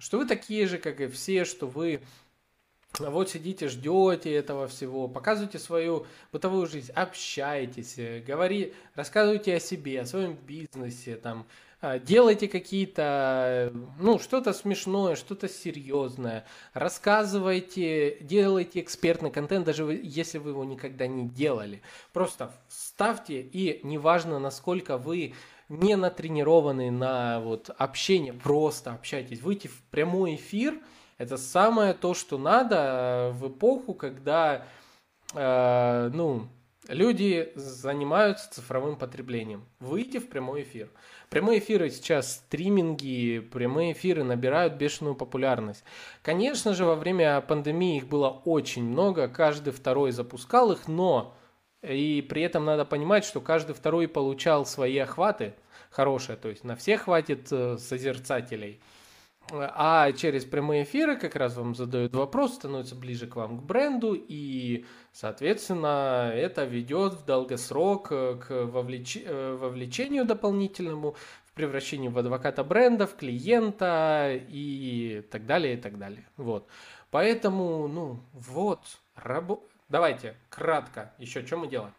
что 0.04 0.18
вы 0.18 0.26
такие 0.26 0.68
же, 0.68 0.80
как 0.80 1.00
и 1.00 1.08
все, 1.08 1.46
что 1.46 1.66
вы 1.66 2.02
вот 3.00 3.30
сидите, 3.30 3.70
ждете 3.70 4.34
этого 4.34 4.68
всего, 4.68 5.08
показывайте 5.08 5.60
свою 5.60 6.06
бытовую 6.34 6.68
жизнь, 6.68 6.92
общайтесь, 6.92 7.98
э, 7.98 8.20
говори, 8.20 8.74
рассказывайте 8.96 9.56
о 9.56 9.62
себе, 9.62 10.02
о 10.02 10.06
своем 10.06 10.34
бизнесе, 10.34 11.16
там, 11.16 11.48
а, 11.80 12.00
делайте 12.00 12.50
какие-то, 12.50 13.72
ну, 13.98 14.20
что-то 14.20 14.52
смешное, 14.52 15.16
что-то 15.16 15.48
серьезное, 15.48 16.46
рассказывайте, 16.74 18.18
делайте 18.20 18.82
экспертный 18.82 19.32
контент, 19.32 19.66
даже 19.66 19.86
если 20.04 20.38
вы 20.38 20.50
его 20.50 20.66
никогда 20.66 21.08
не 21.08 21.30
делали. 21.30 21.82
Просто 22.12 22.54
ставьте, 22.68 23.42
и 23.42 23.80
неважно, 23.88 24.38
насколько 24.38 24.98
вы 24.98 25.34
не 25.74 25.96
натренированы 25.96 26.92
на 26.92 27.40
вот 27.40 27.70
общение, 27.78 28.34
просто 28.34 28.94
общайтесь, 28.94 29.42
выйти 29.42 29.68
в 29.68 29.82
прямой 29.92 30.36
эфир– 30.36 30.80
это 31.18 31.38
самое 31.38 31.94
то, 31.94 32.14
что 32.14 32.38
надо 32.38 32.76
э, 32.76 33.32
в 33.32 33.48
эпоху, 33.50 33.94
когда 33.94 34.66
э, 35.34 36.10
ну, 36.14 36.48
люди 36.88 37.52
занимаются 37.56 38.52
цифровым 38.52 38.98
потреблением. 38.98 39.64
Выйти 39.80 40.18
в 40.18 40.28
прямой 40.28 40.64
эфир. 40.64 40.90
Прямые 41.30 41.60
эфиры 41.60 41.90
сейчас, 41.92 42.34
стриминги, 42.34 43.40
прямые 43.40 43.94
эфиры 43.94 44.24
набирают 44.24 44.74
бешеную 44.74 45.16
популярность. 45.16 45.84
Конечно 46.24 46.74
же, 46.74 46.84
во 46.84 46.96
время 46.96 47.40
пандемии 47.42 47.98
их 47.98 48.08
было 48.08 48.30
очень 48.30 48.84
много, 48.84 49.28
каждый 49.28 49.72
второй 49.72 50.12
запускал 50.12 50.72
их, 50.72 50.88
но 50.88 51.36
и 51.84 52.26
при 52.28 52.42
этом 52.42 52.66
надо 52.66 52.86
понимать, 52.86 53.24
что 53.24 53.40
каждый 53.40 53.74
второй 53.74 54.08
получал 54.08 54.66
свои 54.66 54.98
охваты 54.98 55.54
хорошие, 55.94 56.36
то 56.36 56.50
есть 56.50 56.64
на 56.64 56.76
всех 56.76 57.04
хватит 57.04 57.48
э, 57.52 57.78
созерцателей– 57.78 58.82
а 59.52 60.12
через 60.14 60.46
прямые 60.46 60.84
эфиры 60.84 61.18
как 61.18 61.36
раз 61.36 61.56
вам 61.58 61.76
задают 61.76 62.16
вопрос, 62.16 62.56
становится 62.56 62.96
ближе 62.96 63.28
к 63.28 63.36
вам, 63.36 63.60
к 63.60 63.64
бренду, 63.64 64.14
и, 64.16 64.86
соответственно, 65.12 66.32
это 66.34 66.64
ведет 66.64 67.14
в 67.14 67.26
долгосрок 67.26 68.08
э, 68.12 68.36
к 68.36 68.66
вовлеч... 68.66 69.18
Э, 69.24 69.56
вовлечению 69.60 70.26
дополнительному, 70.26 71.16
в 71.46 71.52
превращению 71.54 72.12
в 72.12 72.18
адвоката 72.18 72.64
бренда, 72.64 73.06
в 73.06 73.16
клиента 73.16 74.32
и 74.32 75.24
так 75.30 75.46
далее, 75.46 75.74
и 75.76 75.78
так 75.78 75.98
далее. 75.98 76.26
Вот. 76.38 76.68
Поэтому, 77.12 77.88
ну, 77.88 78.20
вот, 78.32 78.80
рабо... 79.16 79.62
давайте, 79.90 80.36
кратко, 80.50 81.14
еще 81.20 81.46
что 81.46 81.58
мы 81.58 81.68
делаем? 81.68 81.94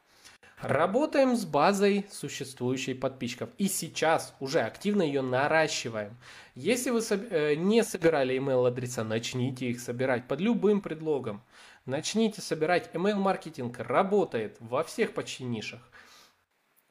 Работаем 0.60 1.36
с 1.36 1.44
базой 1.44 2.06
существующей 2.10 2.94
подписчиков. 2.94 3.50
И 3.58 3.68
сейчас 3.68 4.34
уже 4.40 4.60
активно 4.60 5.02
ее 5.02 5.20
наращиваем. 5.20 6.16
Если 6.54 6.90
вы 6.90 7.00
э, 7.00 7.54
не 7.54 7.82
собирали 7.82 8.36
email 8.36 8.66
адреса, 8.66 9.04
начните 9.04 9.66
их 9.66 9.80
собирать 9.80 10.28
под 10.28 10.40
любым 10.40 10.80
предлогом. 10.80 11.42
Начните 11.86 12.40
собирать. 12.40 12.90
Email 12.94 13.16
маркетинг 13.16 13.78
работает 13.78 14.56
во 14.60 14.84
всех 14.84 15.12
почти 15.12 15.44
нишах. 15.44 15.80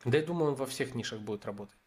Да 0.06 0.18
я 0.18 0.24
думаю, 0.24 0.52
он 0.52 0.56
во 0.56 0.66
всех 0.66 0.94
нишах 0.94 1.22
будет 1.22 1.46
работать. 1.46 1.78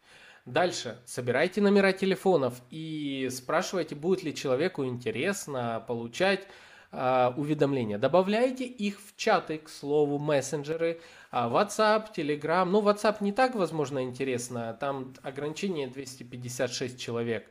Дальше. 0.45 0.97
Собирайте 1.05 1.61
номера 1.61 1.91
телефонов 1.91 2.61
и 2.69 3.29
спрашивайте, 3.31 3.95
будет 3.95 4.23
ли 4.23 4.33
человеку 4.33 4.85
интересно 4.85 5.83
получать 5.87 6.47
э, 6.91 7.31
уведомления. 7.35 7.97
Добавляйте 7.97 8.65
их 8.65 8.99
в 8.99 9.15
чаты, 9.17 9.57
к 9.57 9.69
слову, 9.69 10.17
мессенджеры, 10.19 11.01
а 11.39 11.47
WhatsApp, 11.49 12.07
Telegram. 12.15 12.65
Ну, 12.65 12.81
WhatsApp 12.81 13.17
не 13.19 13.31
так, 13.31 13.53
возможно, 13.53 14.03
интересно. 14.03 14.75
Там 14.79 15.13
ограничение 15.21 15.87
256 15.87 16.99
человек. 16.99 17.47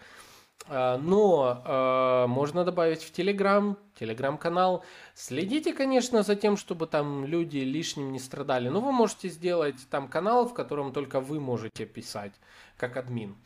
А, 0.66 0.98
но 0.98 1.62
э, 1.64 2.26
можно 2.26 2.64
добавить 2.64 3.04
в 3.04 3.12
Telegram, 3.16 3.76
Telegram-канал. 4.00 4.84
Следите, 5.14 5.72
конечно, 5.72 6.24
за 6.24 6.34
тем, 6.34 6.56
чтобы 6.56 6.88
там 6.88 7.26
люди 7.26 7.58
лишним 7.58 8.10
не 8.10 8.18
страдали. 8.18 8.68
Но 8.68 8.80
вы 8.80 8.90
можете 8.90 9.28
сделать 9.28 9.76
там 9.88 10.08
канал, 10.08 10.48
в 10.48 10.54
котором 10.54 10.92
только 10.92 11.20
вы 11.20 11.38
можете 11.38 11.86
писать, 11.86 12.32
как 12.76 12.96
админ. 12.96 13.36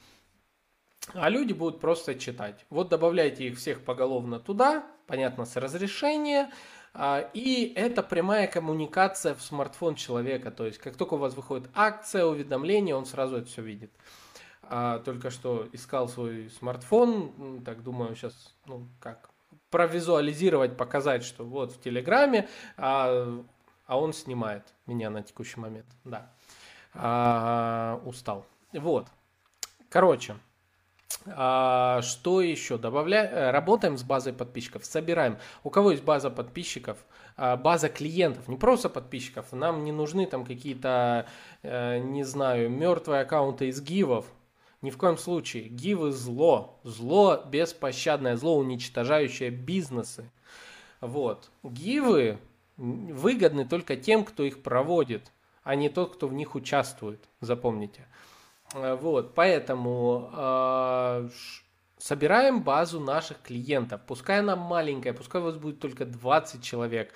А 1.12 1.28
люди 1.28 1.52
будут 1.52 1.80
просто 1.80 2.14
читать. 2.14 2.64
Вот 2.70 2.88
добавляйте 2.88 3.44
их 3.44 3.58
всех 3.58 3.84
поголовно 3.84 4.40
туда, 4.40 4.86
понятно, 5.06 5.44
с 5.44 5.56
разрешения. 5.56 6.50
А, 6.92 7.30
и 7.34 7.72
это 7.74 8.02
прямая 8.02 8.46
коммуникация 8.46 9.34
в 9.34 9.42
смартфон 9.42 9.94
человека. 9.94 10.50
То 10.50 10.66
есть, 10.66 10.78
как 10.78 10.96
только 10.96 11.14
у 11.14 11.18
вас 11.18 11.34
выходит 11.34 11.70
акция, 11.74 12.24
уведомление, 12.24 12.94
он 12.94 13.06
сразу 13.06 13.36
это 13.36 13.46
все 13.46 13.62
видит. 13.62 13.92
А, 14.62 14.98
только 15.00 15.30
что 15.30 15.68
искал 15.72 16.08
свой 16.08 16.50
смартфон, 16.50 17.62
так 17.64 17.82
думаю, 17.82 18.14
сейчас, 18.14 18.54
ну, 18.66 18.88
как, 19.00 19.30
провизуализировать, 19.70 20.76
показать, 20.76 21.24
что 21.24 21.44
вот 21.44 21.72
в 21.72 21.80
Телеграме, 21.80 22.48
а, 22.76 23.42
а 23.86 23.98
он 23.98 24.12
снимает 24.12 24.64
меня 24.86 25.10
на 25.10 25.22
текущий 25.22 25.58
момент. 25.58 25.86
Да. 26.04 26.30
А, 26.94 28.00
устал. 28.04 28.46
Вот. 28.72 29.06
Короче, 29.88 30.36
а, 31.26 32.00
что 32.02 32.40
еще? 32.40 32.78
Добавляем, 32.78 33.30
э, 33.32 33.50
работаем 33.50 33.98
с 33.98 34.02
базой 34.02 34.32
подписчиков, 34.32 34.84
собираем. 34.84 35.38
У 35.64 35.70
кого 35.70 35.90
есть 35.90 36.02
база 36.02 36.30
подписчиков, 36.30 36.98
а, 37.36 37.56
база 37.56 37.88
клиентов, 37.88 38.48
не 38.48 38.56
просто 38.56 38.88
подписчиков, 38.88 39.52
нам 39.52 39.84
не 39.84 39.92
нужны 39.92 40.26
там 40.26 40.44
какие-то, 40.44 41.26
э, 41.62 41.98
не 41.98 42.24
знаю, 42.24 42.70
мертвые 42.70 43.22
аккаунты 43.22 43.68
из 43.68 43.80
гивов. 43.80 44.26
Ни 44.82 44.90
в 44.90 44.96
коем 44.96 45.18
случае. 45.18 45.68
Гивы 45.68 46.10
зло. 46.10 46.80
Зло 46.84 47.44
беспощадное, 47.46 48.36
зло, 48.36 48.56
уничтожающее 48.56 49.50
бизнесы. 49.50 50.30
Вот. 51.02 51.50
Гивы 51.62 52.38
выгодны 52.78 53.66
только 53.66 53.96
тем, 53.96 54.24
кто 54.24 54.42
их 54.42 54.62
проводит, 54.62 55.32
а 55.64 55.74
не 55.74 55.90
тот, 55.90 56.14
кто 56.14 56.28
в 56.28 56.32
них 56.32 56.54
участвует. 56.54 57.28
Запомните. 57.40 58.06
Э, 58.74 58.94
вот, 58.94 59.34
поэтому 59.34 60.30
э, 60.32 61.28
собираем 61.98 62.62
базу 62.62 63.00
наших 63.00 63.42
клиентов. 63.42 64.00
Пускай 64.06 64.40
она 64.40 64.56
маленькая, 64.56 65.12
пускай 65.12 65.40
у 65.40 65.44
вас 65.44 65.56
будет 65.56 65.80
только 65.80 66.04
20 66.04 66.62
человек. 66.62 67.12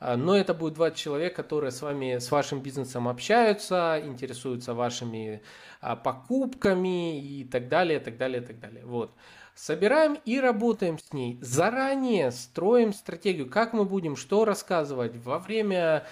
Э, 0.00 0.16
но 0.16 0.36
это 0.36 0.54
будет 0.54 0.74
20 0.74 0.98
человек, 0.98 1.36
которые 1.36 1.70
с 1.70 1.82
вами, 1.82 2.18
с 2.18 2.30
вашим 2.30 2.60
бизнесом 2.60 3.08
общаются, 3.08 4.00
интересуются 4.04 4.74
вашими 4.74 5.42
а, 5.80 5.96
покупками 5.96 7.20
и 7.20 7.44
так 7.44 7.68
далее, 7.68 8.00
так 8.00 8.16
далее, 8.16 8.40
так 8.40 8.58
далее. 8.58 8.84
Вот. 8.84 9.14
Собираем 9.54 10.18
и 10.24 10.40
работаем 10.40 10.98
с 10.98 11.12
ней. 11.12 11.38
Заранее 11.40 12.32
строим 12.32 12.92
стратегию, 12.92 13.48
как 13.48 13.72
мы 13.72 13.84
будем, 13.84 14.16
что 14.16 14.44
рассказывать 14.44 15.14
во 15.16 15.38
время 15.38 16.06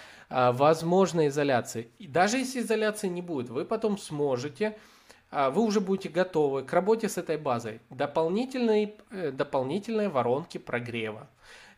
возможной 0.52 1.28
изоляции. 1.28 1.90
И 1.98 2.06
даже 2.06 2.38
если 2.38 2.60
изоляции 2.60 3.08
не 3.08 3.22
будет, 3.22 3.50
вы 3.50 3.64
потом 3.64 3.98
сможете, 3.98 4.78
а, 5.30 5.50
вы 5.50 5.62
уже 5.62 5.80
будете 5.80 6.08
готовы 6.08 6.62
к 6.62 6.72
работе 6.72 7.08
с 7.08 7.18
этой 7.18 7.36
базой. 7.36 7.80
Дополнительные, 7.90 8.94
э, 9.10 9.30
дополнительные 9.30 10.08
воронки 10.08 10.58
прогрева. 10.58 11.28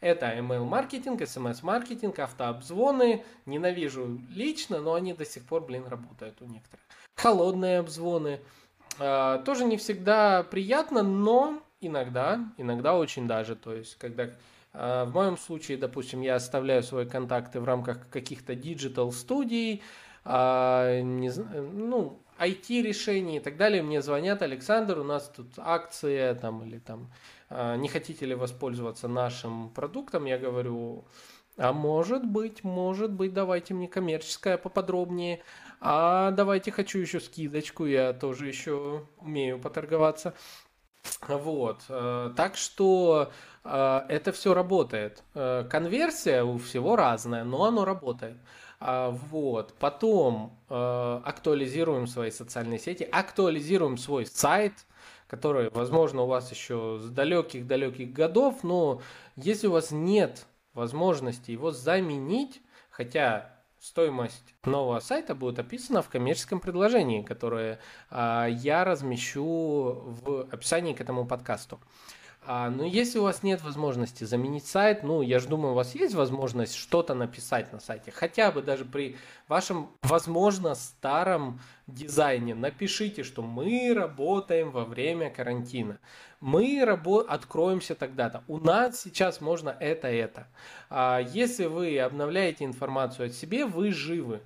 Это 0.01 0.27
email-маркетинг, 0.27 1.27
смс-маркетинг, 1.27 2.19
автообзвоны. 2.19 3.25
Ненавижу 3.47 4.21
лично, 4.31 4.81
но 4.81 4.95
они 4.95 5.15
до 5.15 5.25
сих 5.25 5.45
пор, 5.45 5.63
блин, 5.63 5.87
работают 5.87 6.43
у 6.43 6.45
некоторых. 6.45 6.85
Холодные 7.17 7.79
обзвоны– 7.79 8.41
а, 8.99 9.39
тоже 9.39 9.65
не 9.65 9.77
всегда 9.77 10.43
приятно, 10.45 11.03
но 11.03 11.61
иногда, 11.81 12.41
иногда 12.57 12.95
очень 12.95 13.27
даже. 13.27 13.57
То 13.57 13.75
есть, 13.75 13.97
когда 13.97 14.25
а, 14.25 14.31
в 14.75 15.11
моем 15.15 15.37
случае, 15.39 15.79
допустим, 15.79 16.21
я 16.21 16.35
оставляю 16.35 16.83
свои 16.83 17.07
контакты 17.07 17.61
в 17.61 17.65
рамках 17.65 18.09
каких-то 18.11 18.55
digital 18.55 19.13
студий, 19.13 19.83
а, 20.25 21.01
не, 21.01 21.31
ну, 21.31 22.21
IT-решений 22.39 23.37
и 23.37 23.41
так 23.41 23.57
далее, 23.57 23.83
мне 23.83 24.03
звонят, 24.03 24.43
Александр, 24.43 24.99
у 24.99 25.05
нас 25.05 25.33
тут 25.35 25.53
акция, 25.59 26.35
там, 26.35 26.65
или 26.65 26.79
там, 26.79 27.13
не 27.51 27.89
хотите 27.89 28.27
ли 28.27 28.35
воспользоваться 28.35 29.07
нашим 29.07 29.71
продуктом, 29.71 30.25
я 30.25 30.39
говорю, 30.39 31.05
а 31.57 31.73
может 31.73 32.25
быть, 32.25 32.65
может 32.65 33.13
быть, 33.13 33.33
давайте 33.33 33.75
мне 33.75 33.87
коммерческое 33.87 34.59
поподробнее. 34.59 35.41
А 35.81 36.31
давайте 36.33 36.73
хочу 36.73 36.99
еще 36.99 37.21
скидочку, 37.21 37.87
я 37.87 38.13
тоже 38.13 38.49
еще 38.49 39.07
умею 39.19 39.61
поторговаться. 39.61 40.35
Вот, 41.29 41.83
э, 41.89 42.33
так 42.37 42.57
что 42.57 43.31
это 43.65 44.33
все 44.33 44.55
работает. 44.55 45.23
Э, 45.35 45.65
конверсия 45.71 46.43
у 46.43 46.59
всего 46.59 46.97
разная, 46.97 47.45
но 47.45 47.65
оно 47.65 47.85
работает. 47.85 48.37
А, 48.81 49.11
вот, 49.11 49.75
потом 49.79 50.59
актуализируем 50.69 52.07
свои 52.07 52.31
социальные 52.31 52.79
сети, 52.79 53.09
актуализируем 53.11 53.97
свой 53.97 54.27
сайт, 54.27 54.73
который, 55.27 55.71
возможно, 55.71 56.23
у 56.23 56.27
вас 56.27 56.51
еще 56.51 56.99
с 57.01 57.09
далеких-далеких 57.09 58.13
годов, 58.13 58.63
но 58.63 59.01
если 59.37 59.69
у 59.69 59.73
вас 59.73 59.91
нет 59.91 60.47
возможности 60.75 61.51
его 61.51 61.71
заменить, 61.71 62.61
хотя 62.91 63.55
стоимость 63.81 64.55
нового 64.65 65.01
сайта 65.01 65.35
будет 65.35 65.59
описана 65.59 66.03
в 66.03 66.09
коммерческом 66.09 66.61
предложении, 66.61 67.23
которое 67.23 67.79
а, 68.11 68.47
я 68.47 68.85
размещу 68.85 70.03
в 70.05 70.49
описании 70.51 70.95
к 70.95 71.01
этому 71.01 71.27
подкасту. 71.27 71.81
А, 72.47 72.69
но 72.69 72.85
если 72.85 73.19
у 73.19 73.23
вас 73.23 73.43
нет 73.43 73.63
возможности 73.63 74.25
заменить 74.25 74.67
сайт, 74.67 75.03
ну, 75.03 75.23
я 75.23 75.39
же 75.39 75.49
думаю, 75.49 75.73
у 75.73 75.75
вас 75.75 75.95
есть 75.95 76.15
возможность 76.15 76.75
что-то 76.75 77.15
написать 77.15 77.73
на 77.73 77.81
сайте. 77.81 78.11
Хотя 78.11 78.53
бы 78.53 78.61
даже 78.61 78.85
при 78.85 79.17
вашем, 79.49 79.91
возможно, 80.03 80.75
старом 80.75 81.61
дизайне 81.87 82.55
напишите, 82.55 83.23
что 83.23 83.43
мы 83.43 83.95
работаем 83.95 84.71
во 84.71 84.85
время 84.85 85.31
карантина. 85.31 85.99
Мы 86.41 86.83
рабо- 86.85 87.25
откроемся 87.27 87.95
тогда-то. 87.95 88.45
У 88.47 88.59
нас 88.59 89.01
сейчас 89.01 89.41
можно 89.41 89.75
это, 89.81 90.09
это. 90.09 90.47
А 90.91 91.21
если 91.21 91.65
вы 91.65 91.99
обновляете 91.99 92.65
информацию 92.65 93.27
о 93.27 93.31
себе, 93.31 93.65
вы 93.65 93.91
живы. 93.93 94.43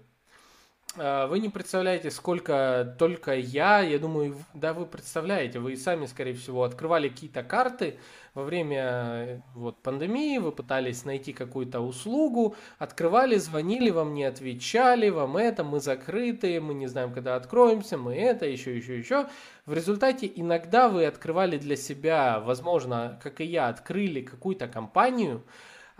А, 0.96 1.26
вы 1.26 1.38
не 1.38 1.48
представляете, 1.48 2.10
сколько 2.10 2.96
только 2.98 3.34
я, 3.34 3.80
я 3.80 3.98
думаю, 3.98 4.36
да, 4.54 4.72
вы 4.72 4.86
представляете, 4.86 5.58
вы 5.58 5.76
сами, 5.76 6.06
скорее 6.06 6.34
всего, 6.34 6.64
открывали 6.64 7.08
какие-то 7.08 7.42
карты 7.42 7.98
во 8.34 8.44
время 8.44 9.42
вот, 9.54 9.82
пандемии, 9.82 10.38
вы 10.38 10.50
пытались 10.50 11.04
найти 11.04 11.32
какую-то 11.32 11.80
услугу, 11.80 12.56
открывали, 12.78 13.36
звонили, 13.36 13.90
вам 13.90 14.14
не 14.14 14.24
отвечали, 14.24 15.10
вам 15.10 15.36
это, 15.36 15.62
мы 15.62 15.80
закрыты, 15.80 16.60
мы 16.60 16.74
не 16.74 16.86
знаем, 16.86 17.12
когда 17.12 17.36
откроемся, 17.36 17.98
мы 17.98 18.14
это, 18.14 18.46
еще, 18.46 18.76
еще, 18.76 18.96
еще. 18.96 19.28
В 19.66 19.74
результате 19.74 20.30
иногда 20.34 20.88
вы 20.88 21.04
открывали 21.04 21.58
для 21.58 21.76
себя, 21.76 22.40
возможно, 22.40 23.20
как 23.22 23.40
и 23.40 23.44
я, 23.44 23.68
открыли 23.68 24.22
какую-то 24.22 24.68
компанию, 24.68 25.42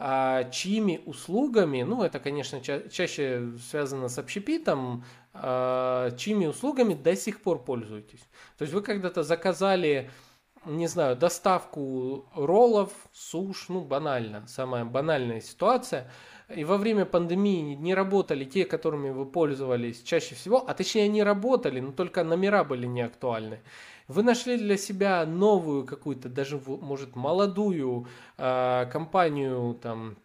а, 0.00 0.44
чьими 0.44 1.02
услугами, 1.06 1.82
ну 1.82 2.04
это, 2.04 2.20
конечно, 2.20 2.60
ча- 2.60 2.88
чаще 2.88 3.50
связано 3.68 4.08
с 4.08 4.16
общепитом, 4.16 5.04
а, 5.34 6.12
чьими 6.12 6.46
услугами 6.46 6.94
до 6.94 7.16
сих 7.16 7.42
пор 7.42 7.64
пользуетесь. 7.64 8.20
То 8.56 8.62
есть 8.62 8.72
вы 8.72 8.80
когда-то 8.80 9.24
заказали, 9.24 10.08
не 10.64 10.86
знаю, 10.86 11.16
доставку 11.16 12.30
роллов, 12.36 12.92
суш, 13.12 13.68
ну 13.68 13.80
банально, 13.80 14.46
самая 14.46 14.84
банальная 14.84 15.40
ситуация, 15.40 16.08
и 16.54 16.62
во 16.62 16.76
время 16.76 17.04
пандемии 17.04 17.74
не 17.74 17.92
работали 17.92 18.44
те, 18.44 18.64
которыми 18.64 19.10
вы 19.10 19.26
пользовались 19.26 20.02
чаще 20.04 20.36
всего, 20.36 20.64
а 20.64 20.74
точнее 20.74 21.06
они 21.06 21.24
работали, 21.24 21.80
но 21.80 21.90
только 21.90 22.22
номера 22.22 22.62
были 22.62 22.86
не 22.86 23.02
актуальны. 23.02 23.60
Вы 24.08 24.22
нашли 24.22 24.56
для 24.56 24.78
себя 24.78 25.26
новую 25.26 25.84
какую-то, 25.84 26.30
даже, 26.30 26.58
может, 26.58 27.14
молодую 27.14 28.06
э, 28.38 28.86
компанию, 28.90 29.78
там, 29.82 30.16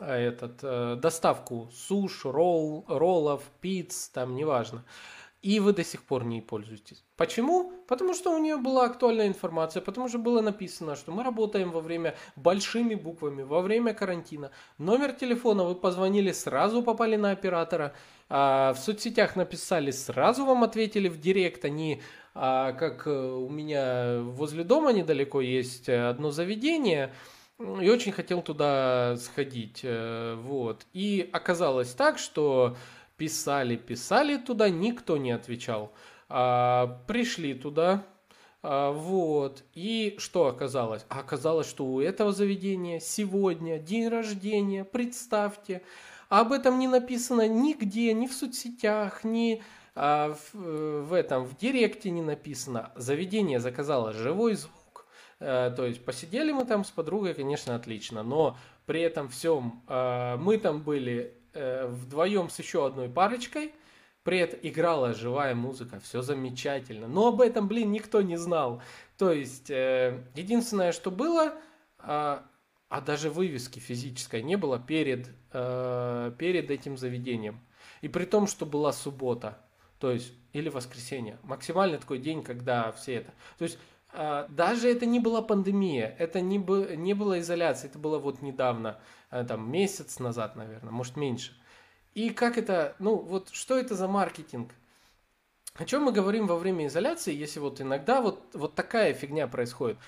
а, 0.00 0.16
этот, 0.16 0.58
э, 0.64 0.96
доставку 0.96 1.70
суш, 1.72 2.24
ролл, 2.24 2.84
роллов, 2.88 3.42
пиц, 3.60 4.08
там, 4.08 4.34
неважно. 4.34 4.84
И 5.44 5.60
вы 5.60 5.74
до 5.74 5.84
сих 5.84 6.02
пор 6.02 6.24
не 6.24 6.40
пользуетесь. 6.40 7.04
Почему? 7.18 7.70
Потому 7.86 8.14
что 8.14 8.34
у 8.34 8.38
нее 8.38 8.56
была 8.56 8.86
актуальная 8.86 9.26
информация, 9.28 9.82
потому 9.82 10.08
что 10.08 10.18
было 10.18 10.40
написано, 10.40 10.96
что 10.96 11.12
мы 11.12 11.22
работаем 11.22 11.70
во 11.70 11.80
время 11.80 12.14
большими 12.34 12.94
буквами, 12.94 13.42
во 13.42 13.60
время 13.60 13.92
карантина. 13.92 14.52
Номер 14.78 15.12
телефона 15.12 15.64
вы 15.64 15.74
позвонили, 15.74 16.32
сразу 16.32 16.82
попали 16.82 17.16
на 17.16 17.30
оператора. 17.30 17.92
А 18.30 18.72
в 18.72 18.78
соцсетях 18.78 19.36
написали, 19.36 19.90
сразу 19.90 20.46
вам 20.46 20.64
ответили 20.64 21.08
в 21.08 21.20
директ, 21.20 21.66
они 21.66 22.00
а 22.34 22.72
как 22.72 23.06
э, 23.06 23.10
у 23.10 23.50
меня 23.50 24.20
возле 24.22 24.64
дома 24.64 24.94
недалеко 24.94 25.42
есть 25.42 25.90
одно 25.90 26.30
заведение, 26.30 27.12
и 27.60 27.88
очень 27.88 28.12
хотел 28.12 28.40
туда 28.40 29.16
сходить, 29.18 29.80
э, 29.82 30.36
вот. 30.40 30.86
И 30.94 31.28
оказалось 31.32 31.92
так, 31.92 32.18
что 32.18 32.76
писали, 33.16 33.76
писали 33.76 34.36
туда, 34.36 34.68
никто 34.68 35.16
не 35.16 35.32
отвечал. 35.32 35.92
А, 36.28 37.00
пришли 37.06 37.54
туда, 37.54 38.04
а, 38.62 38.92
вот. 38.92 39.62
И 39.74 40.16
что 40.18 40.46
оказалось? 40.46 41.04
А 41.08 41.20
оказалось, 41.20 41.68
что 41.68 41.84
у 41.84 42.00
этого 42.00 42.32
заведения 42.32 42.98
сегодня 43.00 43.78
день 43.78 44.08
рождения, 44.08 44.84
представьте. 44.84 45.82
Об 46.28 46.52
этом 46.52 46.78
не 46.78 46.88
написано 46.88 47.46
нигде, 47.46 48.12
ни 48.14 48.26
в 48.26 48.32
соцсетях, 48.32 49.22
ни 49.24 49.62
а 49.94 50.34
в, 50.34 51.02
в 51.04 51.12
этом, 51.12 51.44
в 51.44 51.56
директе 51.56 52.10
не 52.10 52.22
написано. 52.22 52.90
Заведение 52.96 53.60
заказало 53.60 54.12
живой 54.12 54.54
звук. 54.54 55.06
Э, 55.38 55.72
то 55.74 55.86
есть 55.86 56.04
посидели 56.04 56.50
мы 56.50 56.64
там 56.64 56.84
с 56.84 56.90
подругой, 56.90 57.34
конечно, 57.34 57.76
отлично. 57.76 58.22
Но 58.22 58.56
при 58.86 59.02
этом 59.02 59.28
всем 59.28 59.82
э, 59.86 60.36
мы 60.36 60.58
там 60.58 60.80
были 60.82 61.38
э, 61.54 61.86
вдвоем 61.86 62.50
с 62.50 62.58
еще 62.58 62.86
одной 62.86 63.08
парочкой. 63.08 63.72
При 64.22 64.38
этом 64.38 64.58
играла 64.62 65.12
живая 65.12 65.54
музыка, 65.54 66.00
все 66.00 66.22
замечательно. 66.22 67.08
Но 67.08 67.28
об 67.28 67.40
этом, 67.40 67.68
блин, 67.68 67.92
никто 67.92 68.22
не 68.22 68.36
знал. 68.36 68.82
То 69.18 69.32
есть, 69.32 69.68
единственное, 69.68 70.92
что 70.92 71.10
было, 71.10 71.52
а 71.98 72.42
даже 73.04 73.28
вывески 73.28 73.80
физической 73.80 74.42
не 74.42 74.56
было 74.56 74.78
перед, 74.78 75.26
перед 75.50 76.70
этим 76.70 76.96
заведением. 76.96 77.60
И 78.00 78.08
при 78.08 78.24
том, 78.24 78.46
что 78.46 78.64
была 78.64 78.94
суббота 78.94 79.58
то 80.04 80.10
есть 80.10 80.34
или 80.52 80.68
воскресенье. 80.68 81.38
Максимальный 81.42 81.96
такой 81.96 82.18
день, 82.18 82.42
когда 82.42 82.92
все 82.92 83.14
это. 83.14 83.32
То 83.56 83.64
есть 83.64 83.78
даже 84.48 84.88
это 84.88 85.06
не 85.06 85.18
была 85.18 85.42
пандемия, 85.42 86.14
это 86.18 86.40
не, 86.40 86.58
бы, 86.58 86.94
не 86.96 87.14
была 87.14 87.40
изоляция, 87.40 87.90
это 87.90 87.98
было 87.98 88.18
вот 88.18 88.42
недавно, 88.42 89.00
а, 89.30 89.44
там 89.44 89.70
месяц 89.70 90.20
назад, 90.20 90.54
наверное, 90.54 90.92
может 90.92 91.16
меньше. 91.16 91.52
И 92.14 92.30
как 92.30 92.56
это, 92.56 92.94
ну 93.00 93.16
вот 93.16 93.48
что 93.50 93.76
это 93.76 93.96
за 93.96 94.06
маркетинг? 94.06 94.72
О 95.74 95.84
чем 95.84 96.04
мы 96.04 96.12
говорим 96.12 96.46
во 96.46 96.56
время 96.56 96.86
изоляции, 96.86 97.34
если 97.34 97.58
вот 97.58 97.80
иногда 97.80 98.20
вот, 98.20 98.40
вот 98.52 98.76
такая 98.76 99.12
фигня 99.12 99.48
происходит? 99.48 99.98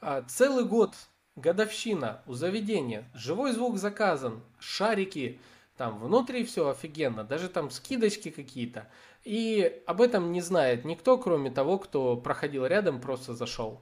А, 0.00 0.22
целый 0.22 0.64
год, 0.64 0.94
годовщина 1.34 2.22
у 2.26 2.34
заведения, 2.34 3.10
живой 3.14 3.50
звук 3.50 3.78
заказан, 3.78 4.42
шарики, 4.60 5.40
там 5.76 5.98
внутри 5.98 6.44
все 6.44 6.68
офигенно, 6.68 7.24
даже 7.24 7.48
там 7.48 7.70
скидочки 7.70 8.30
какие-то. 8.30 8.88
И 9.26 9.82
об 9.86 10.02
этом 10.02 10.30
не 10.30 10.40
знает 10.40 10.84
никто, 10.84 11.18
кроме 11.18 11.50
того, 11.50 11.80
кто 11.80 12.16
проходил 12.16 12.64
рядом, 12.64 13.00
просто 13.00 13.34
зашел. 13.34 13.80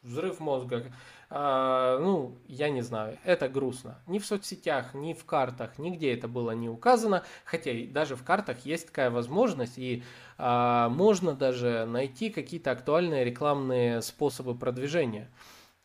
Взрыв 0.00 0.40
мозга. 0.40 0.90
А, 1.28 1.98
ну, 1.98 2.38
я 2.46 2.70
не 2.70 2.80
знаю, 2.80 3.18
это 3.24 3.50
грустно. 3.50 4.02
Ни 4.06 4.18
в 4.18 4.24
соцсетях, 4.24 4.94
ни 4.94 5.12
в 5.12 5.26
картах, 5.26 5.78
нигде 5.78 6.14
это 6.14 6.28
было 6.28 6.52
не 6.52 6.70
указано. 6.70 7.24
Хотя 7.44 7.72
даже 7.88 8.16
в 8.16 8.24
картах 8.24 8.64
есть 8.64 8.86
такая 8.86 9.10
возможность, 9.10 9.76
и 9.76 10.02
а, 10.38 10.88
можно 10.88 11.34
даже 11.34 11.84
найти 11.84 12.30
какие-то 12.30 12.70
актуальные 12.70 13.26
рекламные 13.26 14.00
способы 14.00 14.54
продвижения. 14.54 15.30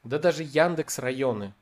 Да 0.04 0.20
даже 0.20 0.44
Яндекс 0.44 1.00
районы. 1.00 1.54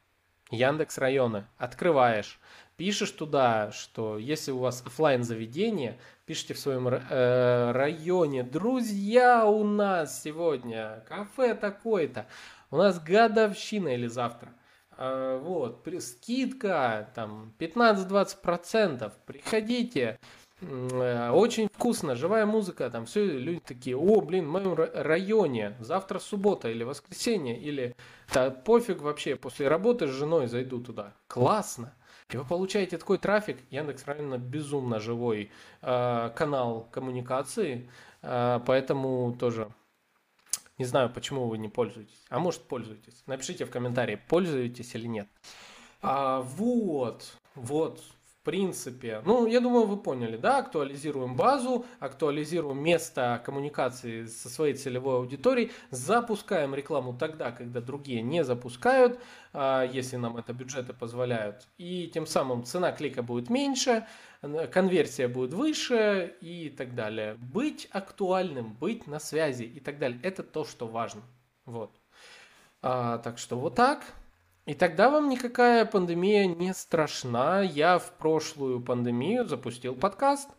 Яндекс 0.52 1.00
районы. 1.00 1.48
Открываешь 1.58 2.40
пишешь 2.78 3.12
туда, 3.12 3.72
что 3.72 4.18
если 4.18 4.52
у 4.52 4.60
вас 4.60 4.84
офлайн 4.86 5.24
заведение, 5.24 6.00
пишите 6.26 6.54
в 6.54 6.60
своем 6.60 6.88
э, 6.88 7.72
районе, 7.72 8.44
друзья, 8.44 9.46
у 9.46 9.64
нас 9.64 10.22
сегодня 10.22 11.04
кафе 11.08 11.54
такое-то, 11.54 12.28
у 12.72 12.78
нас 12.78 13.00
годовщина 13.00 13.90
или 13.90 14.08
завтра. 14.08 14.54
Э, 14.98 15.40
вот, 15.42 15.88
скидка 16.00 17.10
там 17.16 17.54
15-20%, 17.60 19.12
приходите, 19.26 20.20
э, 20.62 21.30
очень 21.32 21.68
вкусно, 21.68 22.16
живая 22.16 22.46
музыка, 22.46 22.90
там 22.90 23.06
все, 23.06 23.26
люди 23.26 23.60
такие, 23.60 23.98
о, 23.98 24.22
блин, 24.22 24.48
в 24.48 24.52
моем 24.52 24.74
районе, 24.76 25.76
завтра 25.80 26.20
суббота 26.20 26.70
или 26.70 26.84
воскресенье, 26.84 27.60
или 27.60 27.96
да, 28.34 28.52
пофиг 28.52 29.02
вообще, 29.02 29.36
после 29.36 29.68
работы 29.68 30.08
с 30.08 30.12
женой 30.12 30.48
зайду 30.48 30.80
туда. 30.80 31.14
Классно. 31.28 31.94
И 32.34 32.38
вы 32.38 32.46
получаете 32.46 32.98
такой 32.98 33.20
трафик. 33.20 33.58
Яндекс 33.70 34.08
реально 34.08 34.40
безумно 34.40 35.00
живой 35.00 35.52
э, 35.82 36.32
канал 36.36 36.88
коммуникации, 36.92 37.90
э, 38.24 38.60
поэтому 38.66 39.36
тоже 39.40 39.70
не 40.80 40.86
знаю, 40.86 41.12
почему 41.12 41.48
вы 41.48 41.60
не 41.60 41.70
пользуетесь. 41.70 42.26
А 42.30 42.40
может 42.40 42.64
пользуетесь. 42.64 43.24
Напишите 43.28 43.66
в 43.66 43.70
комментарии, 43.70 44.20
пользуетесь 44.28 44.96
или 44.96 45.06
нет. 45.06 45.28
А, 46.02 46.42
вот, 46.42 47.38
вот, 47.54 48.04
принципе, 48.44 49.22
ну, 49.26 49.48
я 49.48 49.60
думаю, 49.60 49.86
вы 49.86 49.98
поняли, 49.98 50.38
да, 50.38 50.60
актуализируем 50.60 51.36
базу, 51.36 51.86
актуализируем 52.00 52.82
место 52.82 53.42
коммуникации 53.46 54.26
со 54.26 54.50
своей 54.50 54.74
целевой 54.74 55.18
аудиторией, 55.18 55.72
запускаем 55.90 56.76
рекламу 56.76 57.18
тогда, 57.18 57.52
когда 57.52 57.82
другие 57.82 58.22
не 58.22 58.44
запускают, 58.44 59.20
а, 59.54 59.84
если 59.84 60.18
нам 60.18 60.38
это 60.38 60.54
бюджеты 60.54 60.94
позволяют, 60.94 61.68
и 61.78 62.10
тем 62.14 62.28
самым 62.28 62.64
цена 62.64 62.92
клика 62.92 63.24
будет 63.24 63.50
меньше, 63.50 64.06
конверсия 64.72 65.28
будет 65.28 65.54
выше 65.54 66.36
и 66.42 66.70
так 66.70 66.96
далее. 66.96 67.36
Быть 67.36 67.88
актуальным, 67.92 68.74
быть 68.74 69.08
на 69.08 69.20
связи 69.20 69.64
и 69.64 69.80
так 69.80 70.00
далее, 70.00 70.20
это 70.22 70.44
то, 70.44 70.66
что 70.66 70.88
важно. 70.88 71.22
Вот. 71.66 71.92
А, 72.82 73.20
так 73.20 73.38
что 73.38 73.58
вот 73.58 73.76
так. 73.76 74.04
И 74.66 74.76
тогда 74.76 75.10
вам 75.10 75.28
никакая 75.28 75.84
пандемия 75.84 76.46
не 76.46 76.74
страшна. 76.74 77.62
Я 77.62 78.00
в 78.00 78.14
прошлую 78.14 78.80
пандемию 78.80 79.46
запустил 79.46 79.94
подкаст. 79.94 80.50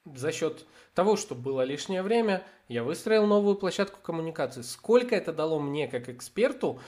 За 0.05 0.31
счет 0.31 0.65
того, 0.93 1.17
что 1.17 1.35
было 1.35 1.61
лишнее 1.61 2.01
время, 2.01 2.43
я 2.67 2.83
выстроил 2.83 3.25
новую 3.25 3.55
площадку 3.55 3.99
коммуникации. 4.01 4.61
Сколько 4.61 5.15
это 5.15 5.33
дало 5.33 5.59
мне 5.59 5.87
как 5.87 6.09
эксперту? 6.09 6.79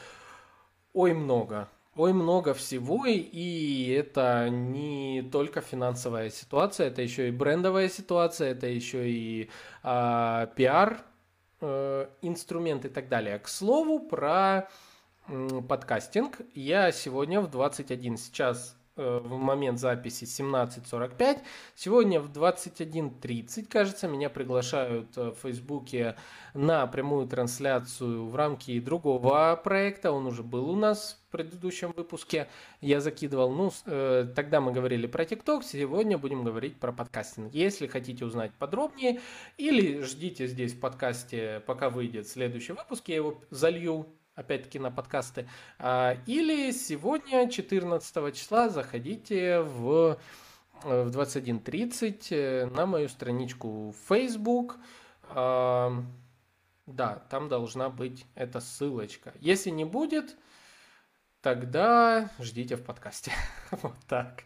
Ой, 0.93 1.13
много. 1.13 1.69
Ой, 1.95 2.13
много 2.13 2.53
всего, 2.53 3.05
и 3.05 3.89
это 3.97 4.49
не 4.49 5.21
только 5.31 5.61
финансовая 5.61 6.29
ситуация, 6.29 6.87
это 6.87 7.01
еще 7.01 7.27
и 7.27 7.31
брендовая 7.31 7.89
ситуация, 7.89 8.51
это 8.51 8.67
еще 8.67 9.09
и 9.09 9.49
а, 9.83 10.47
пиар, 10.55 11.03
э, 11.59 12.07
инструмент 12.21 12.85
и 12.85 12.89
так 12.89 13.09
далее. 13.09 13.39
К 13.39 13.47
слову, 13.49 13.99
про 13.99 14.69
м, 15.27 15.63
подкастинг. 15.67 16.39
Я 16.55 16.91
сегодня 16.91 17.41
в 17.41 17.49
21 17.51 18.17
сейчас 18.17 18.75
Э, 18.75 18.80
в 18.95 19.37
момент 19.37 19.79
записи 19.79 20.25
17.45. 20.25 21.39
Сегодня 21.75 22.19
в 22.19 22.31
21.30, 22.31 23.65
кажется, 23.67 24.07
меня 24.07 24.29
приглашают 24.29 25.17
э, 25.17 25.31
в 25.31 25.35
Фейсбуке 25.41 26.15
на 26.53 26.85
прямую 26.87 27.27
трансляцию 27.27 28.27
в 28.27 28.35
рамки 28.35 28.79
другого 28.79 29.55
проекта. 29.63 30.11
Он 30.11 30.25
уже 30.27 30.43
был 30.43 30.69
у 30.69 30.75
нас 30.75 31.21
в 31.27 31.31
предыдущем 31.31 31.93
выпуске. 31.95 32.47
Я 32.81 32.99
закидывал. 32.99 33.51
Ну, 33.51 33.71
э, 33.85 34.27
тогда 34.35 34.59
мы 34.59 34.73
говорили 34.73 35.07
про 35.07 35.25
ТикТок, 35.25 35.63
сегодня 35.63 36.17
будем 36.17 36.43
говорить 36.43 36.79
про 36.79 36.91
подкастинг. 36.91 37.53
Если 37.53 37.87
хотите 37.87 38.25
узнать 38.25 38.51
подробнее 38.59 39.21
или 39.57 40.01
ждите 40.01 40.47
здесь 40.47 40.73
в 40.73 40.79
подкасте, 40.79 41.63
пока 41.65 41.89
выйдет 41.89 42.27
следующий 42.27 42.73
выпуск, 42.73 43.07
я 43.07 43.15
его 43.15 43.41
залью 43.49 44.07
опять-таки 44.35 44.79
на 44.79 44.91
подкасты. 44.91 45.47
А, 45.79 46.17
или 46.25 46.71
сегодня, 46.71 47.49
14 47.49 48.35
числа, 48.35 48.69
заходите 48.69 49.61
в, 49.61 50.17
в 50.83 51.07
21.30 51.07 52.27
э, 52.31 52.65
на 52.67 52.85
мою 52.85 53.09
страничку 53.09 53.91
в 53.91 53.95
Facebook. 54.07 54.77
А, 55.29 56.03
да, 56.85 57.23
там 57.29 57.49
должна 57.49 57.89
быть 57.89 58.25
эта 58.35 58.59
ссылочка. 58.59 59.33
Если 59.39 59.69
не 59.69 59.85
будет, 59.85 60.35
тогда 61.41 62.29
ждите 62.39 62.75
в 62.75 62.83
подкасте. 62.83 63.31
вот 63.71 63.97
так. 64.07 64.43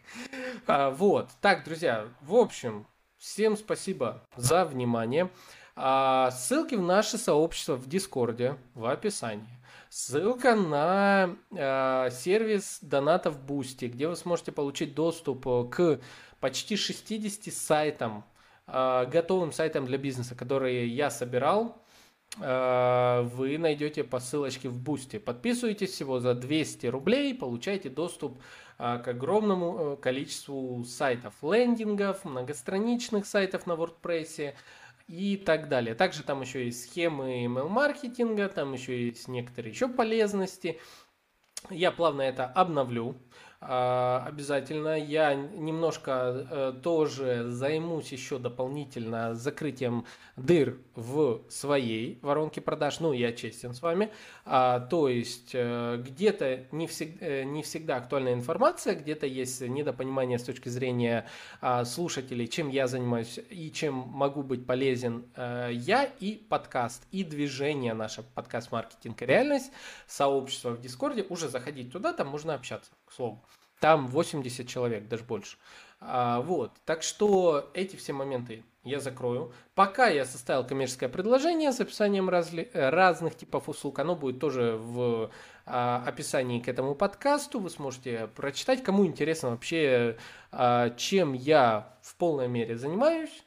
А, 0.66 0.90
вот. 0.90 1.30
Так, 1.40 1.64
друзья, 1.64 2.08
в 2.22 2.34
общем, 2.34 2.86
всем 3.16 3.56
спасибо 3.56 4.22
за 4.36 4.64
внимание. 4.64 5.30
ссылки 5.74 6.74
в 6.74 6.82
наше 6.82 7.18
сообщество 7.18 7.76
в 7.76 7.88
Дискорде 7.88 8.56
в 8.74 8.86
описании. 8.86 9.55
Ссылка 9.98 10.54
на 10.54 11.36
э, 11.50 12.10
сервис 12.10 12.80
донатов 12.82 13.38
Boosty, 13.40 13.86
где 13.86 14.06
вы 14.06 14.14
сможете 14.14 14.52
получить 14.52 14.94
доступ 14.94 15.46
э, 15.46 15.64
к 15.70 16.00
почти 16.38 16.76
60 16.76 17.50
сайтам, 17.50 18.22
э, 18.66 19.06
готовым 19.10 19.52
сайтам 19.52 19.86
для 19.86 19.96
бизнеса, 19.96 20.34
которые 20.34 20.86
я 20.86 21.08
собирал. 21.08 21.82
Э, 22.38 23.22
вы 23.22 23.56
найдете 23.56 24.04
по 24.04 24.20
ссылочке 24.20 24.68
в 24.68 24.82
Boosty. 24.82 25.18
Подписывайтесь 25.18 25.92
всего 25.92 26.20
за 26.20 26.34
200 26.34 26.88
рублей, 26.88 27.34
получаете 27.34 27.88
доступ 27.88 28.38
э, 28.78 28.98
к 28.98 29.08
огромному 29.08 29.78
э, 29.78 29.96
количеству 29.96 30.84
сайтов, 30.84 31.32
лендингов, 31.40 32.26
многостраничных 32.26 33.24
сайтов 33.24 33.66
на 33.66 33.72
WordPress, 33.72 34.52
и 35.08 35.36
так 35.36 35.68
далее. 35.68 35.94
Также 35.94 36.22
там 36.22 36.40
еще 36.40 36.64
есть 36.64 36.84
схемы 36.84 37.44
email-маркетинга, 37.44 38.48
там 38.48 38.72
еще 38.72 39.06
есть 39.06 39.28
некоторые 39.28 39.72
еще 39.72 39.88
полезности. 39.88 40.80
Я 41.70 41.90
плавно 41.90 42.22
это 42.22 42.46
обновлю. 42.46 43.16
А, 43.68 44.22
обязательно. 44.24 44.96
Я 44.96 45.34
немножко 45.34 46.46
э, 46.48 46.72
тоже 46.82 47.50
займусь 47.50 48.12
еще 48.12 48.38
дополнительно 48.38 49.34
закрытием 49.34 50.06
дыр 50.36 50.78
в 50.94 51.40
своей 51.48 52.20
воронке 52.22 52.60
продаж. 52.60 53.00
Ну, 53.00 53.12
я 53.12 53.32
честен 53.32 53.74
с 53.74 53.82
вами. 53.82 54.10
А, 54.44 54.78
то 54.78 55.08
есть, 55.08 55.50
э, 55.52 55.96
где-то 55.96 56.66
не, 56.70 56.86
всег, 56.86 57.16
э, 57.20 57.42
не 57.42 57.64
всегда 57.64 57.96
актуальная 57.96 58.34
информация, 58.34 58.94
где-то 58.94 59.26
есть 59.26 59.60
недопонимание 59.60 60.38
с 60.38 60.44
точки 60.44 60.68
зрения 60.68 61.26
а, 61.60 61.84
слушателей, 61.84 62.46
чем 62.46 62.68
я 62.68 62.86
занимаюсь 62.86 63.40
и 63.50 63.72
чем 63.72 63.94
могу 63.94 64.44
быть 64.44 64.64
полезен 64.64 65.24
я 65.36 66.04
и 66.20 66.34
подкаст, 66.34 67.06
и 67.10 67.24
движение 67.24 67.94
наше 67.94 68.22
подкаст 68.22 68.70
«Маркетинг 68.70 69.20
и 69.22 69.26
реальность», 69.26 69.72
сообщество 70.06 70.70
в 70.70 70.80
Дискорде. 70.80 71.24
Уже 71.28 71.48
заходить 71.48 71.92
туда, 71.92 72.12
там 72.12 72.28
можно 72.28 72.54
общаться, 72.54 72.90
к 73.16 73.18
слову. 73.18 73.42
Там 73.80 74.06
80 74.06 74.68
человек, 74.68 75.08
даже 75.08 75.24
больше. 75.24 75.56
А, 76.00 76.40
вот, 76.40 76.72
так 76.84 77.02
что 77.02 77.70
эти 77.72 77.96
все 77.96 78.12
моменты 78.12 78.62
я 78.84 79.00
закрою. 79.00 79.52
Пока 79.74 80.08
я 80.08 80.24
составил 80.24 80.64
коммерческое 80.64 81.08
предложение 81.08 81.72
с 81.72 81.80
описанием 81.80 82.28
разли... 82.28 82.70
разных 82.72 83.36
типов 83.36 83.68
услуг, 83.68 83.98
оно 83.98 84.14
будет 84.14 84.38
тоже 84.38 84.76
в 84.78 85.30
а, 85.64 86.02
описании 86.06 86.60
к 86.60 86.68
этому 86.68 86.94
подкасту. 86.94 87.58
Вы 87.58 87.70
сможете 87.70 88.28
прочитать, 88.28 88.82
кому 88.82 89.06
интересно 89.06 89.50
вообще, 89.50 90.16
а, 90.52 90.90
чем 90.90 91.32
я 91.32 91.96
в 92.02 92.14
полной 92.16 92.48
мере 92.48 92.76
занимаюсь. 92.76 93.45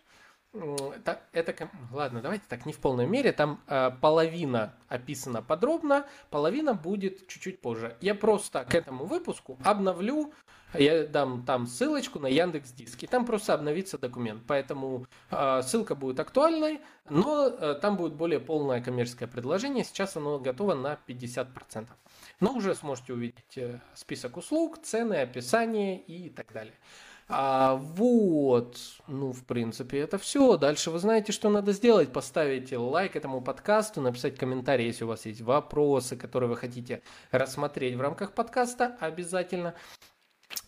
Это, 0.52 1.22
это, 1.32 1.70
ладно, 1.91 2.22
давайте 2.22 2.43
так, 2.50 2.66
не 2.66 2.74
в 2.74 2.80
полной 2.80 3.06
мере, 3.06 3.32
там 3.32 3.62
э, 3.68 3.91
половина 4.02 4.74
описана 4.88 5.43
подробно, 5.43 6.08
половина 6.32 6.74
будет 6.74 7.28
чуть-чуть 7.28 7.62
позже. 7.62 7.95
Я 8.02 8.16
просто 8.16 8.66
к 8.66 8.74
этому 8.74 9.06
выпуску 9.06 9.60
обновлю, 9.64 10.34
я 10.74 11.06
дам 11.06 11.45
там 11.45 11.68
ссылочку 11.68 12.20
на 12.20 12.26
Яндекс 12.26 12.72
Диски, 12.72 13.06
там 13.06 13.28
просто 13.28 13.54
обновится 13.54 14.00
документ, 14.00 14.41
поэтому 14.47 15.06
э, 15.30 15.62
ссылка 15.62 15.93
будет 15.93 16.20
актуальной, 16.20 16.82
но 17.10 17.47
э, 17.47 17.76
там 17.80 17.95
будет 17.95 18.14
более 18.14 18.39
полное 18.39 18.82
коммерческое 18.82 19.28
предложение, 19.28 19.84
сейчас 19.84 20.18
оно 20.18 20.39
готово 20.39 20.74
на 20.74 20.97
50%. 21.08 21.88
Но 22.39 22.54
уже 22.54 22.74
сможете 22.74 23.14
увидеть 23.14 23.58
э, 23.58 23.80
список 23.93 24.38
услуг, 24.38 24.82
цены, 24.82 25.22
описание 25.22 26.02
и 26.02 26.32
так 26.32 26.52
далее. 26.54 26.74
А, 27.32 27.75
вот, 27.75 28.77
ну, 29.07 29.32
в 29.32 29.45
принципе, 29.45 29.99
это 29.99 30.17
все. 30.17 30.57
Дальше 30.57 30.89
вы 30.89 30.97
знаете, 30.97 31.32
что 31.32 31.49
надо 31.49 31.73
сделать. 31.73 32.11
Поставить 32.11 32.73
лайк 32.73 33.15
этому 33.15 33.39
подкасту, 33.39 34.01
написать 34.01 34.36
комментарий, 34.36 34.88
если 34.88 35.03
у 35.03 35.07
вас 35.07 35.27
есть 35.27 35.41
вопросы, 35.41 36.17
которые 36.17 36.49
вы 36.49 36.57
хотите 36.57 37.03
рассмотреть 37.30 37.95
в 37.95 38.01
рамках 38.01 38.34
подкаста, 38.34 38.97
обязательно. 38.99 39.75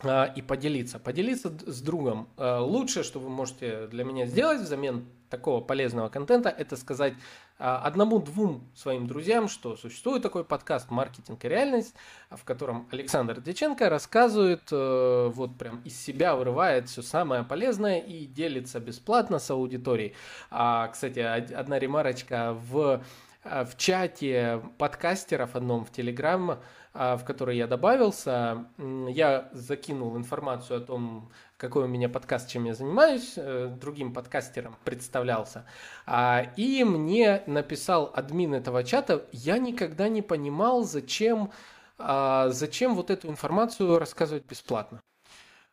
А, 0.02 0.24
и 0.24 0.42
поделиться. 0.42 0.98
Поделиться 0.98 1.52
с 1.66 1.80
другом. 1.80 2.28
А, 2.36 2.60
лучшее, 2.60 3.04
что 3.04 3.20
вы 3.20 3.28
можете 3.28 3.86
для 3.86 4.04
меня 4.04 4.26
сделать 4.26 4.60
взамен 4.60 5.06
такого 5.30 5.62
полезного 5.62 6.10
контента, 6.10 6.50
это 6.50 6.76
сказать 6.76 7.14
а, 7.58 7.78
одному-двум 7.78 8.68
своим 8.74 9.06
друзьям, 9.06 9.48
что 9.48 9.76
существует 9.76 10.22
такой 10.22 10.44
подкаст 10.44 10.90
«Маркетинг 10.90 11.42
и 11.44 11.48
реальность», 11.48 11.94
в 12.30 12.44
котором 12.44 12.86
Александр 12.90 13.40
Деченко 13.40 13.88
рассказывает, 13.88 14.62
э, 14.70 15.30
вот 15.32 15.56
прям 15.56 15.80
из 15.84 15.98
себя 15.98 16.36
вырывает 16.36 16.88
все 16.88 17.00
самое 17.00 17.44
полезное 17.44 17.98
и 17.98 18.26
делится 18.26 18.78
бесплатно 18.78 19.38
с 19.38 19.50
аудиторией. 19.50 20.12
А, 20.50 20.88
кстати, 20.88 21.20
одна 21.20 21.78
ремарочка 21.78 22.52
в 22.52 23.02
в 23.44 23.76
чате 23.76 24.62
подкастеров 24.78 25.56
одном 25.56 25.84
в 25.84 25.90
Телеграм, 25.90 26.60
в 26.94 27.22
который 27.26 27.56
я 27.56 27.66
добавился, 27.66 28.66
я 28.78 29.48
закинул 29.52 30.16
информацию 30.16 30.78
о 30.78 30.80
том, 30.80 31.30
какой 31.62 31.84
у 31.84 31.86
меня 31.86 32.08
подкаст, 32.08 32.50
чем 32.50 32.64
я 32.64 32.74
занимаюсь, 32.74 33.34
э, 33.36 33.72
другим 33.80 34.12
подкастером 34.12 34.74
представлялся. 34.84 35.64
А, 36.06 36.44
и 36.56 36.82
мне 36.82 37.44
написал 37.46 38.10
админ 38.12 38.54
этого 38.54 38.82
чата, 38.82 39.28
я 39.30 39.58
никогда 39.58 40.08
не 40.08 40.22
понимал, 40.22 40.82
зачем, 40.82 41.52
а, 41.98 42.48
зачем 42.48 42.96
вот 42.96 43.10
эту 43.10 43.28
информацию 43.28 43.96
рассказывать 44.00 44.44
бесплатно. 44.44 45.00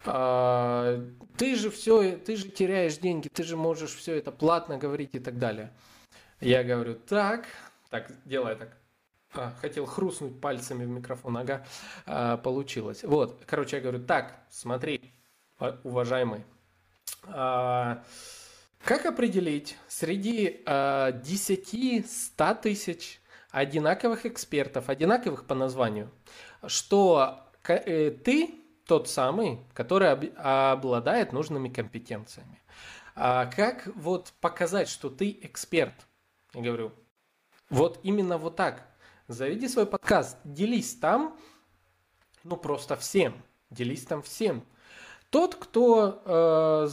А, 0.06 1.04
ты 1.38 1.56
же 1.56 1.72
все, 1.72 2.18
ты 2.18 2.36
же 2.36 2.50
теряешь 2.50 2.98
деньги, 2.98 3.28
ты 3.28 3.42
же 3.42 3.58
можешь 3.58 3.96
все 3.96 4.16
это 4.16 4.32
платно 4.32 4.78
говорить 4.78 5.16
и 5.16 5.20
так 5.20 5.40
далее. 5.40 5.74
Я 6.42 6.64
говорю, 6.64 6.96
так, 6.96 7.46
так, 7.90 8.12
делай 8.26 8.56
так. 8.56 8.78
А, 9.34 9.54
хотел 9.62 9.86
хрустнуть 9.86 10.40
пальцами 10.40 10.86
в 10.86 10.90
микрофон, 10.90 11.38
ага, 11.38 11.66
а, 12.06 12.38
получилось. 12.38 13.04
Вот, 13.04 13.44
короче, 13.46 13.78
я 13.78 13.82
говорю, 13.82 14.04
так, 14.04 14.40
смотри, 14.50 15.14
уважаемый, 15.84 16.46
а, 17.26 18.04
как 18.84 19.06
определить 19.06 19.78
среди 19.88 20.62
а, 20.66 21.12
10-100 21.12 22.62
тысяч 22.62 23.22
одинаковых 23.52 24.26
экспертов, 24.26 24.90
одинаковых 24.90 25.46
по 25.46 25.56
названию, 25.56 26.10
что 26.66 27.42
э, 27.68 28.12
ты 28.12 28.56
тот 28.86 29.10
самый, 29.10 29.60
который 29.74 30.12
обладает 30.12 31.34
нужными 31.34 31.70
компетенциями. 31.70 32.62
А 33.16 33.46
как 33.48 33.88
вот 33.96 34.34
показать, 34.40 34.88
что 34.88 35.10
ты 35.10 35.38
эксперт? 35.42 35.94
Я 36.54 36.62
говорю, 36.62 36.92
вот 37.70 38.00
именно 38.04 38.38
вот 38.38 38.56
так. 38.56 38.88
Заведи 39.28 39.68
свой 39.68 39.86
подкаст, 39.86 40.38
делись 40.44 40.96
там, 40.96 41.38
ну 42.44 42.58
просто 42.58 42.96
всем, 42.96 43.34
делись 43.70 44.04
там 44.06 44.24
всем. 44.24 44.64
Тот, 45.30 45.56
кто 45.56 46.24
э, 46.26 46.90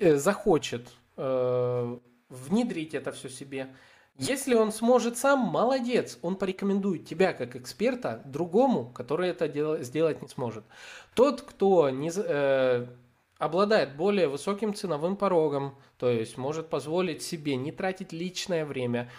э, 0.00 0.16
захочет 0.16 0.88
э, 1.16 1.98
внедрить 2.28 2.94
это 2.94 3.12
все 3.12 3.30
себе, 3.30 3.74
если 4.18 4.54
он 4.54 4.72
сможет 4.72 5.18
сам, 5.18 5.40
молодец, 5.40 6.18
он 6.22 6.36
порекомендует 6.36 7.06
тебя 7.06 7.34
как 7.34 7.54
эксперта 7.54 8.22
другому, 8.24 8.90
который 8.90 9.28
это 9.28 9.46
дел- 9.46 9.82
сделать 9.82 10.22
не 10.22 10.28
сможет. 10.28 10.64
Тот, 11.14 11.42
кто 11.42 11.90
не, 11.90 12.10
э, 12.14 12.86
обладает 13.38 13.96
более 13.96 14.28
высоким 14.28 14.74
ценовым 14.74 15.16
порогом, 15.16 15.76
то 15.98 16.10
есть 16.10 16.36
может 16.36 16.68
позволить 16.68 17.22
себе 17.22 17.56
не 17.56 17.72
тратить 17.72 18.12
личное 18.12 18.64
время 18.64 19.10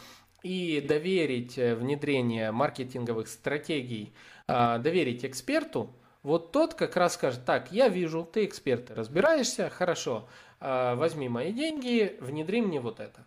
и 0.43 0.82
доверить 0.82 1.57
э, 1.57 1.76
внедрение 1.76 2.51
маркетинговых 2.51 3.28
стратегий, 3.28 4.13
э, 4.47 4.80
доверить 4.80 5.26
эксперту, 5.26 5.93
вот 6.24 6.51
тот 6.51 6.74
как 6.74 6.95
раз 6.97 7.13
скажет, 7.13 7.45
так, 7.45 7.72
я 7.72 7.89
вижу, 7.89 8.24
ты 8.24 8.45
эксперт, 8.45 8.91
разбираешься, 8.91 9.70
хорошо, 9.70 10.28
э, 10.59 10.95
возьми 10.95 11.30
мои 11.30 11.53
деньги, 11.53 12.18
внедри 12.20 12.61
мне 12.61 12.80
вот 12.80 12.99
это. 12.99 13.26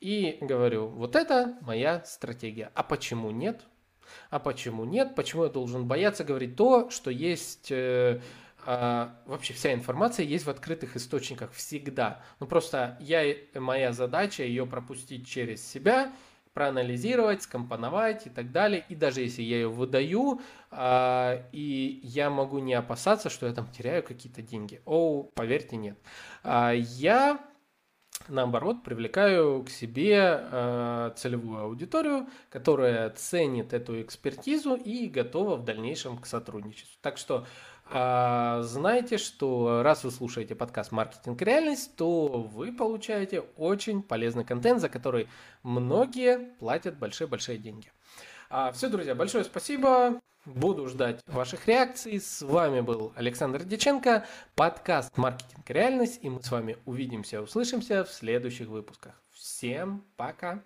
И 0.00 0.38
говорю, 0.40 0.86
вот 0.86 1.14
это 1.14 1.58
моя 1.60 2.02
стратегия. 2.04 2.72
А 2.74 2.82
почему 2.82 3.30
нет? 3.30 3.62
А 4.30 4.38
почему 4.38 4.84
нет? 4.84 5.14
Почему 5.14 5.44
я 5.44 5.50
должен 5.50 5.86
бояться 5.86 6.24
говорить 6.24 6.56
то, 6.56 6.90
что 6.90 7.10
есть... 7.10 7.72
Э, 8.66 9.08
вообще 9.26 9.54
вся 9.54 9.72
информация 9.72 10.24
есть 10.24 10.46
в 10.46 10.50
открытых 10.50 10.96
источниках 10.96 11.52
всегда. 11.52 12.22
Ну 12.40 12.46
просто 12.46 12.96
я, 13.00 13.34
моя 13.54 13.92
задача 13.92 14.42
ее 14.42 14.66
пропустить 14.66 15.26
через 15.26 15.66
себя, 15.66 16.12
проанализировать, 16.52 17.42
скомпоновать 17.42 18.26
и 18.26 18.30
так 18.30 18.52
далее. 18.52 18.84
И 18.88 18.94
даже 18.94 19.20
если 19.20 19.42
я 19.42 19.56
ее 19.56 19.68
выдаю, 19.68 20.40
э, 20.70 21.42
и 21.52 22.00
я 22.02 22.30
могу 22.30 22.58
не 22.58 22.74
опасаться, 22.74 23.30
что 23.30 23.46
я 23.46 23.52
там 23.52 23.66
теряю 23.68 24.02
какие-то 24.02 24.42
деньги. 24.42 24.82
О, 24.84 25.22
поверьте, 25.34 25.76
нет. 25.76 25.98
Э, 26.44 26.72
я 26.76 27.40
наоборот, 28.28 28.82
привлекаю 28.82 29.64
к 29.64 29.70
себе 29.70 30.40
э, 30.40 31.12
целевую 31.16 31.62
аудиторию, 31.62 32.28
которая 32.48 33.10
ценит 33.10 33.72
эту 33.72 34.00
экспертизу 34.00 34.74
и 34.74 35.08
готова 35.08 35.56
в 35.56 35.64
дальнейшем 35.64 36.18
к 36.18 36.26
сотрудничеству. 36.26 36.98
Так 37.02 37.18
что 37.18 37.46
э, 37.90 38.62
знайте, 38.62 39.18
что 39.18 39.82
раз 39.82 40.04
вы 40.04 40.10
слушаете 40.10 40.54
подкаст 40.54 40.92
«Маркетинг. 40.92 41.40
Реальность», 41.42 41.96
то 41.96 42.28
вы 42.28 42.72
получаете 42.72 43.40
очень 43.56 44.02
полезный 44.02 44.44
контент, 44.44 44.80
за 44.80 44.88
который 44.88 45.28
многие 45.62 46.38
платят 46.58 46.98
большие-большие 46.98 47.58
деньги. 47.58 47.92
А, 48.48 48.72
все, 48.72 48.88
друзья, 48.88 49.14
большое 49.14 49.44
спасибо. 49.44 50.20
Буду 50.46 50.88
ждать 50.88 51.20
ваших 51.26 51.68
реакций. 51.68 52.18
С 52.18 52.40
вами 52.40 52.80
был 52.80 53.12
Александр 53.14 53.62
Деченко, 53.62 54.26
подкаст 54.54 55.16
«Маркетинг. 55.18 55.68
Реальность». 55.68 56.20
И 56.22 56.30
мы 56.30 56.42
с 56.42 56.50
вами 56.50 56.78
увидимся, 56.86 57.42
услышимся 57.42 58.04
в 58.04 58.10
следующих 58.10 58.68
выпусках. 58.68 59.22
Всем 59.30 60.04
пока! 60.16 60.62